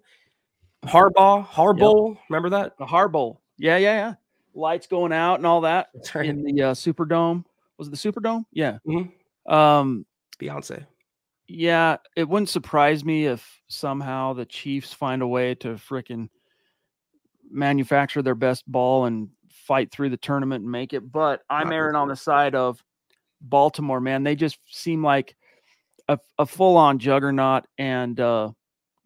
Harbaugh 0.86 1.46
Harbowl. 1.46 2.14
Yep. 2.14 2.18
Remember 2.30 2.50
that? 2.50 2.78
The 2.78 2.86
Harbowl. 2.86 3.38
Yeah, 3.58 3.76
yeah, 3.76 3.94
yeah. 3.94 4.14
Lights 4.54 4.86
going 4.86 5.12
out 5.12 5.36
and 5.36 5.46
all 5.46 5.60
that 5.62 5.88
right. 6.14 6.26
in 6.26 6.42
the 6.42 6.62
uh, 6.62 6.74
Superdome. 6.74 7.44
Was 7.78 7.88
it 7.88 7.90
the 7.90 7.96
Superdome? 7.96 8.44
Yeah. 8.52 8.78
Mm-hmm. 8.88 9.52
Um, 9.52 10.06
Beyonce. 10.40 10.86
Yeah, 11.48 11.98
it 12.16 12.28
wouldn't 12.28 12.48
surprise 12.48 13.04
me 13.04 13.26
if 13.26 13.62
somehow 13.68 14.32
the 14.32 14.46
Chiefs 14.46 14.92
find 14.92 15.22
a 15.22 15.26
way 15.26 15.54
to 15.56 15.74
freaking 15.74 16.28
manufacture 17.50 18.22
their 18.22 18.34
best 18.34 18.70
ball 18.70 19.04
and 19.04 19.28
fight 19.48 19.92
through 19.92 20.10
the 20.10 20.16
tournament 20.16 20.62
and 20.62 20.72
make 20.72 20.92
it. 20.92 21.10
But 21.12 21.42
I'm 21.48 21.72
erring 21.72 21.94
on 21.94 22.08
the 22.08 22.16
side 22.16 22.54
of 22.54 22.82
Baltimore, 23.40 24.00
man. 24.00 24.24
They 24.24 24.34
just 24.34 24.58
seem 24.66 25.04
like 25.04 25.36
a, 26.08 26.18
a 26.38 26.46
full 26.46 26.76
on 26.76 26.98
juggernaut. 26.98 27.66
And 27.78 28.18
uh, 28.18 28.50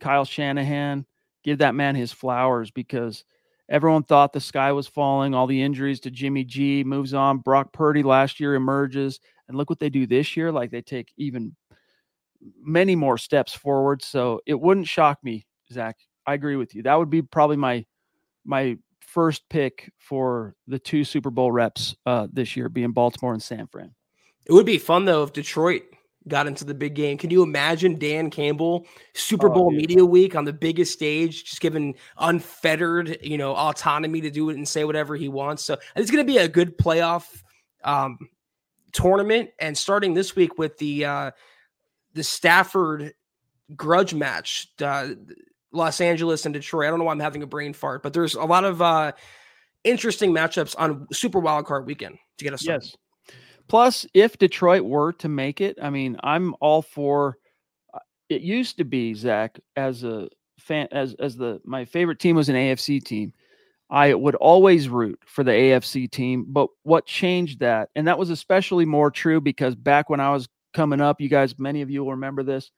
Kyle 0.01 0.25
Shanahan, 0.25 1.07
give 1.45 1.59
that 1.59 1.75
man 1.75 1.95
his 1.95 2.13
flowers 2.13 2.71
because 2.71 3.25
everyone 3.69 4.03
thought 4.05 4.33
the 4.33 4.41
sky 4.41 4.73
was 4.73 4.87
falling. 4.87 5.35
All 5.35 5.47
the 5.47 5.63
injuries 5.63 6.01
to 6.01 6.11
Jimmy 6.11 6.45
G 6.45 6.85
moves 6.85 7.13
on. 7.13 7.39
Brock 7.39 7.73
Purdy 7.73 8.03
last 8.03 8.41
year 8.41 8.55
emerges. 8.55 9.21
And 9.49 9.57
look 9.57 9.69
what 9.69 9.81
they 9.81 9.91
do 9.91 10.07
this 10.07 10.37
year. 10.37 10.53
Like 10.53 10.71
they 10.71 10.83
take 10.83 11.13
even 11.17 11.57
many 12.61 12.97
more 12.97 13.19
steps 13.19 13.53
forward. 13.53 14.03
So 14.03 14.41
it 14.47 14.59
wouldn't 14.59 14.89
shock 14.89 15.19
me, 15.23 15.47
Zack. 15.73 15.97
I 16.27 16.35
agree 16.35 16.57
with 16.57 16.75
you. 16.75 16.83
That 16.83 16.99
would 16.99 17.11
be 17.11 17.23
probably 17.23 17.57
my 17.57 17.85
my 18.45 18.77
first 19.01 19.49
pick 19.49 19.91
for 19.99 20.55
the 20.67 20.79
two 20.79 21.05
Super 21.05 21.31
Bowl 21.31 21.51
reps 21.51 21.97
uh, 22.07 22.29
this 22.33 22.57
year, 22.57 22.69
being 22.69 22.93
Baltimore 22.93 23.33
and 23.33 23.43
San 23.43 23.67
Fran. 23.67 23.95
It 24.47 24.53
would 24.53 24.67
be 24.67 24.79
fun 24.79 25.05
though 25.05 25.23
if 25.23 25.33
Detroit 25.33 25.83
got 26.29 26.47
into 26.47 26.65
the 26.65 26.75
big 26.75 26.95
game. 26.95 27.17
Can 27.19 27.31
you 27.31 27.43
imagine 27.43 27.99
Dan 27.99 28.31
Campbell 28.31 28.87
Super 29.15 29.51
oh, 29.51 29.55
Bowl 29.55 29.71
media 29.71 30.05
week 30.05 30.37
on 30.37 30.45
the 30.45 30.53
biggest 30.53 30.93
stage, 30.93 31.45
just 31.45 31.61
given 31.61 31.95
unfettered, 32.19 33.19
you 33.23 33.39
know, 33.39 33.55
autonomy 33.55 34.21
to 34.21 34.31
do 34.31 34.51
it 34.51 34.57
and 34.57 34.69
say 34.69 34.85
whatever 34.85 35.17
he 35.17 35.29
wants. 35.29 35.65
So 35.65 35.79
it's 35.97 36.11
going 36.11 36.25
to 36.25 36.31
be 36.31 36.39
a 36.39 36.49
good 36.49 36.77
playoff 36.77 37.43
um, 37.85 38.19
tournament. 38.93 39.51
And 39.59 39.77
starting 39.77 40.15
this 40.15 40.37
week 40.37 40.59
with 40.59 40.77
the 40.79 41.05
uh, 41.05 41.31
the 42.15 42.25
Stafford 42.25 43.15
grudge 43.77 44.15
match, 44.15 44.69
uh, 44.83 45.11
Los 45.73 46.01
Angeles 46.01 46.45
and 46.45 46.53
Detroit. 46.53 46.87
I 46.87 46.91
don't 46.91 46.99
know 46.99 47.05
why 47.05 47.13
I'm 47.13 47.21
having 47.21 47.43
a 47.43 47.47
brain 47.47 47.73
fart, 47.73 48.03
but 48.03 48.13
there's 48.13 48.35
a 48.35 48.45
lot 48.45 48.65
of 48.65 48.83
uh, 48.83 49.13
interesting 49.85 50.33
matchups 50.33 50.75
on 50.79 51.07
Super 51.13 51.39
Wild 51.39 51.67
Card 51.67 51.87
Weekend 51.87 52.19
to 52.39 52.45
get 52.45 52.53
us. 52.53 52.65
Yes. 52.65 52.97
Plus, 53.69 54.05
if 54.15 54.37
Detroit 54.39 54.83
were 54.83 55.13
to 55.15 55.29
make 55.29 55.61
it, 55.61 55.79
I 55.81 55.91
mean, 55.91 56.17
I'm 56.25 56.55
all 56.61 56.83
for. 56.83 57.39
Uh, 57.95 58.01
it 58.29 58.43
used 58.43 58.79
to 58.79 58.85
be 58.85 59.15
Zack 59.15 59.61
as 59.77 60.03
a 60.03 60.29
fan, 60.59 60.89
as 60.91 61.15
as 61.21 61.37
the 61.37 61.61
my 61.65 61.85
favorite 61.85 62.19
team 62.19 62.35
was 62.35 62.49
an 62.49 62.57
AFC 62.57 63.03
team. 63.03 63.33
I 63.89 64.15
would 64.15 64.37
always 64.37 64.89
root 64.89 65.21
for 65.27 65.43
the 65.43 65.51
AFC 65.51 66.11
team, 66.11 66.47
but 66.49 66.69
what 66.85 67.07
changed 67.07 67.61
that, 67.61 67.91
and 67.95 68.07
that 68.07 68.19
was 68.19 68.31
especially 68.31 68.87
more 68.87 69.11
true 69.11 69.41
because 69.41 69.75
back 69.75 70.09
when 70.11 70.21
I 70.21 70.31
was 70.31 70.49
coming 70.73 71.01
up. 71.01 71.21
You 71.21 71.29
guys, 71.29 71.59
many 71.59 71.83
of 71.83 71.91
you 71.91 72.05
will 72.05 72.13
remember 72.13 72.43
this. 72.43 72.71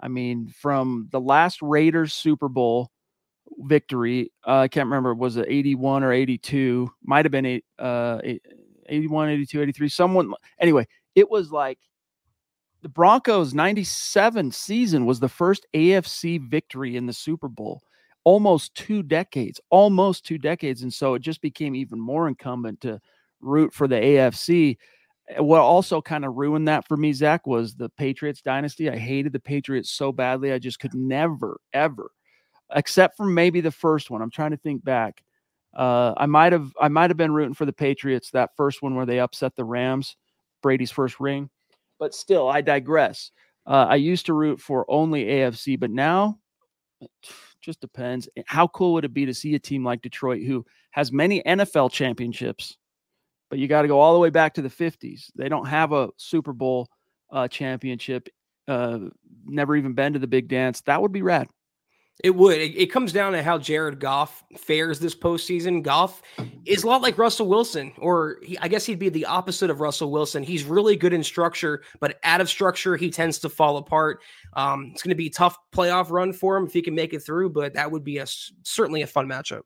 I 0.00 0.08
mean, 0.08 0.48
from 0.48 1.08
the 1.10 1.20
last 1.20 1.62
Raiders 1.62 2.12
Super 2.12 2.48
Bowl 2.48 2.90
victory, 3.58 4.32
uh, 4.46 4.58
I 4.58 4.68
can't 4.68 4.86
remember, 4.86 5.14
was 5.14 5.36
it 5.36 5.46
81 5.48 6.04
or 6.04 6.12
82? 6.12 6.90
Might 7.02 7.24
have 7.24 7.32
been 7.32 7.46
eight, 7.46 7.64
uh, 7.78 8.20
81, 8.88 9.30
82, 9.30 9.62
83. 9.62 9.88
Someone, 9.88 10.34
anyway, 10.60 10.86
it 11.14 11.30
was 11.30 11.50
like 11.50 11.78
the 12.82 12.88
Broncos 12.88 13.54
97 13.54 14.52
season 14.52 15.06
was 15.06 15.18
the 15.18 15.28
first 15.28 15.66
AFC 15.74 16.40
victory 16.40 16.96
in 16.96 17.06
the 17.06 17.12
Super 17.12 17.48
Bowl. 17.48 17.82
Almost 18.24 18.74
two 18.74 19.02
decades, 19.02 19.60
almost 19.70 20.26
two 20.26 20.38
decades. 20.38 20.82
And 20.82 20.92
so 20.92 21.14
it 21.14 21.22
just 21.22 21.40
became 21.40 21.74
even 21.74 21.98
more 21.98 22.28
incumbent 22.28 22.80
to 22.82 23.00
root 23.40 23.72
for 23.72 23.88
the 23.88 23.96
AFC. 23.96 24.76
Eh, 25.28 25.40
what 25.40 25.60
also 25.60 26.00
kind 26.00 26.24
of 26.24 26.36
ruined 26.36 26.68
that 26.68 26.86
for 26.86 26.96
me, 26.96 27.12
Zack, 27.12 27.46
was 27.46 27.74
the 27.74 27.88
Patriots 27.90 28.40
dynasty. 28.42 28.90
I 28.90 28.96
hated 28.96 29.32
the 29.32 29.40
Patriots 29.40 29.90
so 29.90 30.12
badly. 30.12 30.52
I 30.52 30.58
just 30.58 30.78
could 30.78 30.94
never, 30.94 31.60
ever, 31.72 32.10
except 32.74 33.16
for 33.16 33.26
maybe 33.26 33.60
the 33.60 33.70
first 33.70 34.10
one. 34.10 34.22
I'm 34.22 34.30
trying 34.30 34.52
to 34.52 34.56
think 34.56 34.84
back. 34.84 35.22
Uh, 35.74 36.14
I 36.16 36.26
might 36.26 36.52
have, 36.52 36.72
I 36.80 36.88
might 36.88 37.10
have 37.10 37.18
been 37.18 37.32
rooting 37.32 37.54
for 37.54 37.66
the 37.66 37.72
Patriots 37.72 38.30
that 38.30 38.56
first 38.56 38.82
one 38.82 38.94
where 38.94 39.06
they 39.06 39.20
upset 39.20 39.56
the 39.56 39.64
Rams, 39.64 40.16
Brady's 40.62 40.90
first 40.90 41.20
ring. 41.20 41.50
But 41.98 42.14
still, 42.14 42.48
I 42.48 42.60
digress. 42.60 43.30
Uh, 43.66 43.86
I 43.88 43.96
used 43.96 44.26
to 44.26 44.32
root 44.32 44.60
for 44.60 44.86
only 44.88 45.24
AFC, 45.24 45.78
but 45.78 45.90
now 45.90 46.38
just 47.60 47.80
depends. 47.80 48.28
How 48.46 48.68
cool 48.68 48.94
would 48.94 49.04
it 49.04 49.12
be 49.12 49.26
to 49.26 49.34
see 49.34 49.54
a 49.54 49.58
team 49.58 49.84
like 49.84 50.02
Detroit 50.02 50.42
who 50.44 50.64
has 50.92 51.12
many 51.12 51.42
NFL 51.42 51.90
championships 51.92 52.78
but 53.50 53.58
you 53.58 53.68
got 53.68 53.82
to 53.82 53.88
go 53.88 54.00
all 54.00 54.14
the 54.14 54.20
way 54.20 54.30
back 54.30 54.54
to 54.54 54.62
the 54.62 54.68
50s. 54.68 55.30
They 55.36 55.48
don't 55.48 55.66
have 55.66 55.92
a 55.92 56.10
Super 56.16 56.52
Bowl 56.52 56.88
uh, 57.30 57.48
championship, 57.48 58.28
uh, 58.68 58.98
never 59.44 59.76
even 59.76 59.94
been 59.94 60.12
to 60.14 60.18
the 60.18 60.26
big 60.26 60.48
dance. 60.48 60.80
That 60.82 61.02
would 61.02 61.12
be 61.12 61.22
rad. 61.22 61.48
It 62.24 62.30
would. 62.30 62.56
It, 62.56 62.74
it, 62.76 62.86
comes 62.86 63.12
down 63.12 63.32
to 63.32 63.42
how 63.42 63.58
Jared 63.58 64.00
Goff 64.00 64.42
fares 64.56 64.98
this 64.98 65.14
postseason. 65.14 65.82
Goff 65.82 66.22
is 66.64 66.82
a 66.82 66.86
lot 66.86 67.02
like 67.02 67.18
Russell 67.18 67.46
Wilson, 67.46 67.92
or 67.98 68.38
he, 68.42 68.56
I 68.58 68.68
guess 68.68 68.86
he'd 68.86 68.98
be 68.98 69.10
the 69.10 69.26
opposite 69.26 69.68
of 69.68 69.82
Russell 69.82 70.10
Wilson. 70.10 70.42
He's 70.42 70.64
really 70.64 70.96
good 70.96 71.12
in 71.12 71.22
structure, 71.22 71.82
but 72.00 72.18
out 72.24 72.40
of 72.40 72.48
structure, 72.48 72.96
he 72.96 73.10
tends 73.10 73.38
to 73.40 73.50
fall 73.50 73.76
apart. 73.76 74.22
Um, 74.54 74.92
it's 74.94 75.02
going 75.02 75.10
to 75.10 75.14
be 75.14 75.26
a 75.26 75.30
tough 75.30 75.58
playoff 75.74 76.10
run 76.10 76.32
for 76.32 76.56
him 76.56 76.66
if 76.66 76.72
he 76.72 76.80
can 76.80 76.94
make 76.94 77.12
it 77.12 77.20
through, 77.20 77.50
but 77.50 77.74
that 77.74 77.90
would 77.90 78.02
be 78.02 78.16
a 78.16 78.26
certainly 78.62 79.02
a 79.02 79.06
fun 79.06 79.28
matchup. 79.28 79.62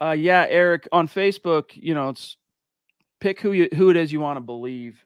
Uh, 0.00 0.16
yeah, 0.18 0.46
Eric 0.48 0.88
on 0.90 1.06
Facebook, 1.06 1.70
you 1.74 1.94
know, 1.94 2.08
it's 2.08 2.36
pick 3.22 3.40
who 3.40 3.52
you 3.52 3.68
who 3.76 3.88
it 3.88 3.96
is 3.96 4.12
you 4.12 4.20
want 4.20 4.36
to 4.36 4.42
believe. 4.42 5.02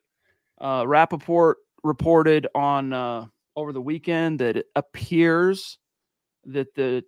Uh, 0.58 0.84
Rapoport 0.86 1.58
reported 1.84 2.48
on 2.54 2.92
uh, 2.92 3.26
over 3.54 3.72
the 3.72 3.80
weekend 3.80 4.40
that 4.40 4.56
it 4.56 4.66
appears 4.74 5.78
that 6.46 6.74
the 6.74 7.04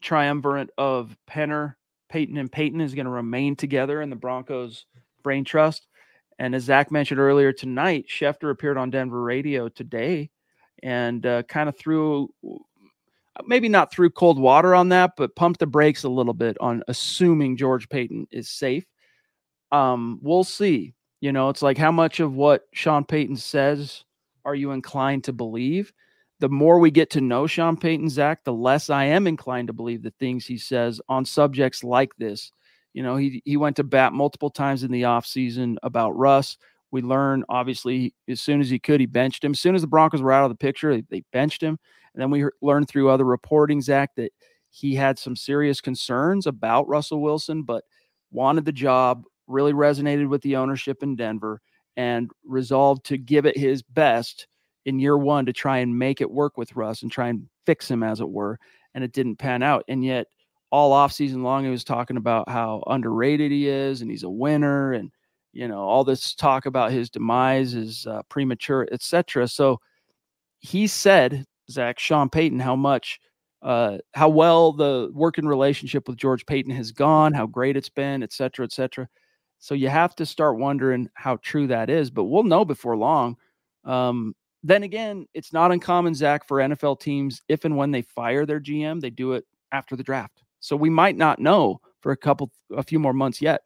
triumvirate 0.00 0.70
of 0.78 1.16
Penner, 1.28 1.74
Paton, 2.08 2.36
and 2.36 2.50
Payton 2.50 2.80
is 2.80 2.94
going 2.94 3.06
to 3.06 3.10
remain 3.10 3.56
together 3.56 4.00
in 4.00 4.10
the 4.10 4.16
Broncos 4.16 4.86
brain 5.24 5.44
trust. 5.44 5.88
And 6.38 6.54
as 6.54 6.64
Zack 6.64 6.92
mentioned 6.92 7.18
earlier 7.18 7.52
tonight, 7.52 8.06
Schefter 8.08 8.50
appeared 8.50 8.78
on 8.78 8.90
Denver 8.90 9.22
radio 9.22 9.68
today 9.68 10.30
and 10.82 11.24
uh, 11.26 11.42
kind 11.44 11.68
of 11.68 11.76
threw, 11.76 12.28
maybe 13.44 13.68
not 13.68 13.92
threw 13.92 14.10
cold 14.10 14.38
water 14.38 14.74
on 14.74 14.88
that, 14.90 15.12
but 15.16 15.34
pumped 15.34 15.58
the 15.60 15.66
brakes 15.66 16.04
a 16.04 16.08
little 16.08 16.34
bit 16.34 16.56
on 16.60 16.82
assuming 16.86 17.56
George 17.56 17.88
Paton 17.88 18.28
is 18.30 18.48
safe 18.48 18.84
um, 19.72 20.18
we'll 20.22 20.44
see. 20.44 20.94
You 21.20 21.32
know, 21.32 21.48
it's 21.48 21.62
like 21.62 21.78
how 21.78 21.92
much 21.92 22.20
of 22.20 22.34
what 22.34 22.64
Sean 22.72 23.04
Payton 23.04 23.36
says 23.36 24.04
are 24.44 24.54
you 24.54 24.72
inclined 24.72 25.24
to 25.24 25.32
believe? 25.32 25.92
The 26.40 26.48
more 26.48 26.78
we 26.78 26.90
get 26.90 27.10
to 27.10 27.20
know 27.20 27.46
Sean 27.46 27.76
Payton, 27.76 28.10
Zack, 28.10 28.44
the 28.44 28.52
less 28.52 28.90
I 28.90 29.04
am 29.04 29.26
inclined 29.26 29.68
to 29.68 29.72
believe 29.72 30.02
the 30.02 30.12
things 30.18 30.44
he 30.44 30.58
says 30.58 31.00
on 31.08 31.24
subjects 31.24 31.82
like 31.82 32.14
this. 32.16 32.52
You 32.92 33.02
know, 33.02 33.16
he 33.16 33.42
he 33.44 33.56
went 33.56 33.76
to 33.76 33.84
bat 33.84 34.12
multiple 34.12 34.50
times 34.50 34.84
in 34.84 34.92
the 34.92 35.02
offseason 35.02 35.76
about 35.82 36.16
Russ. 36.16 36.58
We 36.90 37.02
learn 37.02 37.44
obviously 37.48 38.14
as 38.28 38.40
soon 38.40 38.60
as 38.60 38.70
he 38.70 38.78
could, 38.78 39.00
he 39.00 39.06
benched 39.06 39.42
him. 39.42 39.52
As 39.52 39.60
soon 39.60 39.74
as 39.74 39.80
the 39.80 39.88
Broncos 39.88 40.22
were 40.22 40.32
out 40.32 40.44
of 40.44 40.50
the 40.50 40.56
picture, 40.56 40.94
they, 40.94 41.04
they 41.10 41.24
benched 41.32 41.62
him. 41.62 41.78
And 42.14 42.22
then 42.22 42.30
we 42.30 42.44
learned 42.62 42.88
through 42.88 43.10
other 43.10 43.24
reporting, 43.24 43.80
Zack, 43.80 44.14
that 44.16 44.32
he 44.70 44.94
had 44.94 45.18
some 45.18 45.34
serious 45.36 45.80
concerns 45.80 46.46
about 46.46 46.88
Russell 46.88 47.20
Wilson, 47.20 47.62
but 47.62 47.84
wanted 48.30 48.64
the 48.64 48.72
job, 48.72 49.24
really 49.46 49.72
resonated 49.72 50.28
with 50.28 50.42
the 50.42 50.56
ownership 50.56 51.02
in 51.02 51.16
Denver 51.16 51.60
and 51.96 52.30
resolved 52.44 53.04
to 53.06 53.18
give 53.18 53.46
it 53.46 53.56
his 53.56 53.82
best 53.82 54.46
in 54.84 54.98
year 54.98 55.16
one 55.16 55.46
to 55.46 55.52
try 55.52 55.78
and 55.78 55.98
make 55.98 56.20
it 56.20 56.30
work 56.30 56.56
with 56.56 56.76
Russ 56.76 57.02
and 57.02 57.10
try 57.10 57.28
and 57.28 57.48
fix 57.66 57.90
him, 57.90 58.02
as 58.02 58.20
it 58.20 58.28
were. 58.28 58.58
And 58.94 59.02
it 59.02 59.12
didn't 59.12 59.36
pan 59.36 59.62
out. 59.62 59.84
And 59.88 60.04
yet, 60.04 60.26
all 60.70 60.92
off 60.92 61.12
season 61.12 61.42
long, 61.42 61.64
he 61.64 61.70
was 61.70 61.84
talking 61.84 62.16
about 62.16 62.48
how 62.48 62.82
underrated 62.88 63.52
he 63.52 63.68
is 63.68 64.02
and 64.02 64.10
he's 64.10 64.24
a 64.24 64.30
winner. 64.30 64.92
And, 64.92 65.10
you 65.52 65.68
know, 65.68 65.78
all 65.78 66.02
this 66.02 66.34
talk 66.34 66.66
about 66.66 66.90
his 66.90 67.10
demise 67.10 67.74
is 67.74 68.06
uh, 68.06 68.22
premature, 68.28 68.88
etc. 68.90 69.46
So 69.46 69.80
he 70.58 70.88
said, 70.88 71.44
Zack, 71.70 71.98
Sean 72.00 72.28
Payton, 72.28 72.58
how 72.58 72.74
much, 72.74 73.20
uh, 73.62 73.98
how 74.14 74.28
well 74.28 74.72
the 74.72 75.10
working 75.12 75.46
relationship 75.46 76.08
with 76.08 76.16
George 76.16 76.44
Paton 76.44 76.72
has 76.72 76.90
gone, 76.90 77.32
how 77.32 77.46
great 77.46 77.76
it's 77.76 77.88
been, 77.88 78.22
et 78.22 78.32
cetera, 78.32 78.64
et 78.64 78.72
cetera. 78.72 79.08
So 79.64 79.74
you 79.74 79.88
have 79.88 80.14
to 80.16 80.26
start 80.26 80.58
wondering 80.58 81.08
how 81.14 81.36
true 81.36 81.68
that 81.68 81.88
is, 81.88 82.10
but 82.10 82.24
we'll 82.24 82.42
know 82.42 82.66
before 82.66 82.98
long. 82.98 83.38
Um, 83.84 84.36
then 84.62 84.82
again, 84.82 85.26
it's 85.32 85.54
not 85.54 85.72
uncommon, 85.72 86.14
Zack, 86.14 86.46
for 86.46 86.58
NFL 86.58 87.00
teams, 87.00 87.40
if 87.48 87.64
and 87.64 87.74
when 87.74 87.90
they 87.90 88.02
fire 88.02 88.44
their 88.44 88.60
GM, 88.60 89.00
they 89.00 89.08
do 89.08 89.32
it 89.32 89.46
after 89.72 89.96
the 89.96 90.02
draft. 90.02 90.42
So 90.60 90.76
we 90.76 90.90
might 90.90 91.16
not 91.16 91.38
know 91.38 91.80
for 92.00 92.12
a 92.12 92.16
couple, 92.16 92.52
a 92.76 92.82
few 92.82 92.98
more 92.98 93.14
months 93.14 93.40
yet. 93.40 93.62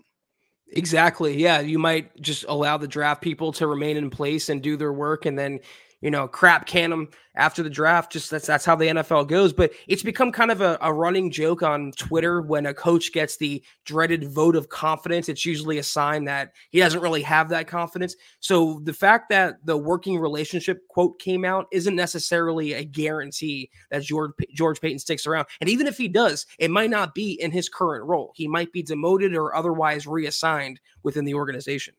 Exactly. 0.68 1.36
Yeah. 1.36 1.58
You 1.58 1.80
might 1.80 2.14
just 2.20 2.44
allow 2.48 2.76
the 2.76 2.86
draft 2.86 3.20
people 3.20 3.50
to 3.54 3.66
remain 3.66 3.96
in 3.96 4.08
place 4.08 4.50
and 4.50 4.62
do 4.62 4.76
their 4.76 4.92
work. 4.92 5.26
And 5.26 5.36
then 5.36 5.58
you 6.00 6.12
know, 6.12 6.28
crap 6.28 6.66
can 6.66 6.90
them 6.90 7.08
after 7.34 7.62
the 7.62 7.70
draft. 7.70 8.12
Just 8.12 8.30
that's 8.30 8.46
that's 8.46 8.64
how 8.64 8.76
the 8.76 8.86
NFL 8.86 9.26
goes. 9.26 9.52
But 9.52 9.72
it's 9.88 10.02
become 10.02 10.30
kind 10.30 10.50
of 10.50 10.60
a, 10.60 10.78
a, 10.80 10.92
running 10.92 11.30
joke 11.30 11.62
on 11.62 11.92
Twitter 11.92 12.40
when 12.40 12.66
a 12.66 12.74
coach 12.74 13.12
gets 13.12 13.36
the 13.36 13.62
dreaded 13.84 14.30
vote 14.30 14.54
of 14.54 14.68
confidence. 14.68 15.28
It's 15.28 15.44
usually 15.44 15.78
a 15.78 15.82
sign 15.82 16.24
that 16.26 16.52
he 16.70 16.78
doesn't 16.78 17.00
really 17.00 17.22
have 17.22 17.48
that 17.48 17.66
confidence. 17.66 18.14
So 18.38 18.80
the 18.84 18.92
fact 18.92 19.28
that 19.30 19.56
the 19.64 19.76
working 19.76 20.18
relationship 20.18 20.86
quote 20.88 21.18
came 21.18 21.44
out 21.44 21.66
isn't 21.72 21.96
necessarily 21.96 22.74
a 22.74 22.84
guarantee 22.84 23.70
that 23.90 24.02
George 24.02 24.32
George 24.54 24.80
Paton 24.80 25.00
sticks 25.00 25.26
around. 25.26 25.46
And 25.60 25.68
even 25.68 25.88
if 25.88 25.98
he 25.98 26.06
does, 26.06 26.46
it 26.60 26.70
might 26.70 26.90
not 26.90 27.14
be 27.14 27.32
in 27.40 27.50
his 27.50 27.68
current 27.68 28.04
role. 28.04 28.32
He 28.36 28.46
might 28.46 28.72
be 28.72 28.82
demoted 28.84 29.34
or 29.34 29.54
otherwise 29.54 30.06
reassigned 30.06 30.78
within 31.02 31.24
the 31.24 31.34
organization. 31.34 31.94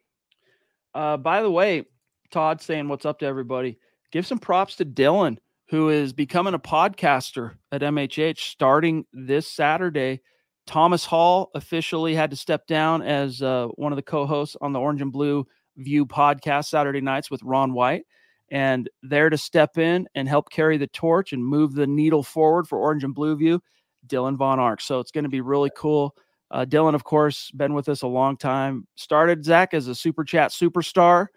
Uh, 0.93 1.17
by 1.17 1.41
the 1.41 1.51
way, 1.51 1.85
Todd 2.31 2.61
saying 2.61 2.87
what's 2.87 3.05
up 3.05 3.19
to 3.19 3.25
everybody 3.25 3.77
give 4.11 4.25
some 4.25 4.39
props 4.39 4.75
to 4.77 4.85
Dylan, 4.85 5.37
who 5.69 5.89
is 5.89 6.13
becoming 6.13 6.53
a 6.53 6.59
podcaster 6.59 7.55
at 7.71 7.81
MHH 7.81 8.39
starting 8.39 9.05
this 9.13 9.47
Saturday. 9.47 10.21
Thomas 10.65 11.05
Hall 11.05 11.49
officially 11.55 12.13
had 12.13 12.29
to 12.31 12.35
step 12.35 12.67
down 12.67 13.01
as 13.01 13.41
uh, 13.41 13.67
one 13.75 13.91
of 13.91 13.95
the 13.95 14.03
co 14.03 14.25
hosts 14.25 14.55
on 14.61 14.73
the 14.73 14.79
Orange 14.79 15.01
and 15.01 15.11
Blue 15.11 15.45
View 15.77 16.05
podcast 16.05 16.65
Saturday 16.65 17.01
nights 17.01 17.31
with 17.31 17.41
Ron 17.43 17.73
White. 17.73 18.05
And 18.51 18.89
there 19.03 19.29
to 19.29 19.37
step 19.37 19.77
in 19.77 20.07
and 20.15 20.27
help 20.27 20.49
carry 20.49 20.77
the 20.77 20.87
torch 20.87 21.33
and 21.33 21.45
move 21.45 21.73
the 21.73 21.87
needle 21.87 22.23
forward 22.23 22.67
for 22.67 22.79
Orange 22.79 23.03
and 23.03 23.13
Blue 23.13 23.35
View, 23.35 23.61
Dylan 24.07 24.37
Von 24.37 24.59
Ark. 24.59 24.81
So 24.81 24.99
it's 24.99 25.11
going 25.11 25.23
to 25.23 25.29
be 25.29 25.41
really 25.41 25.71
cool. 25.75 26.15
Uh, 26.51 26.65
Dylan, 26.65 26.95
of 26.95 27.03
course, 27.03 27.51
been 27.51 27.75
with 27.75 27.89
us 27.89 28.01
a 28.01 28.07
long 28.07 28.37
time. 28.37 28.87
Started 28.95 29.45
Zack 29.45 29.75
as 29.75 29.87
a 29.87 29.93
super 29.93 30.23
chat 30.23 30.49
superstar, 30.49 31.27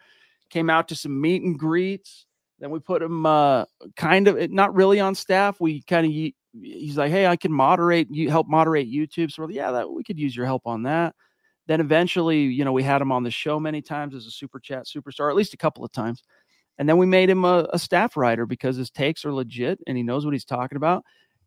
came 0.48 0.70
out 0.70 0.88
to 0.88 0.96
some 0.96 1.20
meet 1.20 1.42
and 1.42 1.58
greets, 1.58 2.26
then 2.62 2.70
we 2.70 2.78
put 2.78 3.02
him 3.02 3.26
uh, 3.26 3.64
kind 3.96 4.28
of 4.28 4.50
not 4.52 4.72
really 4.72 5.00
on 5.00 5.16
staff. 5.16 5.60
We 5.60 5.82
kind 5.82 6.06
of 6.06 6.12
he's 6.12 6.96
like, 6.96 7.10
hey, 7.10 7.26
I 7.26 7.34
can 7.34 7.52
moderate 7.52 8.08
you 8.08 8.30
help 8.30 8.46
moderate 8.46 8.90
YouTube. 8.90 9.32
So 9.32 9.42
we're 9.42 9.48
like, 9.48 9.56
yeah, 9.56 9.72
that 9.72 9.90
we 9.90 10.04
could 10.04 10.18
use 10.18 10.36
your 10.36 10.46
help 10.46 10.62
on 10.64 10.84
that. 10.84 11.16
Then 11.66 11.80
eventually, 11.80 12.42
you 12.42 12.64
know, 12.64 12.72
we 12.72 12.84
had 12.84 13.02
him 13.02 13.10
on 13.10 13.24
the 13.24 13.32
show 13.32 13.58
many 13.58 13.82
times 13.82 14.14
as 14.14 14.26
a 14.26 14.30
super 14.30 14.60
chat 14.60 14.86
superstar, 14.86 15.28
at 15.28 15.34
least 15.34 15.54
a 15.54 15.56
couple 15.56 15.84
of 15.84 15.90
times. 15.90 16.22
And 16.78 16.88
then 16.88 16.98
we 16.98 17.06
made 17.06 17.28
him 17.28 17.44
a, 17.44 17.66
a 17.72 17.78
staff 17.80 18.16
writer 18.16 18.46
because 18.46 18.76
his 18.76 18.90
takes 18.90 19.24
are 19.24 19.32
legit 19.32 19.80
and 19.88 19.96
he 19.96 20.04
knows 20.04 20.24
what 20.24 20.32
he's 20.32 20.44
talking 20.44 20.76
about. 20.76 21.04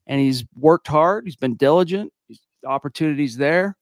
And 0.08 0.20
he's 0.20 0.44
worked 0.54 0.88
hard. 0.88 1.26
He's 1.26 1.38
been 1.38 1.56
diligent. 1.56 2.12
He's, 2.28 2.42
opportunities 2.66 3.38
there. 3.38 3.78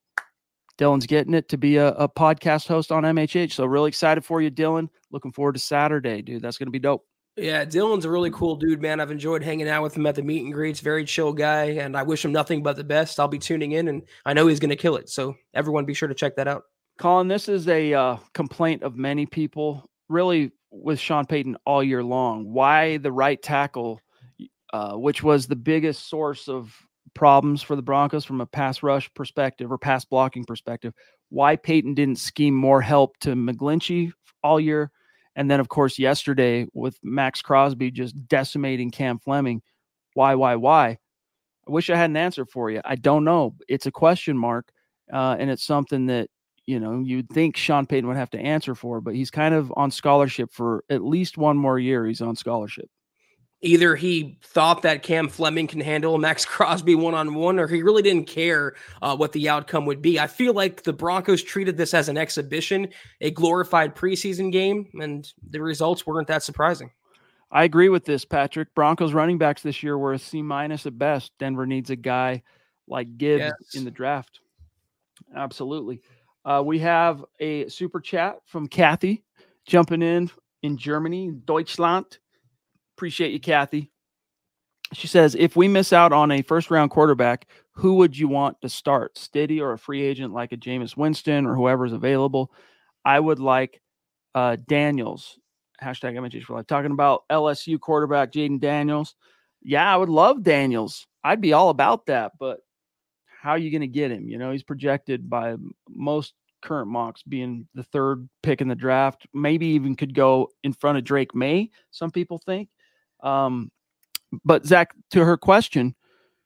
Dylan's 0.77 1.07
getting 1.07 1.33
it 1.33 1.49
to 1.49 1.57
be 1.57 1.77
a, 1.77 1.89
a 1.89 2.09
podcast 2.09 2.67
host 2.67 2.91
on 2.91 3.03
MHH. 3.03 3.53
So 3.53 3.65
really 3.65 3.89
excited 3.89 4.23
for 4.23 4.41
you, 4.41 4.51
Dylan. 4.51 4.89
Looking 5.11 5.31
forward 5.31 5.53
to 5.53 5.59
Saturday, 5.59 6.21
dude. 6.21 6.41
That's 6.41 6.57
going 6.57 6.67
to 6.67 6.71
be 6.71 6.79
dope. 6.79 7.05
Yeah, 7.35 7.65
Dylan's 7.65 8.05
a 8.05 8.11
really 8.11 8.29
cool 8.29 8.55
dude, 8.55 8.81
man. 8.81 8.99
I've 8.99 9.09
enjoyed 9.09 9.41
hanging 9.41 9.67
out 9.67 9.81
with 9.81 9.97
him 9.97 10.05
at 10.05 10.13
the 10.13 10.21
meet 10.21 10.43
and 10.43 10.53
greets. 10.53 10.79
Very 10.81 11.03
chill 11.03 11.33
guy, 11.33 11.65
and 11.65 11.97
I 11.97 12.03
wish 12.03 12.23
him 12.23 12.31
nothing 12.31 12.61
but 12.61 12.75
the 12.75 12.83
best. 12.83 13.19
I'll 13.19 13.27
be 13.27 13.39
tuning 13.39 13.71
in, 13.71 13.87
and 13.87 14.03
I 14.23 14.33
know 14.33 14.45
he's 14.45 14.59
going 14.59 14.69
to 14.69 14.75
kill 14.75 14.97
it. 14.97 15.09
So 15.09 15.35
everyone, 15.55 15.85
be 15.85 15.95
sure 15.95 16.07
to 16.07 16.13
check 16.13 16.35
that 16.35 16.47
out. 16.47 16.63
Colin, 16.99 17.27
this 17.27 17.49
is 17.49 17.67
a 17.67 17.91
uh, 17.91 18.17
complaint 18.35 18.83
of 18.83 18.95
many 18.95 19.25
people, 19.25 19.89
really, 20.09 20.51
with 20.69 20.99
Sean 20.99 21.25
Payton 21.25 21.57
all 21.65 21.83
year 21.83 22.03
long. 22.03 22.53
Why 22.53 22.97
the 22.97 23.11
right 23.11 23.41
tackle, 23.41 23.99
uh, 24.71 24.93
which 24.93 25.23
was 25.23 25.47
the 25.47 25.55
biggest 25.55 26.07
source 26.07 26.47
of 26.47 26.75
problems 27.15 27.63
for 27.63 27.75
the 27.75 27.81
Broncos 27.81 28.25
from 28.25 28.41
a 28.41 28.45
pass 28.45 28.83
rush 28.83 29.11
perspective 29.15 29.71
or 29.71 29.79
pass 29.79 30.05
blocking 30.05 30.45
perspective? 30.45 30.93
Why 31.29 31.55
Payton 31.55 31.95
didn't 31.95 32.19
scheme 32.19 32.53
more 32.53 32.81
help 32.81 33.17
to 33.21 33.29
McGlinchey 33.29 34.11
all 34.43 34.59
year? 34.59 34.91
And 35.35 35.49
then, 35.49 35.59
of 35.59 35.69
course, 35.69 35.97
yesterday 35.97 36.67
with 36.73 36.97
Maxx 37.03 37.41
Crosby 37.41 37.91
just 37.91 38.15
decimating 38.27 38.91
Cam 38.91 39.19
Fleming. 39.19 39.61
Why, 40.13 40.35
why, 40.35 40.55
why? 40.55 40.97
I 41.67 41.71
wish 41.71 41.89
I 41.89 41.95
had 41.95 42.09
an 42.09 42.17
answer 42.17 42.45
for 42.45 42.69
you. 42.69 42.81
I 42.85 42.95
don't 42.95 43.23
know. 43.23 43.55
It's 43.67 43.85
a 43.85 43.91
question 43.91 44.37
mark. 44.37 44.71
Uh, 45.11 45.35
and 45.39 45.49
it's 45.49 45.63
something 45.63 46.05
that, 46.07 46.29
you 46.65 46.79
know, 46.79 47.01
you'd 47.01 47.29
think 47.29 47.57
Sean 47.57 47.85
Payton 47.85 48.07
would 48.07 48.17
have 48.17 48.29
to 48.31 48.39
answer 48.39 48.73
for, 48.73 49.01
but 49.01 49.15
he's 49.15 49.29
kind 49.29 49.53
of 49.53 49.73
on 49.75 49.91
scholarship 49.91 50.51
for 50.51 50.83
at 50.89 51.03
least 51.03 51.37
one 51.37 51.57
more 51.57 51.77
year. 51.77 52.05
He's 52.05 52.21
on 52.21 52.35
scholarship 52.35 52.89
either 53.63 53.95
he 53.95 54.37
thought 54.43 54.81
that 54.83 55.01
Cam 55.01 55.27
Fleming 55.27 55.67
can 55.67 55.79
handle 55.79 56.17
Maxx 56.17 56.45
Crosby 56.45 56.95
one 56.95 57.13
on 57.15 57.33
one, 57.33 57.59
or 57.59 57.67
he 57.67 57.81
really 57.81 58.03
didn't 58.03 58.25
care 58.25 58.75
uh, 59.01 59.15
what 59.15 59.31
the 59.31 59.49
outcome 59.49 59.85
would 59.85 60.01
be. 60.01 60.19
I 60.19 60.27
feel 60.27 60.53
like 60.53 60.83
the 60.83 60.93
Broncos 60.93 61.41
treated 61.41 61.77
this 61.77 61.93
as 61.93 62.09
an 62.09 62.17
exhibition, 62.17 62.89
a 63.21 63.31
glorified 63.31 63.95
preseason 63.95 64.51
game, 64.51 64.87
and 65.01 65.31
the 65.49 65.61
results 65.61 66.05
weren't 66.05 66.27
that 66.27 66.43
surprising. 66.43 66.91
I 67.51 67.63
agree 67.63 67.89
with 67.89 68.05
this, 68.05 68.25
Patrick. 68.25 68.73
Broncos 68.75 69.13
running 69.13 69.37
backs 69.37 69.61
this 69.61 69.83
year 69.83 69.97
were 69.97 70.13
a 70.13 70.19
C 70.19 70.41
minus 70.41 70.85
at 70.85 70.97
best. 70.97 71.31
Denver 71.39 71.65
needs 71.65 71.89
a 71.89 71.95
guy 71.95 72.41
like 72.87 73.17
Gibbs 73.17 73.43
yes. 73.43 73.75
in 73.75 73.85
the 73.85 73.91
draft. 73.91 74.39
Absolutely. 75.35 76.01
Uh, 76.43 76.61
we 76.65 76.79
have 76.79 77.23
a 77.39 77.69
super 77.69 78.01
chat 78.01 78.39
from 78.45 78.67
Kathy 78.67 79.23
jumping 79.65 80.01
in 80.01 80.29
in 80.63 80.77
Germany, 80.77 81.31
Deutschland. 81.45 82.17
Appreciate 82.95 83.31
you, 83.31 83.39
Kathy. 83.39 83.91
She 84.93 85.07
says, 85.07 85.35
if 85.35 85.55
we 85.55 85.67
miss 85.67 85.91
out 85.91 86.13
on 86.13 86.31
a 86.31 86.41
first 86.43 86.69
round 86.69 86.91
quarterback, 86.91 87.47
who 87.71 87.95
would 87.95 88.17
you 88.17 88.27
want 88.27 88.61
to 88.61 88.69
start? 88.69 89.15
Stiddy 89.15 89.59
or 89.59 89.73
a 89.73 89.77
free 89.77 90.03
agent 90.03 90.33
like 90.33 90.51
a 90.51 90.57
Jameis 90.57 90.95
Winston 90.95 91.45
or 91.45 91.55
whoever's 91.55 91.93
available? 91.93 92.51
I 93.03 93.19
would 93.19 93.39
like 93.39 93.81
uh, 94.35 94.57
Daniels. 94.67 95.39
Hashtag 95.81 96.13
MHH 96.13 96.43
for 96.43 96.55
life. 96.55 96.67
Talking 96.67 96.91
about 96.91 97.23
LSU 97.31 97.79
quarterback 97.79 98.31
Jayden 98.31 98.59
Daniels. 98.59 99.15
Yeah, 99.63 99.91
I 99.91 99.97
would 99.97 100.09
love 100.09 100.43
Daniels. 100.43 101.07
I'd 101.23 101.41
be 101.41 101.53
all 101.53 101.69
about 101.69 102.05
that, 102.05 102.33
but 102.39 102.59
how 103.41 103.51
are 103.51 103.57
you 103.57 103.71
going 103.71 103.81
to 103.81 103.87
get 103.87 104.11
him? 104.11 104.29
You 104.29 104.37
know, 104.37 104.51
he's 104.51 104.63
projected 104.63 105.29
by 105.29 105.55
most 105.89 106.33
current 106.61 106.89
mocks 106.89 107.23
being 107.23 107.67
the 107.73 107.83
third 107.83 108.27
pick 108.41 108.61
in 108.61 108.67
the 108.67 108.75
draft. 108.75 109.27
Maybe 109.33 109.67
even 109.67 109.95
could 109.95 110.13
go 110.13 110.49
in 110.63 110.73
front 110.73 110.97
of 110.97 111.03
Drake 111.03 111.35
Maye, 111.35 111.69
some 111.91 112.11
people 112.11 112.37
think. 112.37 112.69
Um, 113.23 113.71
but 114.43 114.65
Zack, 114.65 114.93
to 115.11 115.23
her 115.23 115.37
question, 115.37 115.95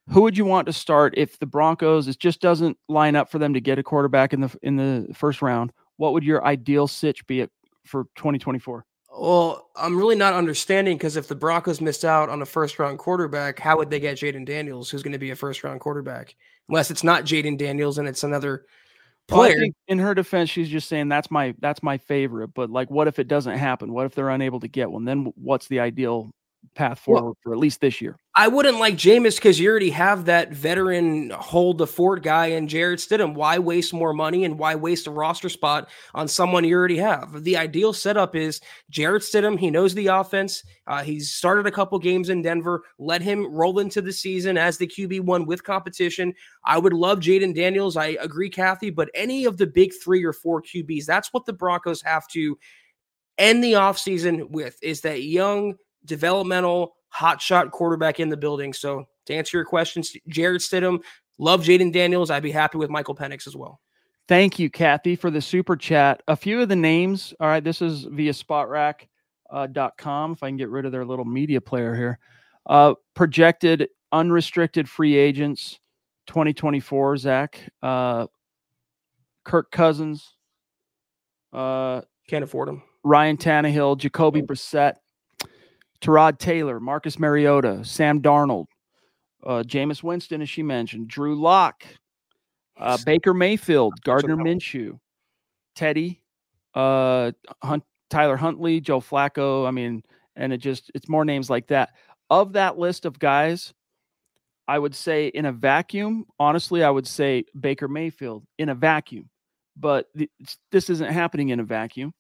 who 0.10 0.22
would 0.22 0.38
you 0.38 0.46
want 0.46 0.68
to 0.68 0.74
start 0.74 1.14
if 1.18 1.38
the 1.40 1.46
Broncos 1.46 2.08
it 2.08 2.20
just 2.20 2.42
doesn't 2.42 2.78
line 2.88 3.16
up 3.16 3.30
for 3.30 3.40
them 3.40 3.54
to 3.54 3.62
get 3.62 3.80
a 3.80 3.84
quarterback 3.84 4.34
in 4.34 4.42
the 4.42 4.56
in 4.62 4.78
the 4.78 5.14
first 5.14 5.42
round? 5.42 5.74
What 5.98 6.14
would 6.14 6.24
your 6.24 6.46
ideal 6.46 6.88
sitch 6.88 7.26
be 7.28 7.42
at, 7.42 7.50
for 7.86 8.06
2024? 8.16 8.86
Well, 9.20 9.70
I'm 9.76 9.98
really 9.98 10.16
not 10.16 10.34
understanding 10.34 10.96
because 10.96 11.16
if 11.16 11.28
the 11.28 11.36
Broncos 11.36 11.82
missed 11.82 12.06
out 12.06 12.30
on 12.30 12.42
a 12.42 12.46
first 12.46 12.78
round 12.78 13.00
quarterback, 13.00 13.60
how 13.60 13.78
would 13.78 13.90
they 13.90 14.00
get 14.00 14.18
Jayden 14.18 14.46
Daniels, 14.46 14.90
who's 14.90 15.02
going 15.02 15.14
to 15.14 15.18
be 15.18 15.32
a 15.32 15.36
first 15.36 15.64
round 15.64 15.80
quarterback? 15.80 16.36
Unless 16.70 16.92
it's 16.92 17.04
not 17.04 17.24
Jayden 17.24 17.58
Daniels 17.58 17.98
and 17.98 18.08
it's 18.08 18.24
another 18.24 18.66
player. 19.28 19.58
Well, 19.58 19.70
in 19.88 20.00
her 20.00 20.14
defense, 20.14 20.50
she's 20.50 20.70
just 20.70 20.88
saying 20.88 21.10
that's 21.10 21.32
my 21.32 21.56
that's 21.60 21.82
my 21.82 21.98
favorite. 21.98 22.50
But 22.50 22.70
like, 22.70 22.92
what 22.92 23.08
if 23.08 23.18
it 23.18 23.28
doesn't 23.28 23.58
happen? 23.58 23.92
What 23.92 24.06
if 24.06 24.14
they're 24.14 24.30
unable 24.30 24.60
to 24.60 24.68
get 24.68 24.92
one? 24.92 25.06
Then 25.06 25.34
what's 25.36 25.68
the 25.68 25.80
ideal 25.80 26.30
path 26.76 27.00
forward 27.00 27.24
well, 27.24 27.38
for 27.42 27.54
at 27.54 27.60
least 27.60 27.82
this 27.82 28.00
year. 28.02 28.18
I 28.36 28.48
wouldn't 28.48 28.80
like 28.80 28.96
Jameis 28.96 29.36
because 29.36 29.60
you 29.60 29.70
already 29.70 29.90
have 29.90 30.26
that 30.26 30.54
veteran 30.54 31.32
hold 31.32 31.80
the 31.80 31.88
fort 31.88 32.22
guy 32.22 32.48
and 32.48 32.70
Jarrett 32.70 33.00
Stidham. 33.00 33.34
Why 33.34 33.58
waste 33.58 33.94
more 33.94 34.14
money 34.14 34.46
and 34.46 34.60
why 34.60 34.76
waste 34.76 35.08
a 35.08 35.12
roster 35.12 35.50
spot 35.50 35.90
on 36.14 36.28
someone 36.28 36.64
you 36.64 36.76
already 36.76 36.98
have? 36.98 37.44
The 37.44 37.58
ideal 37.58 37.94
setup 37.94 38.36
is 38.36 38.62
Jarrett 38.92 39.24
Stidham. 39.24 39.58
He 39.58 39.72
knows 39.72 39.96
the 39.96 40.08
offense. 40.08 40.64
Uh, 40.86 41.04
he's 41.04 41.32
started 41.32 41.66
a 41.66 41.72
couple 41.72 41.98
games 41.98 42.30
in 42.30 42.44
Denver. 42.44 42.84
Let 43.00 43.22
him 43.22 43.52
roll 43.52 43.80
into 43.80 44.02
the 44.02 44.14
season 44.14 44.58
as 44.58 44.78
the 44.78 44.88
QB 44.88 45.22
one 45.22 45.46
with 45.46 45.64
competition. 45.64 46.34
I 46.64 46.78
would 46.78 46.94
love 46.94 47.20
Jayden 47.20 47.56
Daniels. 47.56 47.98
I 47.98 48.18
agree, 48.22 48.50
Kathy, 48.50 48.92
but 48.92 49.10
any 49.16 49.46
of 49.46 49.58
the 49.58 49.68
big 49.68 49.94
three 50.04 50.24
or 50.24 50.34
four 50.34 50.62
QBs, 50.62 51.06
that's 51.06 51.34
what 51.34 51.46
the 51.46 51.54
Broncos 51.54 52.04
have 52.04 52.28
to 52.30 52.58
end 53.38 53.64
the 53.64 53.74
offseason 53.74 54.50
with 54.50 54.78
is 54.82 55.02
that 55.02 55.24
young 55.24 55.76
developmental 56.08 56.96
hotshot 57.16 57.72
quarterback 57.72 58.20
in 58.20 58.30
the 58.30 58.38
building. 58.38 58.74
So 58.74 59.06
to 59.26 59.34
answer 59.34 59.58
your 59.58 59.66
questions, 59.66 60.16
Jarrett 60.28 60.62
Stidham, 60.62 61.02
love 61.38 61.62
Jayden 61.62 61.92
Daniels. 61.94 62.32
I'd 62.32 62.44
be 62.44 62.52
happy 62.52 62.78
with 62.78 62.90
Michael 62.90 63.16
Penix 63.16 63.48
as 63.48 63.56
well. 63.56 63.80
Thank 64.28 64.60
you, 64.60 64.70
Kathy, 64.70 65.16
for 65.16 65.32
the 65.32 65.42
super 65.42 65.78
chat. 65.78 66.22
A 66.28 66.36
few 66.36 66.62
of 66.62 66.68
the 66.68 66.76
names. 66.76 67.34
All 67.40 67.48
right, 67.48 67.64
this 67.64 67.82
is 67.82 68.04
via 68.04 68.34
spotrac.com. 68.34 69.08
Uh, 69.50 70.34
if 70.34 70.44
I 70.44 70.50
can 70.50 70.58
get 70.58 70.70
rid 70.70 70.86
of 70.86 70.92
their 70.92 71.06
little 71.06 71.26
media 71.26 71.62
player 71.62 71.96
here. 71.96 72.20
Uh, 72.66 72.96
projected 73.14 73.88
unrestricted 74.12 74.90
free 74.90 75.16
agents 75.16 75.80
2024, 76.28 77.18
Zack. 77.18 77.70
Uh, 77.82 78.28
Kirk 79.46 79.72
Cousins. 79.72 80.34
Uh, 81.54 82.02
Can't 82.28 82.44
afford 82.44 82.68
him. 82.68 82.84
Ryan 83.04 83.38
Tannehill, 83.38 83.98
Jacoby 83.98 84.42
Brissett, 84.42 84.96
Tyrod 86.02 86.40
Taylor, 86.40 86.80
Marcus 86.80 87.18
Mariota, 87.20 87.84
Sam 87.84 88.22
Darnold, 88.22 88.66
uh, 89.46 89.64
Jameis 89.66 90.04
Winston, 90.04 90.42
as 90.42 90.50
she 90.50 90.64
mentioned, 90.64 91.08
Drew 91.08 91.36
Lock, 91.36 91.84
uh, 92.78 92.98
Baker 93.06 93.34
Mayfield, 93.34 93.94
Gardner 94.04 94.36
Minshew, 94.36 95.00
Teddy, 95.76 96.22
uh, 96.76 97.32
Hunt, 97.64 97.84
Tyler 98.10 98.38
Huntley, 98.38 98.80
Joe 98.80 99.02
Flacco. 99.02 99.68
I 99.68 99.72
mean, 99.72 100.04
and 100.36 100.54
it 100.54 100.58
just 100.58 100.92
it's 100.94 101.10
more 101.10 101.26
names 101.26 101.50
like 101.50 101.68
that. 101.68 101.90
Of 102.30 102.54
that 102.54 102.78
list 102.78 103.06
of 103.06 103.18
guys, 103.20 103.74
I 104.68 104.78
would 104.78 104.94
say 104.94 105.28
in 105.28 105.46
a 105.46 105.52
vacuum, 105.52 106.26
honestly, 106.40 106.84
I 106.84 106.90
would 106.90 107.08
say 107.08 107.46
Baker 107.60 107.88
Mayfield 107.88 108.44
in 108.58 108.70
a 108.70 108.76
vacuum. 108.76 109.30
But 109.76 110.08
th- 110.18 110.30
this 110.72 110.90
isn't 110.90 111.12
happening 111.12 111.50
in 111.50 111.60
a 111.60 111.64
vacuum. 111.64 112.14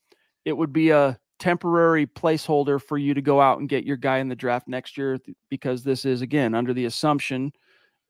It 0.46 0.56
would 0.56 0.72
be 0.72 0.92
a 0.92 1.20
temporary 1.40 2.06
placeholder 2.08 2.82
for 2.82 2.98
you 2.98 3.14
to 3.14 3.22
go 3.22 3.40
out 3.40 3.60
and 3.60 3.70
get 3.70 3.86
your 3.86 3.98
guy 3.98 4.18
in 4.18 4.28
the 4.28 4.36
draft 4.36 4.68
next 4.68 4.98
year 4.98 5.20
because 5.50 5.84
this 5.84 6.06
is 6.06 6.22
again 6.22 6.56
under 6.56 6.74
the 6.74 6.86
assumption 6.86 7.52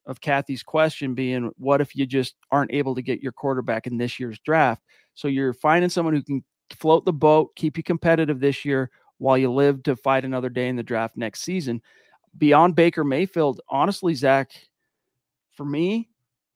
of 0.06 0.22
Kathy's 0.22 0.64
question 0.64 1.14
being 1.14 1.52
what 1.58 1.82
if 1.82 1.96
you 1.96 2.06
just 2.06 2.36
aren't 2.52 2.74
able 2.74 2.96
to 2.96 3.02
get 3.02 3.22
your 3.22 3.34
quarterback 3.34 3.88
in 3.88 3.98
this 3.98 4.20
year's 4.20 4.40
draft? 4.40 4.82
So 5.16 5.28
you're 5.28 5.54
finding 5.54 5.90
someone 5.90 6.14
who 6.14 6.24
can 6.24 6.44
float 6.72 7.06
the 7.06 7.14
boat 7.14 7.56
keep 7.56 7.78
you 7.78 7.84
competitive 7.84 8.40
this 8.40 8.66
year 8.66 8.90
while 9.20 9.38
you 9.38 9.52
live 9.52 9.84
to 9.84 9.96
fight 9.96 10.26
another 10.26 10.50
day 10.50 10.70
in 10.70 10.76
the 10.76 10.84
draft 10.84 11.18
next 11.18 11.42
season. 11.42 11.82
Beyond 12.38 12.76
Baker 12.76 13.04
Mayfield 13.04 13.62
honestly 13.68 14.14
Zack 14.16 14.52
for 15.54 15.66
me 15.66 16.10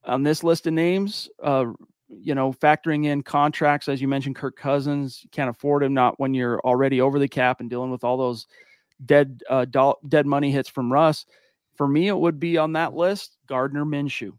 on 0.06 0.24
this 0.24 0.44
list 0.44 0.68
of 0.68 0.74
names 0.74 1.30
uh, 1.44 1.66
you 2.12 2.36
know, 2.36 2.54
factoring 2.54 3.06
in 3.06 3.24
contracts, 3.24 3.88
as 3.88 4.02
you 4.02 4.08
mentioned, 4.08 4.36
Kirk 4.36 4.56
Cousins, 4.56 5.26
can't 5.32 5.50
afford 5.50 5.84
him 5.84 5.94
not 5.94 6.20
when 6.20 6.34
you're 6.34 6.60
already 6.62 7.02
over 7.02 7.20
the 7.20 7.28
cap 7.28 7.60
and 7.60 7.70
dealing 7.70 7.92
with 7.92 8.04
all 8.04 8.18
those 8.18 8.48
dead 9.06 9.42
uh, 9.50 9.66
do- 9.66 9.96
dead 10.08 10.26
money 10.26 10.52
hits 10.52 10.70
from 10.70 10.92
Russ. 10.92 11.26
For 11.76 11.88
me, 11.88 12.08
it 12.08 12.18
would 12.18 12.40
be 12.40 12.58
on 12.58 12.74
that 12.74 12.94
list 12.94 13.38
Gardner 13.48 13.86
Minshew. 13.86 14.34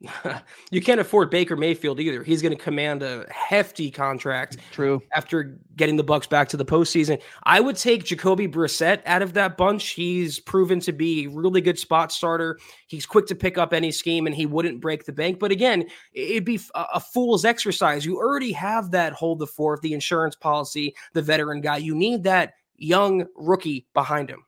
you 0.70 0.80
can't 0.80 1.00
afford 1.00 1.30
Baker 1.30 1.56
Mayfield 1.56 2.00
either. 2.00 2.22
He's 2.22 2.40
going 2.40 2.56
to 2.56 2.62
command 2.62 3.02
a 3.02 3.26
hefty 3.30 3.90
contract. 3.90 4.56
True. 4.72 5.02
After 5.12 5.58
getting 5.76 5.96
the 5.96 6.04
Bucs 6.04 6.28
back 6.28 6.48
to 6.50 6.56
the 6.56 6.64
postseason, 6.64 7.20
I 7.42 7.60
would 7.60 7.76
take 7.76 8.04
Jacoby 8.04 8.48
Brissett 8.48 9.02
out 9.04 9.20
of 9.20 9.34
that 9.34 9.56
bunch. 9.56 9.90
He's 9.90 10.40
proven 10.40 10.80
to 10.80 10.92
be 10.92 11.24
a 11.24 11.30
really 11.30 11.60
good 11.60 11.78
spot 11.78 12.12
starter. 12.12 12.58
He's 12.86 13.04
quick 13.04 13.26
to 13.26 13.34
pick 13.34 13.58
up 13.58 13.74
any 13.74 13.90
scheme, 13.90 14.26
and 14.26 14.34
he 14.34 14.46
wouldn't 14.46 14.80
break 14.80 15.04
the 15.04 15.12
bank. 15.12 15.38
But 15.38 15.50
again, 15.50 15.86
it'd 16.12 16.44
be 16.44 16.60
a 16.74 17.00
fool's 17.00 17.44
exercise. 17.44 18.06
You 18.06 18.16
already 18.16 18.52
have 18.52 18.90
that 18.92 19.12
hold 19.12 19.38
the 19.38 19.46
fourth, 19.46 19.82
the 19.82 19.92
insurance 19.92 20.34
policy, 20.34 20.94
the 21.12 21.22
veteran 21.22 21.60
guy. 21.60 21.76
You 21.76 21.94
need 21.94 22.24
that 22.24 22.54
young 22.76 23.26
rookie 23.36 23.86
behind 23.92 24.30
him 24.30 24.44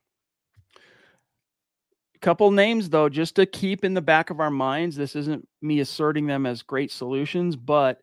couple 2.23 2.51
names 2.53 2.89
though 2.89 3.09
just 3.09 3.35
to 3.35 3.45
keep 3.45 3.85
in 3.85 3.95
the 3.95 4.01
back 4.01 4.31
of 4.31 4.41
our 4.41 4.51
minds 4.51 4.97
this 4.97 5.17
isn't 5.17 5.47
me 5.61 5.81
asserting 5.81 6.27
them 6.27 6.47
as 6.47 6.63
great 6.63 6.91
solutions 6.91 7.57
but 7.57 8.01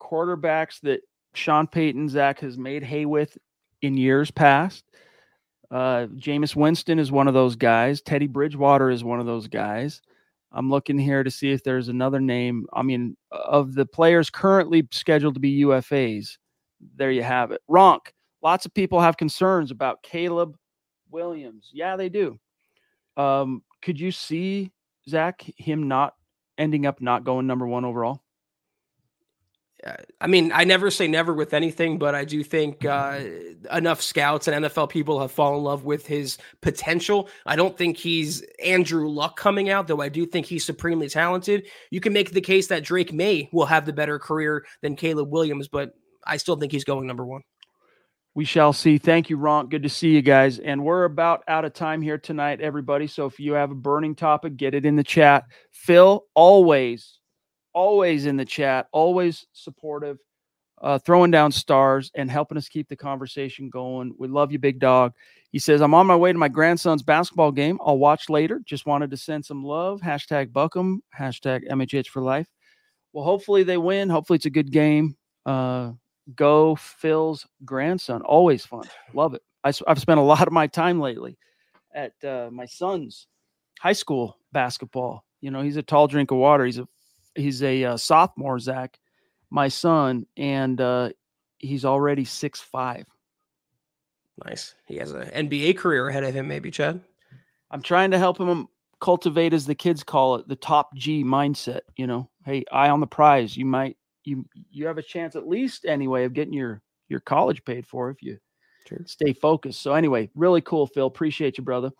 quarterbacks 0.00 0.80
that 0.80 1.00
sean 1.34 1.66
payton 1.66 2.08
zack 2.08 2.40
has 2.40 2.56
made 2.56 2.82
hay 2.82 3.04
with 3.04 3.36
in 3.82 3.96
years 3.96 4.30
past 4.30 4.84
uh 5.70 6.06
Jameis 6.16 6.56
winston 6.56 6.98
is 6.98 7.12
one 7.12 7.28
of 7.28 7.34
those 7.34 7.56
guys. 7.56 8.00
Teddy 8.00 8.26
bridgewater 8.26 8.90
is 8.90 9.02
one 9.02 9.18
of 9.20 9.26
those 9.26 9.48
guys. 9.48 10.02
I'm 10.52 10.70
looking 10.70 10.98
here 10.98 11.24
to 11.24 11.30
see 11.30 11.50
if 11.50 11.64
there's 11.64 11.88
another 11.88 12.20
name. 12.20 12.66
I 12.72 12.82
mean 12.82 13.16
of 13.30 13.74
the 13.74 13.86
players 13.86 14.30
currently 14.30 14.86
scheduled 14.90 15.34
to 15.34 15.40
be 15.40 15.62
ufas 15.62 16.38
there 16.96 17.10
you 17.10 17.22
have 17.22 17.50
it. 17.50 17.62
Ronk. 17.68 18.12
Lots 18.42 18.66
of 18.66 18.74
people 18.74 19.00
have 19.00 19.16
concerns 19.16 19.70
about 19.70 20.02
caleb 20.02 20.56
williams. 21.10 21.70
Yeah 21.72 21.96
they 21.96 22.08
do 22.08 22.38
um, 23.16 23.62
could 23.82 23.98
you 23.98 24.10
see 24.10 24.72
Zack 25.08 25.44
him 25.56 25.88
not 25.88 26.14
ending 26.58 26.86
up 26.86 27.00
not 27.00 27.24
going 27.24 27.46
number 27.46 27.66
one 27.66 27.84
overall? 27.84 28.24
I 30.20 30.26
mean, 30.26 30.50
I 30.52 30.64
never 30.64 30.90
say 30.90 31.06
never 31.08 31.34
with 31.34 31.52
anything, 31.52 31.98
but 31.98 32.14
I 32.14 32.24
do 32.24 32.42
think 32.42 32.84
uh, 32.86 33.20
enough 33.70 34.00
scouts 34.00 34.48
and 34.48 34.64
NFL 34.64 34.88
people 34.88 35.20
have 35.20 35.30
fallen 35.30 35.58
in 35.58 35.64
love 35.64 35.84
with 35.84 36.06
his 36.06 36.38
potential. 36.62 37.28
I 37.44 37.56
don't 37.56 37.76
think 37.76 37.98
he's 37.98 38.42
Andrew 38.64 39.08
Luck 39.08 39.36
coming 39.36 39.68
out, 39.68 39.86
though 39.86 40.00
I 40.00 40.08
do 40.08 40.24
think 40.24 40.46
he's 40.46 40.64
supremely 40.64 41.08
talented. 41.08 41.66
You 41.90 42.00
can 42.00 42.14
make 42.14 42.30
the 42.30 42.40
case 42.40 42.68
that 42.68 42.82
Drake 42.82 43.12
Maye 43.12 43.50
will 43.52 43.66
have 43.66 43.84
the 43.84 43.92
better 43.92 44.18
career 44.18 44.64
than 44.80 44.96
Caleb 44.96 45.30
Williams, 45.30 45.68
but 45.68 45.92
I 46.26 46.38
still 46.38 46.56
think 46.56 46.72
he's 46.72 46.84
going 46.84 47.06
number 47.06 47.26
one. 47.26 47.42
We 48.36 48.44
shall 48.44 48.72
see. 48.72 48.98
Thank 48.98 49.30
you, 49.30 49.36
Ron. 49.36 49.68
Good 49.68 49.84
to 49.84 49.88
see 49.88 50.10
you 50.10 50.20
guys. 50.20 50.58
And 50.58 50.84
we're 50.84 51.04
about 51.04 51.44
out 51.46 51.64
of 51.64 51.72
time 51.72 52.02
here 52.02 52.18
tonight, 52.18 52.60
everybody. 52.60 53.06
So 53.06 53.26
if 53.26 53.38
you 53.38 53.52
have 53.52 53.70
a 53.70 53.76
burning 53.76 54.16
topic, 54.16 54.56
get 54.56 54.74
it 54.74 54.84
in 54.84 54.96
the 54.96 55.04
chat. 55.04 55.44
Phil, 55.70 56.24
always, 56.34 57.20
always 57.74 58.26
in 58.26 58.36
the 58.36 58.44
chat, 58.44 58.88
always 58.90 59.46
supportive, 59.52 60.18
uh, 60.82 60.98
throwing 60.98 61.30
down 61.30 61.52
stars 61.52 62.10
and 62.16 62.28
helping 62.28 62.58
us 62.58 62.68
keep 62.68 62.88
the 62.88 62.96
conversation 62.96 63.70
going. 63.70 64.12
We 64.18 64.26
love 64.26 64.50
you, 64.50 64.58
big 64.58 64.80
dog. 64.80 65.12
He 65.52 65.60
says, 65.60 65.80
I'm 65.80 65.94
on 65.94 66.08
my 66.08 66.16
way 66.16 66.32
to 66.32 66.38
my 66.38 66.48
grandson's 66.48 67.04
basketball 67.04 67.52
game. 67.52 67.78
I'll 67.84 67.98
watch 67.98 68.28
later. 68.28 68.60
Just 68.64 68.84
wanted 68.84 69.12
to 69.12 69.16
send 69.16 69.44
some 69.44 69.62
love. 69.62 70.00
Hashtag 70.00 70.52
Buckham, 70.52 71.02
hashtag 71.16 71.70
MHH 71.70 72.08
for 72.08 72.20
life. 72.20 72.48
Well, 73.12 73.24
hopefully 73.24 73.62
they 73.62 73.76
win. 73.76 74.10
Hopefully 74.10 74.38
it's 74.38 74.46
a 74.46 74.50
good 74.50 74.72
game. 74.72 75.16
Uh, 75.46 75.92
go 76.34 76.76
Phil's 76.76 77.46
grandson. 77.64 78.22
Always 78.22 78.64
fun. 78.64 78.84
Love 79.12 79.34
it. 79.34 79.42
I, 79.62 79.72
have 79.86 80.00
spent 80.00 80.20
a 80.20 80.22
lot 80.34 80.46
of 80.46 80.52
my 80.52 80.66
time 80.66 81.00
lately 81.00 81.38
at 81.94 82.12
uh, 82.24 82.50
my 82.52 82.66
son's 82.66 83.26
high 83.78 83.92
school 83.92 84.38
basketball. 84.52 85.24
You 85.40 85.50
know, 85.50 85.62
he's 85.62 85.76
a 85.76 85.82
tall 85.82 86.06
drink 86.06 86.30
of 86.30 86.38
water. 86.38 86.64
He's 86.64 86.78
a 86.78 86.88
he's 87.34 87.62
a 87.62 87.84
uh, 87.84 87.96
sophomore, 87.96 88.58
Zack, 88.58 88.98
my 89.50 89.68
son, 89.68 90.26
and 90.36 90.80
uh, 90.80 91.10
he's 91.58 91.84
already 91.84 92.24
six 92.24 92.60
five. 92.60 93.06
Nice. 94.44 94.74
He 94.86 94.96
has 94.96 95.12
an 95.12 95.48
NBA 95.48 95.78
career 95.78 96.08
ahead 96.08 96.24
of 96.24 96.34
him, 96.34 96.48
maybe 96.48 96.70
Chad. 96.70 97.00
I'm 97.70 97.82
trying 97.82 98.10
to 98.10 98.18
help 98.18 98.38
him 98.38 98.68
cultivate, 99.00 99.52
as 99.52 99.66
the 99.66 99.74
kids 99.74 100.02
call 100.02 100.36
it, 100.36 100.48
the 100.48 100.56
top 100.56 100.94
G 100.96 101.22
mindset. 101.22 101.80
You 101.96 102.06
know, 102.06 102.30
hey, 102.44 102.64
eye 102.72 102.88
on 102.88 103.00
the 103.00 103.06
prize. 103.06 103.56
You 103.56 103.66
might 103.66 103.96
you 104.24 104.46
you 104.70 104.86
have 104.86 104.98
a 104.98 105.02
chance 105.02 105.36
at 105.36 105.48
least 105.48 105.84
anyway 105.84 106.24
of 106.24 106.32
getting 106.32 106.54
your 106.54 106.82
your 107.08 107.20
college 107.20 107.64
paid 107.64 107.86
for 107.86 108.10
if 108.10 108.22
you 108.22 108.38
sure. 108.88 109.02
stay 109.06 109.32
focused. 109.32 109.82
So 109.82 109.94
anyway, 109.94 110.30
really 110.34 110.60
cool, 110.60 110.86
Phil. 110.86 111.06
Appreciate 111.06 111.58
you, 111.58 111.64
brother. 111.64 111.90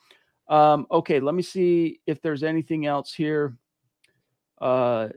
Um, 0.49 0.87
okay, 0.91 1.21
let 1.21 1.35
me 1.35 1.43
see 1.43 2.01
if 2.07 2.21
there's 2.21 2.43
anything 2.43 2.87
else 2.87 3.13
here. 3.13 3.57
Uh, 4.61 5.09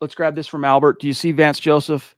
let's 0.00 0.14
grab 0.14 0.34
this 0.34 0.46
from 0.46 0.64
Albert. 0.64 1.00
Do 1.00 1.06
you 1.06 1.14
see 1.14 1.32
Vance 1.32 1.58
Joseph 1.58 2.14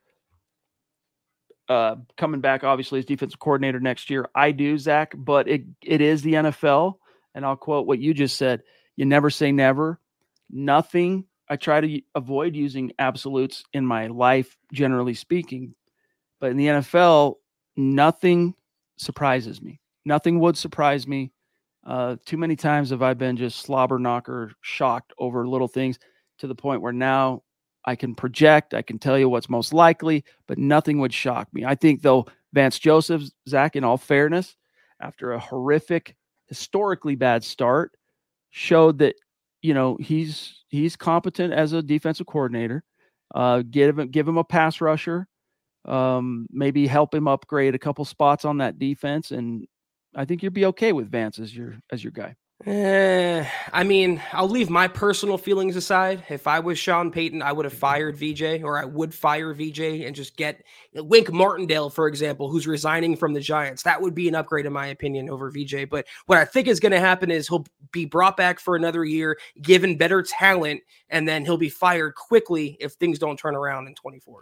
uh, 1.69 1.97
coming 2.17 2.41
back? 2.41 2.65
Obviously, 2.65 2.99
as 2.99 3.05
defensive 3.05 3.39
coordinator 3.39 3.81
next 3.81 4.11
year. 4.11 4.29
I 4.35 4.51
do, 4.51 4.79
Zack, 4.79 5.15
but 5.17 5.49
it 5.49 5.65
it 5.83 6.01
is 6.01 6.23
the 6.23 6.35
NFL, 6.35 6.95
and 7.35 7.45
I'll 7.45 7.57
quote 7.57 7.87
what 7.87 7.99
you 7.99 8.15
just 8.15 8.37
said. 8.37 8.63
You 8.97 9.05
never 9.07 9.31
say 9.31 9.53
never. 9.53 10.01
Nothing 10.51 11.25
I 11.49 11.57
try 11.57 11.81
to 11.81 12.01
avoid 12.15 12.57
using 12.57 12.93
absolutes 12.99 13.65
in 13.73 13.85
my 13.85 14.07
life, 14.07 14.57
generally 14.73 15.15
speaking. 15.15 15.75
But 16.41 16.51
in 16.51 16.57
the 16.57 16.67
NFL, 16.67 17.37
nothing 17.77 18.55
surprises 18.97 19.61
me. 19.61 19.81
Nothing 20.05 20.41
would 20.41 20.57
surprise 20.57 21.07
me. 21.07 21.33
Uh, 21.87 22.17
too 22.25 22.39
many 22.39 22.57
times 22.57 22.91
have 22.91 23.03
I 23.03 23.15
been 23.15 23.37
just 23.37 23.59
slobber 23.59 23.99
knocker, 23.99 24.53
shocked 24.63 25.13
over 25.19 25.47
little 25.47 25.69
things 25.69 25.99
to 26.39 26.47
the 26.47 26.55
point 26.55 26.81
where 26.81 26.93
now 26.93 27.43
I 27.85 27.97
can 27.97 28.15
project, 28.15 28.73
I 28.73 28.83
can 28.83 28.99
tell 28.99 29.19
you 29.19 29.29
what's 29.29 29.51
most 29.51 29.73
likely, 29.73 30.25
but 30.47 30.59
nothing 30.59 30.99
would 31.01 31.13
shock 31.13 31.53
me. 31.53 31.65
I 31.65 31.75
think, 31.75 32.01
though, 32.01 32.27
Vance 32.55 32.79
Joseph, 32.79 33.23
Zack, 33.49 33.77
in 33.77 33.85
all 33.85 33.99
fairness, 33.99 34.57
after 35.01 35.33
a 35.33 35.39
horrific, 35.39 36.17
historically 36.47 37.15
bad 37.15 37.45
start, 37.45 37.93
showed 38.51 38.99
that 38.99 39.17
you 39.61 39.75
know 39.75 39.97
he's 40.01 40.64
he's 40.75 40.97
competent 40.97 41.53
as 41.53 41.73
a 41.73 41.83
defensive 41.83 42.27
coordinator. 42.27 42.85
Uh, 43.35 43.63
give 43.69 43.99
him 43.99 44.11
give 44.11 44.29
him 44.29 44.37
a 44.37 44.45
pass 44.45 44.81
rusher, 44.81 45.27
um, 45.87 46.47
maybe 46.51 46.87
help 46.87 47.15
him 47.15 47.27
upgrade 47.27 47.75
a 47.75 47.79
couple 47.79 48.05
spots 48.05 48.45
on 48.45 48.59
that 48.59 48.79
defense, 48.79 49.31
and 49.31 49.67
I 50.15 50.25
think 50.25 50.43
you'd 50.43 50.53
be 50.53 50.67
okay 50.67 50.93
with 50.93 51.11
Vance 51.11 51.39
as 51.39 51.57
your 51.57 51.79
as 51.91 52.05
your 52.05 52.13
guy. 52.13 52.37
Eh, 52.67 53.47
I 53.73 53.85
mean, 53.85 54.23
I'll 54.33 54.49
leave 54.49 54.71
my 54.71 54.89
personal 54.89 55.37
feelings 55.37 55.77
aside. 55.77 56.25
If 56.31 56.47
I 56.47 56.61
was 56.61 56.79
Sean 56.79 57.11
Payton, 57.11 57.43
I 57.43 57.53
would 57.53 57.65
have 57.65 57.75
fired 57.75 58.17
VJ, 58.17 58.63
or 58.63 58.79
I 58.79 58.85
would 58.85 59.13
fire 59.13 59.53
VJ 59.53 60.07
and 60.07 60.15
just 60.15 60.37
get 60.37 60.65
Wink 60.95 61.31
Martindale, 61.31 61.91
for 61.91 62.07
example, 62.07 62.49
who's 62.49 62.67
resigning 62.67 63.17
from 63.17 63.35
the 63.35 63.41
Giants. 63.41 63.83
That 63.83 64.01
would 64.01 64.15
be 64.15 64.29
an 64.29 64.35
upgrade, 64.35 64.67
in 64.67 64.73
my 64.73 64.87
opinion, 64.87 65.29
over 65.29 65.51
VJ. 65.51 65.91
But 65.91 66.07
what 66.27 66.39
I 66.39 66.45
think 66.47 66.69
is 66.69 66.81
going 66.81 66.93
to 66.93 67.01
happen 67.01 67.31
is 67.31 67.49
he'll 67.49 67.67
be 67.93 68.07
brought 68.07 68.37
back 68.37 68.61
for 68.61 68.77
another 68.77 69.05
year, 69.05 69.37
given 69.61 69.99
better 69.99 70.23
talent, 70.23 70.81
and 71.11 71.29
then 71.29 71.45
he'll 71.45 71.59
be 71.59 71.69
fired 71.69 72.15
quickly 72.15 72.79
if 72.81 72.93
things 72.93 73.19
don't 73.19 73.37
turn 73.37 73.57
around 73.57 73.89
in 73.89 73.95
24. 73.95 74.41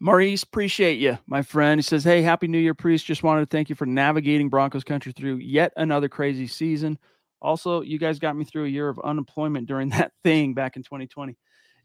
Maurice, 0.00 0.44
appreciate 0.44 1.00
you, 1.00 1.18
my 1.26 1.42
friend. 1.42 1.78
He 1.78 1.82
says, 1.82 2.04
Hey, 2.04 2.22
Happy 2.22 2.46
New 2.46 2.58
Year, 2.58 2.74
Priest. 2.74 3.04
Just 3.04 3.24
wanted 3.24 3.40
to 3.40 3.56
thank 3.56 3.68
you 3.68 3.74
for 3.74 3.86
navigating 3.86 4.48
Broncos 4.48 4.84
country 4.84 5.10
through 5.10 5.36
yet 5.36 5.72
another 5.76 6.08
crazy 6.08 6.46
season. 6.46 6.98
Also, 7.40 7.82
you 7.82 7.98
guys 7.98 8.18
got 8.18 8.36
me 8.36 8.44
through 8.44 8.64
a 8.64 8.68
year 8.68 8.88
of 8.88 9.00
unemployment 9.02 9.66
during 9.66 9.88
that 9.90 10.12
thing 10.22 10.54
back 10.54 10.76
in 10.76 10.82
2020. 10.82 11.36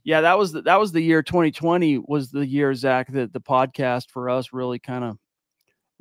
Yeah, 0.03 0.21
that 0.21 0.37
was 0.37 0.51
the, 0.51 0.61
that 0.63 0.79
was 0.79 0.91
the 0.91 1.01
year 1.01 1.23
2020 1.23 1.99
was 1.99 2.29
the 2.29 2.45
year 2.45 2.73
Zack 2.73 3.11
that 3.13 3.31
the 3.31 3.39
podcast 3.39 4.09
for 4.09 4.29
us 4.29 4.51
really 4.51 4.77
kind 4.77 5.03
of 5.05 5.17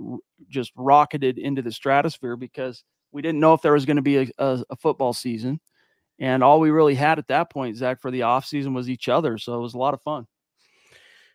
r- 0.05 0.19
just 0.49 0.73
rocketed 0.75 1.39
into 1.39 1.63
the 1.63 1.71
stratosphere 1.71 2.37
because 2.37 2.83
we 3.13 3.23
didn't 3.23 3.41
know 3.41 3.55
if 3.55 3.63
there 3.63 3.75
was 3.75 3.85
going 3.85 3.97
to 3.97 4.03
be 4.03 4.17
a, 4.19 4.27
a, 4.39 4.65
a, 4.71 4.77
football 4.77 5.13
season, 5.13 5.61
and 6.19 6.43
all 6.43 6.59
we 6.59 6.71
really 6.71 6.97
had 6.97 7.21
at 7.21 7.29
that 7.29 7.51
point, 7.51 7.77
Zack, 7.77 8.01
for 8.01 8.11
the 8.11 8.23
off 8.23 8.45
season 8.45 8.75
was 8.75 8.91
each 8.91 9.09
other. 9.09 9.39
So 9.39 9.55
it 9.55 9.61
was 9.61 9.75
a 9.75 9.79
lot 9.79 9.95
of 9.95 10.03
fun. 10.03 10.27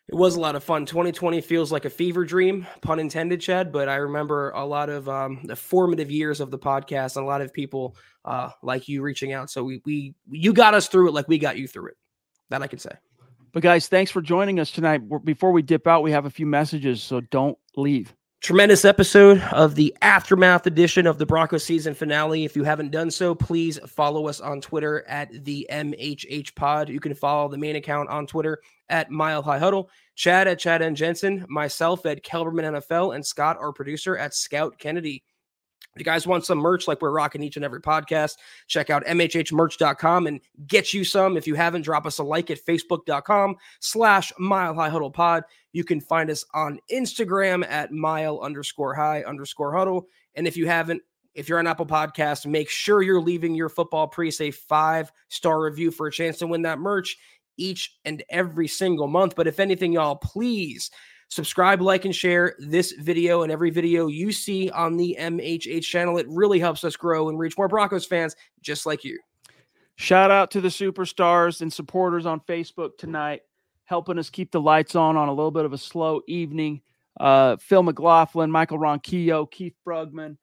It 0.08 0.14
was 0.14 0.36
a 0.36 0.40
lot 0.40 0.56
of 0.56 0.64
fun. 0.64 0.86
2020 0.86 1.42
feels 1.42 1.70
like 1.70 1.84
a 1.84 1.90
fever 1.90 2.24
dream, 2.24 2.66
pun 2.80 2.98
intended, 2.98 3.42
Chad. 3.42 3.70
But 3.70 3.90
I 3.90 3.96
remember 3.96 4.50
a 4.50 4.64
lot 4.64 4.88
of 4.88 5.06
um, 5.06 5.40
the 5.44 5.54
formative 5.54 6.10
years 6.10 6.40
of 6.40 6.50
the 6.50 6.58
podcast 6.58 7.16
and 7.16 7.24
a 7.24 7.28
lot 7.28 7.42
of 7.42 7.52
people 7.52 7.94
uh, 8.24 8.50
like 8.62 8.88
you 8.88 9.02
reaching 9.02 9.34
out. 9.34 9.50
So 9.50 9.62
we 9.64 9.82
we 9.84 10.14
you 10.30 10.54
got 10.54 10.72
us 10.72 10.88
through 10.88 11.08
it 11.08 11.12
like 11.12 11.28
we 11.28 11.36
got 11.36 11.58
you 11.58 11.68
through 11.68 11.88
it. 11.88 11.96
That 12.48 12.62
I 12.62 12.68
can 12.68 12.78
say. 12.78 12.92
But 13.52 13.62
guys, 13.62 13.88
thanks 13.88 14.10
for 14.10 14.22
joining 14.22 14.60
us 14.60 14.70
tonight. 14.70 15.02
Before 15.24 15.52
we 15.52 15.60
dip 15.60 15.86
out, 15.86 16.02
we 16.02 16.12
have 16.12 16.24
a 16.24 16.30
few 16.30 16.46
messages, 16.46 17.02
so 17.02 17.20
don't 17.20 17.58
leave. 17.76 18.14
Tremendous 18.40 18.84
episode 18.84 19.42
of 19.50 19.74
the 19.74 19.94
aftermath 20.00 20.64
edition 20.68 21.08
of 21.08 21.18
the 21.18 21.26
Broncos 21.26 21.64
season 21.64 21.92
finale. 21.92 22.44
If 22.44 22.54
you 22.54 22.62
haven't 22.62 22.92
done 22.92 23.10
so, 23.10 23.34
please 23.34 23.80
follow 23.88 24.28
us 24.28 24.40
on 24.40 24.60
Twitter 24.60 25.04
at 25.08 25.44
the 25.44 25.66
MHH 25.68 26.54
Pod. 26.54 26.88
You 26.88 27.00
can 27.00 27.14
follow 27.14 27.48
the 27.48 27.58
main 27.58 27.74
account 27.74 28.08
on 28.10 28.28
Twitter 28.28 28.60
at 28.90 29.10
Mile 29.10 29.42
High 29.42 29.58
Huddle, 29.58 29.90
Chad 30.14 30.46
at 30.46 30.60
Chad 30.60 30.82
and 30.82 30.96
Jensen, 30.96 31.46
myself 31.48 32.06
at 32.06 32.22
Kelberman 32.22 32.80
NFL, 32.80 33.16
and 33.16 33.26
Scott, 33.26 33.58
our 33.58 33.72
producer, 33.72 34.16
at 34.16 34.34
Scott 34.34 34.78
Kennedy. 34.78 35.24
If 35.98 36.06
you 36.06 36.12
guys 36.12 36.28
want 36.28 36.46
some 36.46 36.58
merch 36.58 36.86
like 36.86 37.02
we're 37.02 37.10
rocking 37.10 37.42
each 37.42 37.56
and 37.56 37.64
every 37.64 37.80
podcast, 37.80 38.36
check 38.68 38.88
out 38.88 39.04
mhhmerch.com 39.04 40.28
and 40.28 40.40
get 40.68 40.94
you 40.94 41.02
some. 41.02 41.36
If 41.36 41.48
you 41.48 41.56
haven't, 41.56 41.82
drop 41.82 42.06
us 42.06 42.20
a 42.20 42.22
like 42.22 42.52
at 42.52 42.64
facebook.com 42.64 43.56
slash 43.80 44.32
mile 44.38 44.74
high 44.74 44.90
huddle 44.90 45.10
pod. 45.10 45.42
You 45.72 45.82
can 45.82 46.00
find 46.00 46.30
us 46.30 46.44
on 46.54 46.78
Instagram 46.92 47.68
at 47.68 47.90
mile 47.90 48.38
underscore 48.38 48.94
high 48.94 49.24
underscore 49.24 49.76
huddle. 49.76 50.06
And 50.36 50.46
if 50.46 50.56
you 50.56 50.68
haven't, 50.68 51.02
if 51.34 51.48
you're 51.48 51.58
on 51.58 51.66
Apple 51.66 51.84
Podcast, 51.84 52.46
make 52.46 52.70
sure 52.70 53.02
you're 53.02 53.20
leaving 53.20 53.56
your 53.56 53.68
football 53.68 54.06
priest 54.06 54.40
a 54.40 54.52
five 54.52 55.10
star 55.30 55.60
review 55.60 55.90
for 55.90 56.06
a 56.06 56.12
chance 56.12 56.38
to 56.38 56.46
win 56.46 56.62
that 56.62 56.78
merch 56.78 57.16
each 57.56 57.98
and 58.04 58.22
every 58.30 58.68
single 58.68 59.08
month. 59.08 59.34
But 59.34 59.48
if 59.48 59.58
anything, 59.58 59.92
y'all, 59.92 60.14
please 60.14 60.92
subscribe, 61.28 61.80
like, 61.80 62.04
and 62.04 62.14
share 62.14 62.54
this 62.58 62.92
video 62.92 63.42
and 63.42 63.52
every 63.52 63.70
video 63.70 64.08
you 64.08 64.32
see 64.32 64.70
on 64.70 64.96
the 64.96 65.16
MHH 65.18 65.82
channel. 65.82 66.18
It 66.18 66.26
really 66.28 66.58
helps 66.58 66.84
us 66.84 66.96
grow 66.96 67.28
and 67.28 67.38
reach 67.38 67.56
more 67.56 67.68
Broncos 67.68 68.06
fans 68.06 68.34
just 68.60 68.86
like 68.86 69.04
you. 69.04 69.18
Shout 69.96 70.30
out 70.30 70.50
to 70.52 70.60
the 70.60 70.68
superstars 70.68 71.60
and 71.60 71.72
supporters 71.72 72.24
on 72.24 72.40
Facebook 72.40 72.96
tonight, 72.98 73.42
helping 73.84 74.18
us 74.18 74.30
keep 74.30 74.52
the 74.52 74.60
lights 74.60 74.94
on 74.94 75.16
on 75.16 75.28
a 75.28 75.32
little 75.32 75.50
bit 75.50 75.64
of 75.64 75.72
a 75.72 75.78
slow 75.78 76.20
evening. 76.28 76.80
Uh, 77.18 77.56
Phil 77.56 77.82
McLaughlin, 77.82 78.50
Michael 78.50 78.78
Ronquillo, 78.78 79.50
Keith 79.50 79.74
Brugman, 79.84 80.36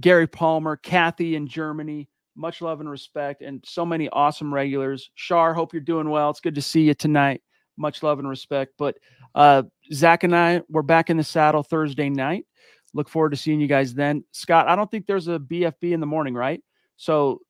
Gary 0.00 0.26
Palmer, 0.26 0.76
Kathy 0.76 1.34
in 1.34 1.46
Germany, 1.46 2.10
much 2.36 2.60
love 2.60 2.80
and 2.80 2.90
respect, 2.90 3.40
and 3.40 3.64
so 3.66 3.86
many 3.86 4.08
awesome 4.10 4.52
regulars. 4.52 5.10
Shar, 5.14 5.54
hope 5.54 5.72
you're 5.72 5.80
doing 5.80 6.10
well. 6.10 6.28
It's 6.28 6.40
good 6.40 6.56
to 6.56 6.62
see 6.62 6.82
you 6.82 6.94
tonight. 6.94 7.42
Much 7.78 8.02
love 8.02 8.18
and 8.18 8.28
respect. 8.28 8.74
But 8.76 8.96
uh, 9.34 9.62
Zack 9.92 10.24
and 10.24 10.34
I, 10.34 10.62
we're 10.68 10.82
back 10.82 11.10
in 11.10 11.16
the 11.16 11.24
saddle 11.24 11.62
Thursday 11.62 12.08
night. 12.08 12.46
Look 12.94 13.08
forward 13.08 13.30
to 13.30 13.36
seeing 13.36 13.60
you 13.60 13.66
guys 13.66 13.92
then. 13.92 14.24
Scott, 14.32 14.68
I 14.68 14.76
don't 14.76 14.90
think 14.90 15.06
there's 15.06 15.28
a 15.28 15.38
BFB 15.38 15.92
in 15.92 16.00
the 16.00 16.06
morning, 16.06 16.34
right? 16.34 16.62
So 16.96 17.40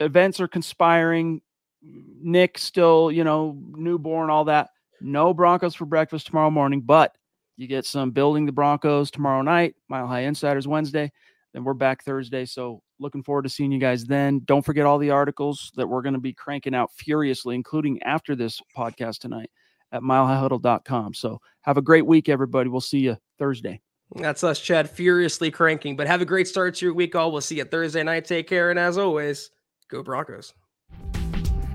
events 0.00 0.40
are 0.40 0.48
conspiring. 0.48 1.40
Nick 1.82 2.58
still, 2.58 3.10
you 3.10 3.24
know, 3.24 3.56
newborn, 3.70 4.30
all 4.30 4.44
that. 4.46 4.70
No 5.00 5.32
Broncos 5.32 5.74
for 5.74 5.86
breakfast 5.86 6.26
tomorrow 6.26 6.50
morning, 6.50 6.80
but 6.80 7.16
you 7.56 7.68
get 7.68 7.86
some 7.86 8.10
building 8.10 8.44
the 8.44 8.52
Broncos 8.52 9.10
tomorrow 9.10 9.42
night, 9.42 9.74
Mile 9.88 10.06
High 10.06 10.22
Insiders 10.22 10.66
Wednesday. 10.68 11.10
Then 11.54 11.64
we're 11.64 11.74
back 11.74 12.04
Thursday. 12.04 12.44
So 12.44 12.82
looking 12.98 13.22
forward 13.22 13.42
to 13.42 13.48
seeing 13.48 13.72
you 13.72 13.78
guys 13.78 14.04
then. 14.04 14.42
Don't 14.44 14.64
forget 14.64 14.84
all 14.84 14.98
the 14.98 15.10
articles 15.10 15.72
that 15.76 15.86
we're 15.86 16.02
going 16.02 16.14
to 16.14 16.20
be 16.20 16.34
cranking 16.34 16.74
out 16.74 16.92
furiously, 16.92 17.54
including 17.54 18.02
after 18.02 18.34
this 18.34 18.60
podcast 18.76 19.20
tonight 19.20 19.50
at 19.92 20.02
milehighhuddle.com. 20.02 21.14
So 21.14 21.40
have 21.62 21.76
a 21.76 21.82
great 21.82 22.06
week, 22.06 22.28
everybody. 22.28 22.68
We'll 22.68 22.80
see 22.80 23.00
you 23.00 23.16
Thursday. 23.38 23.80
That's 24.14 24.42
us, 24.42 24.58
Chad, 24.58 24.88
furiously 24.88 25.50
cranking. 25.50 25.96
But 25.96 26.06
have 26.06 26.22
a 26.22 26.24
great 26.24 26.48
start 26.48 26.76
to 26.76 26.86
your 26.86 26.94
week, 26.94 27.14
all. 27.14 27.30
We'll 27.30 27.40
see 27.40 27.58
you 27.58 27.64
Thursday 27.64 28.02
night. 28.02 28.24
Take 28.24 28.46
care. 28.46 28.70
And 28.70 28.78
as 28.78 28.96
always, 28.96 29.50
go 29.88 30.02
Broncos. 30.02 30.54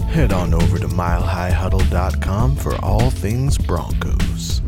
Head 0.07 0.32
on 0.32 0.53
over 0.53 0.78
to 0.78 0.88
milehighhuddle.com 0.88 2.55
for 2.55 2.76
all 2.86 3.09
things 3.09 3.57
Broncos. 3.57 4.61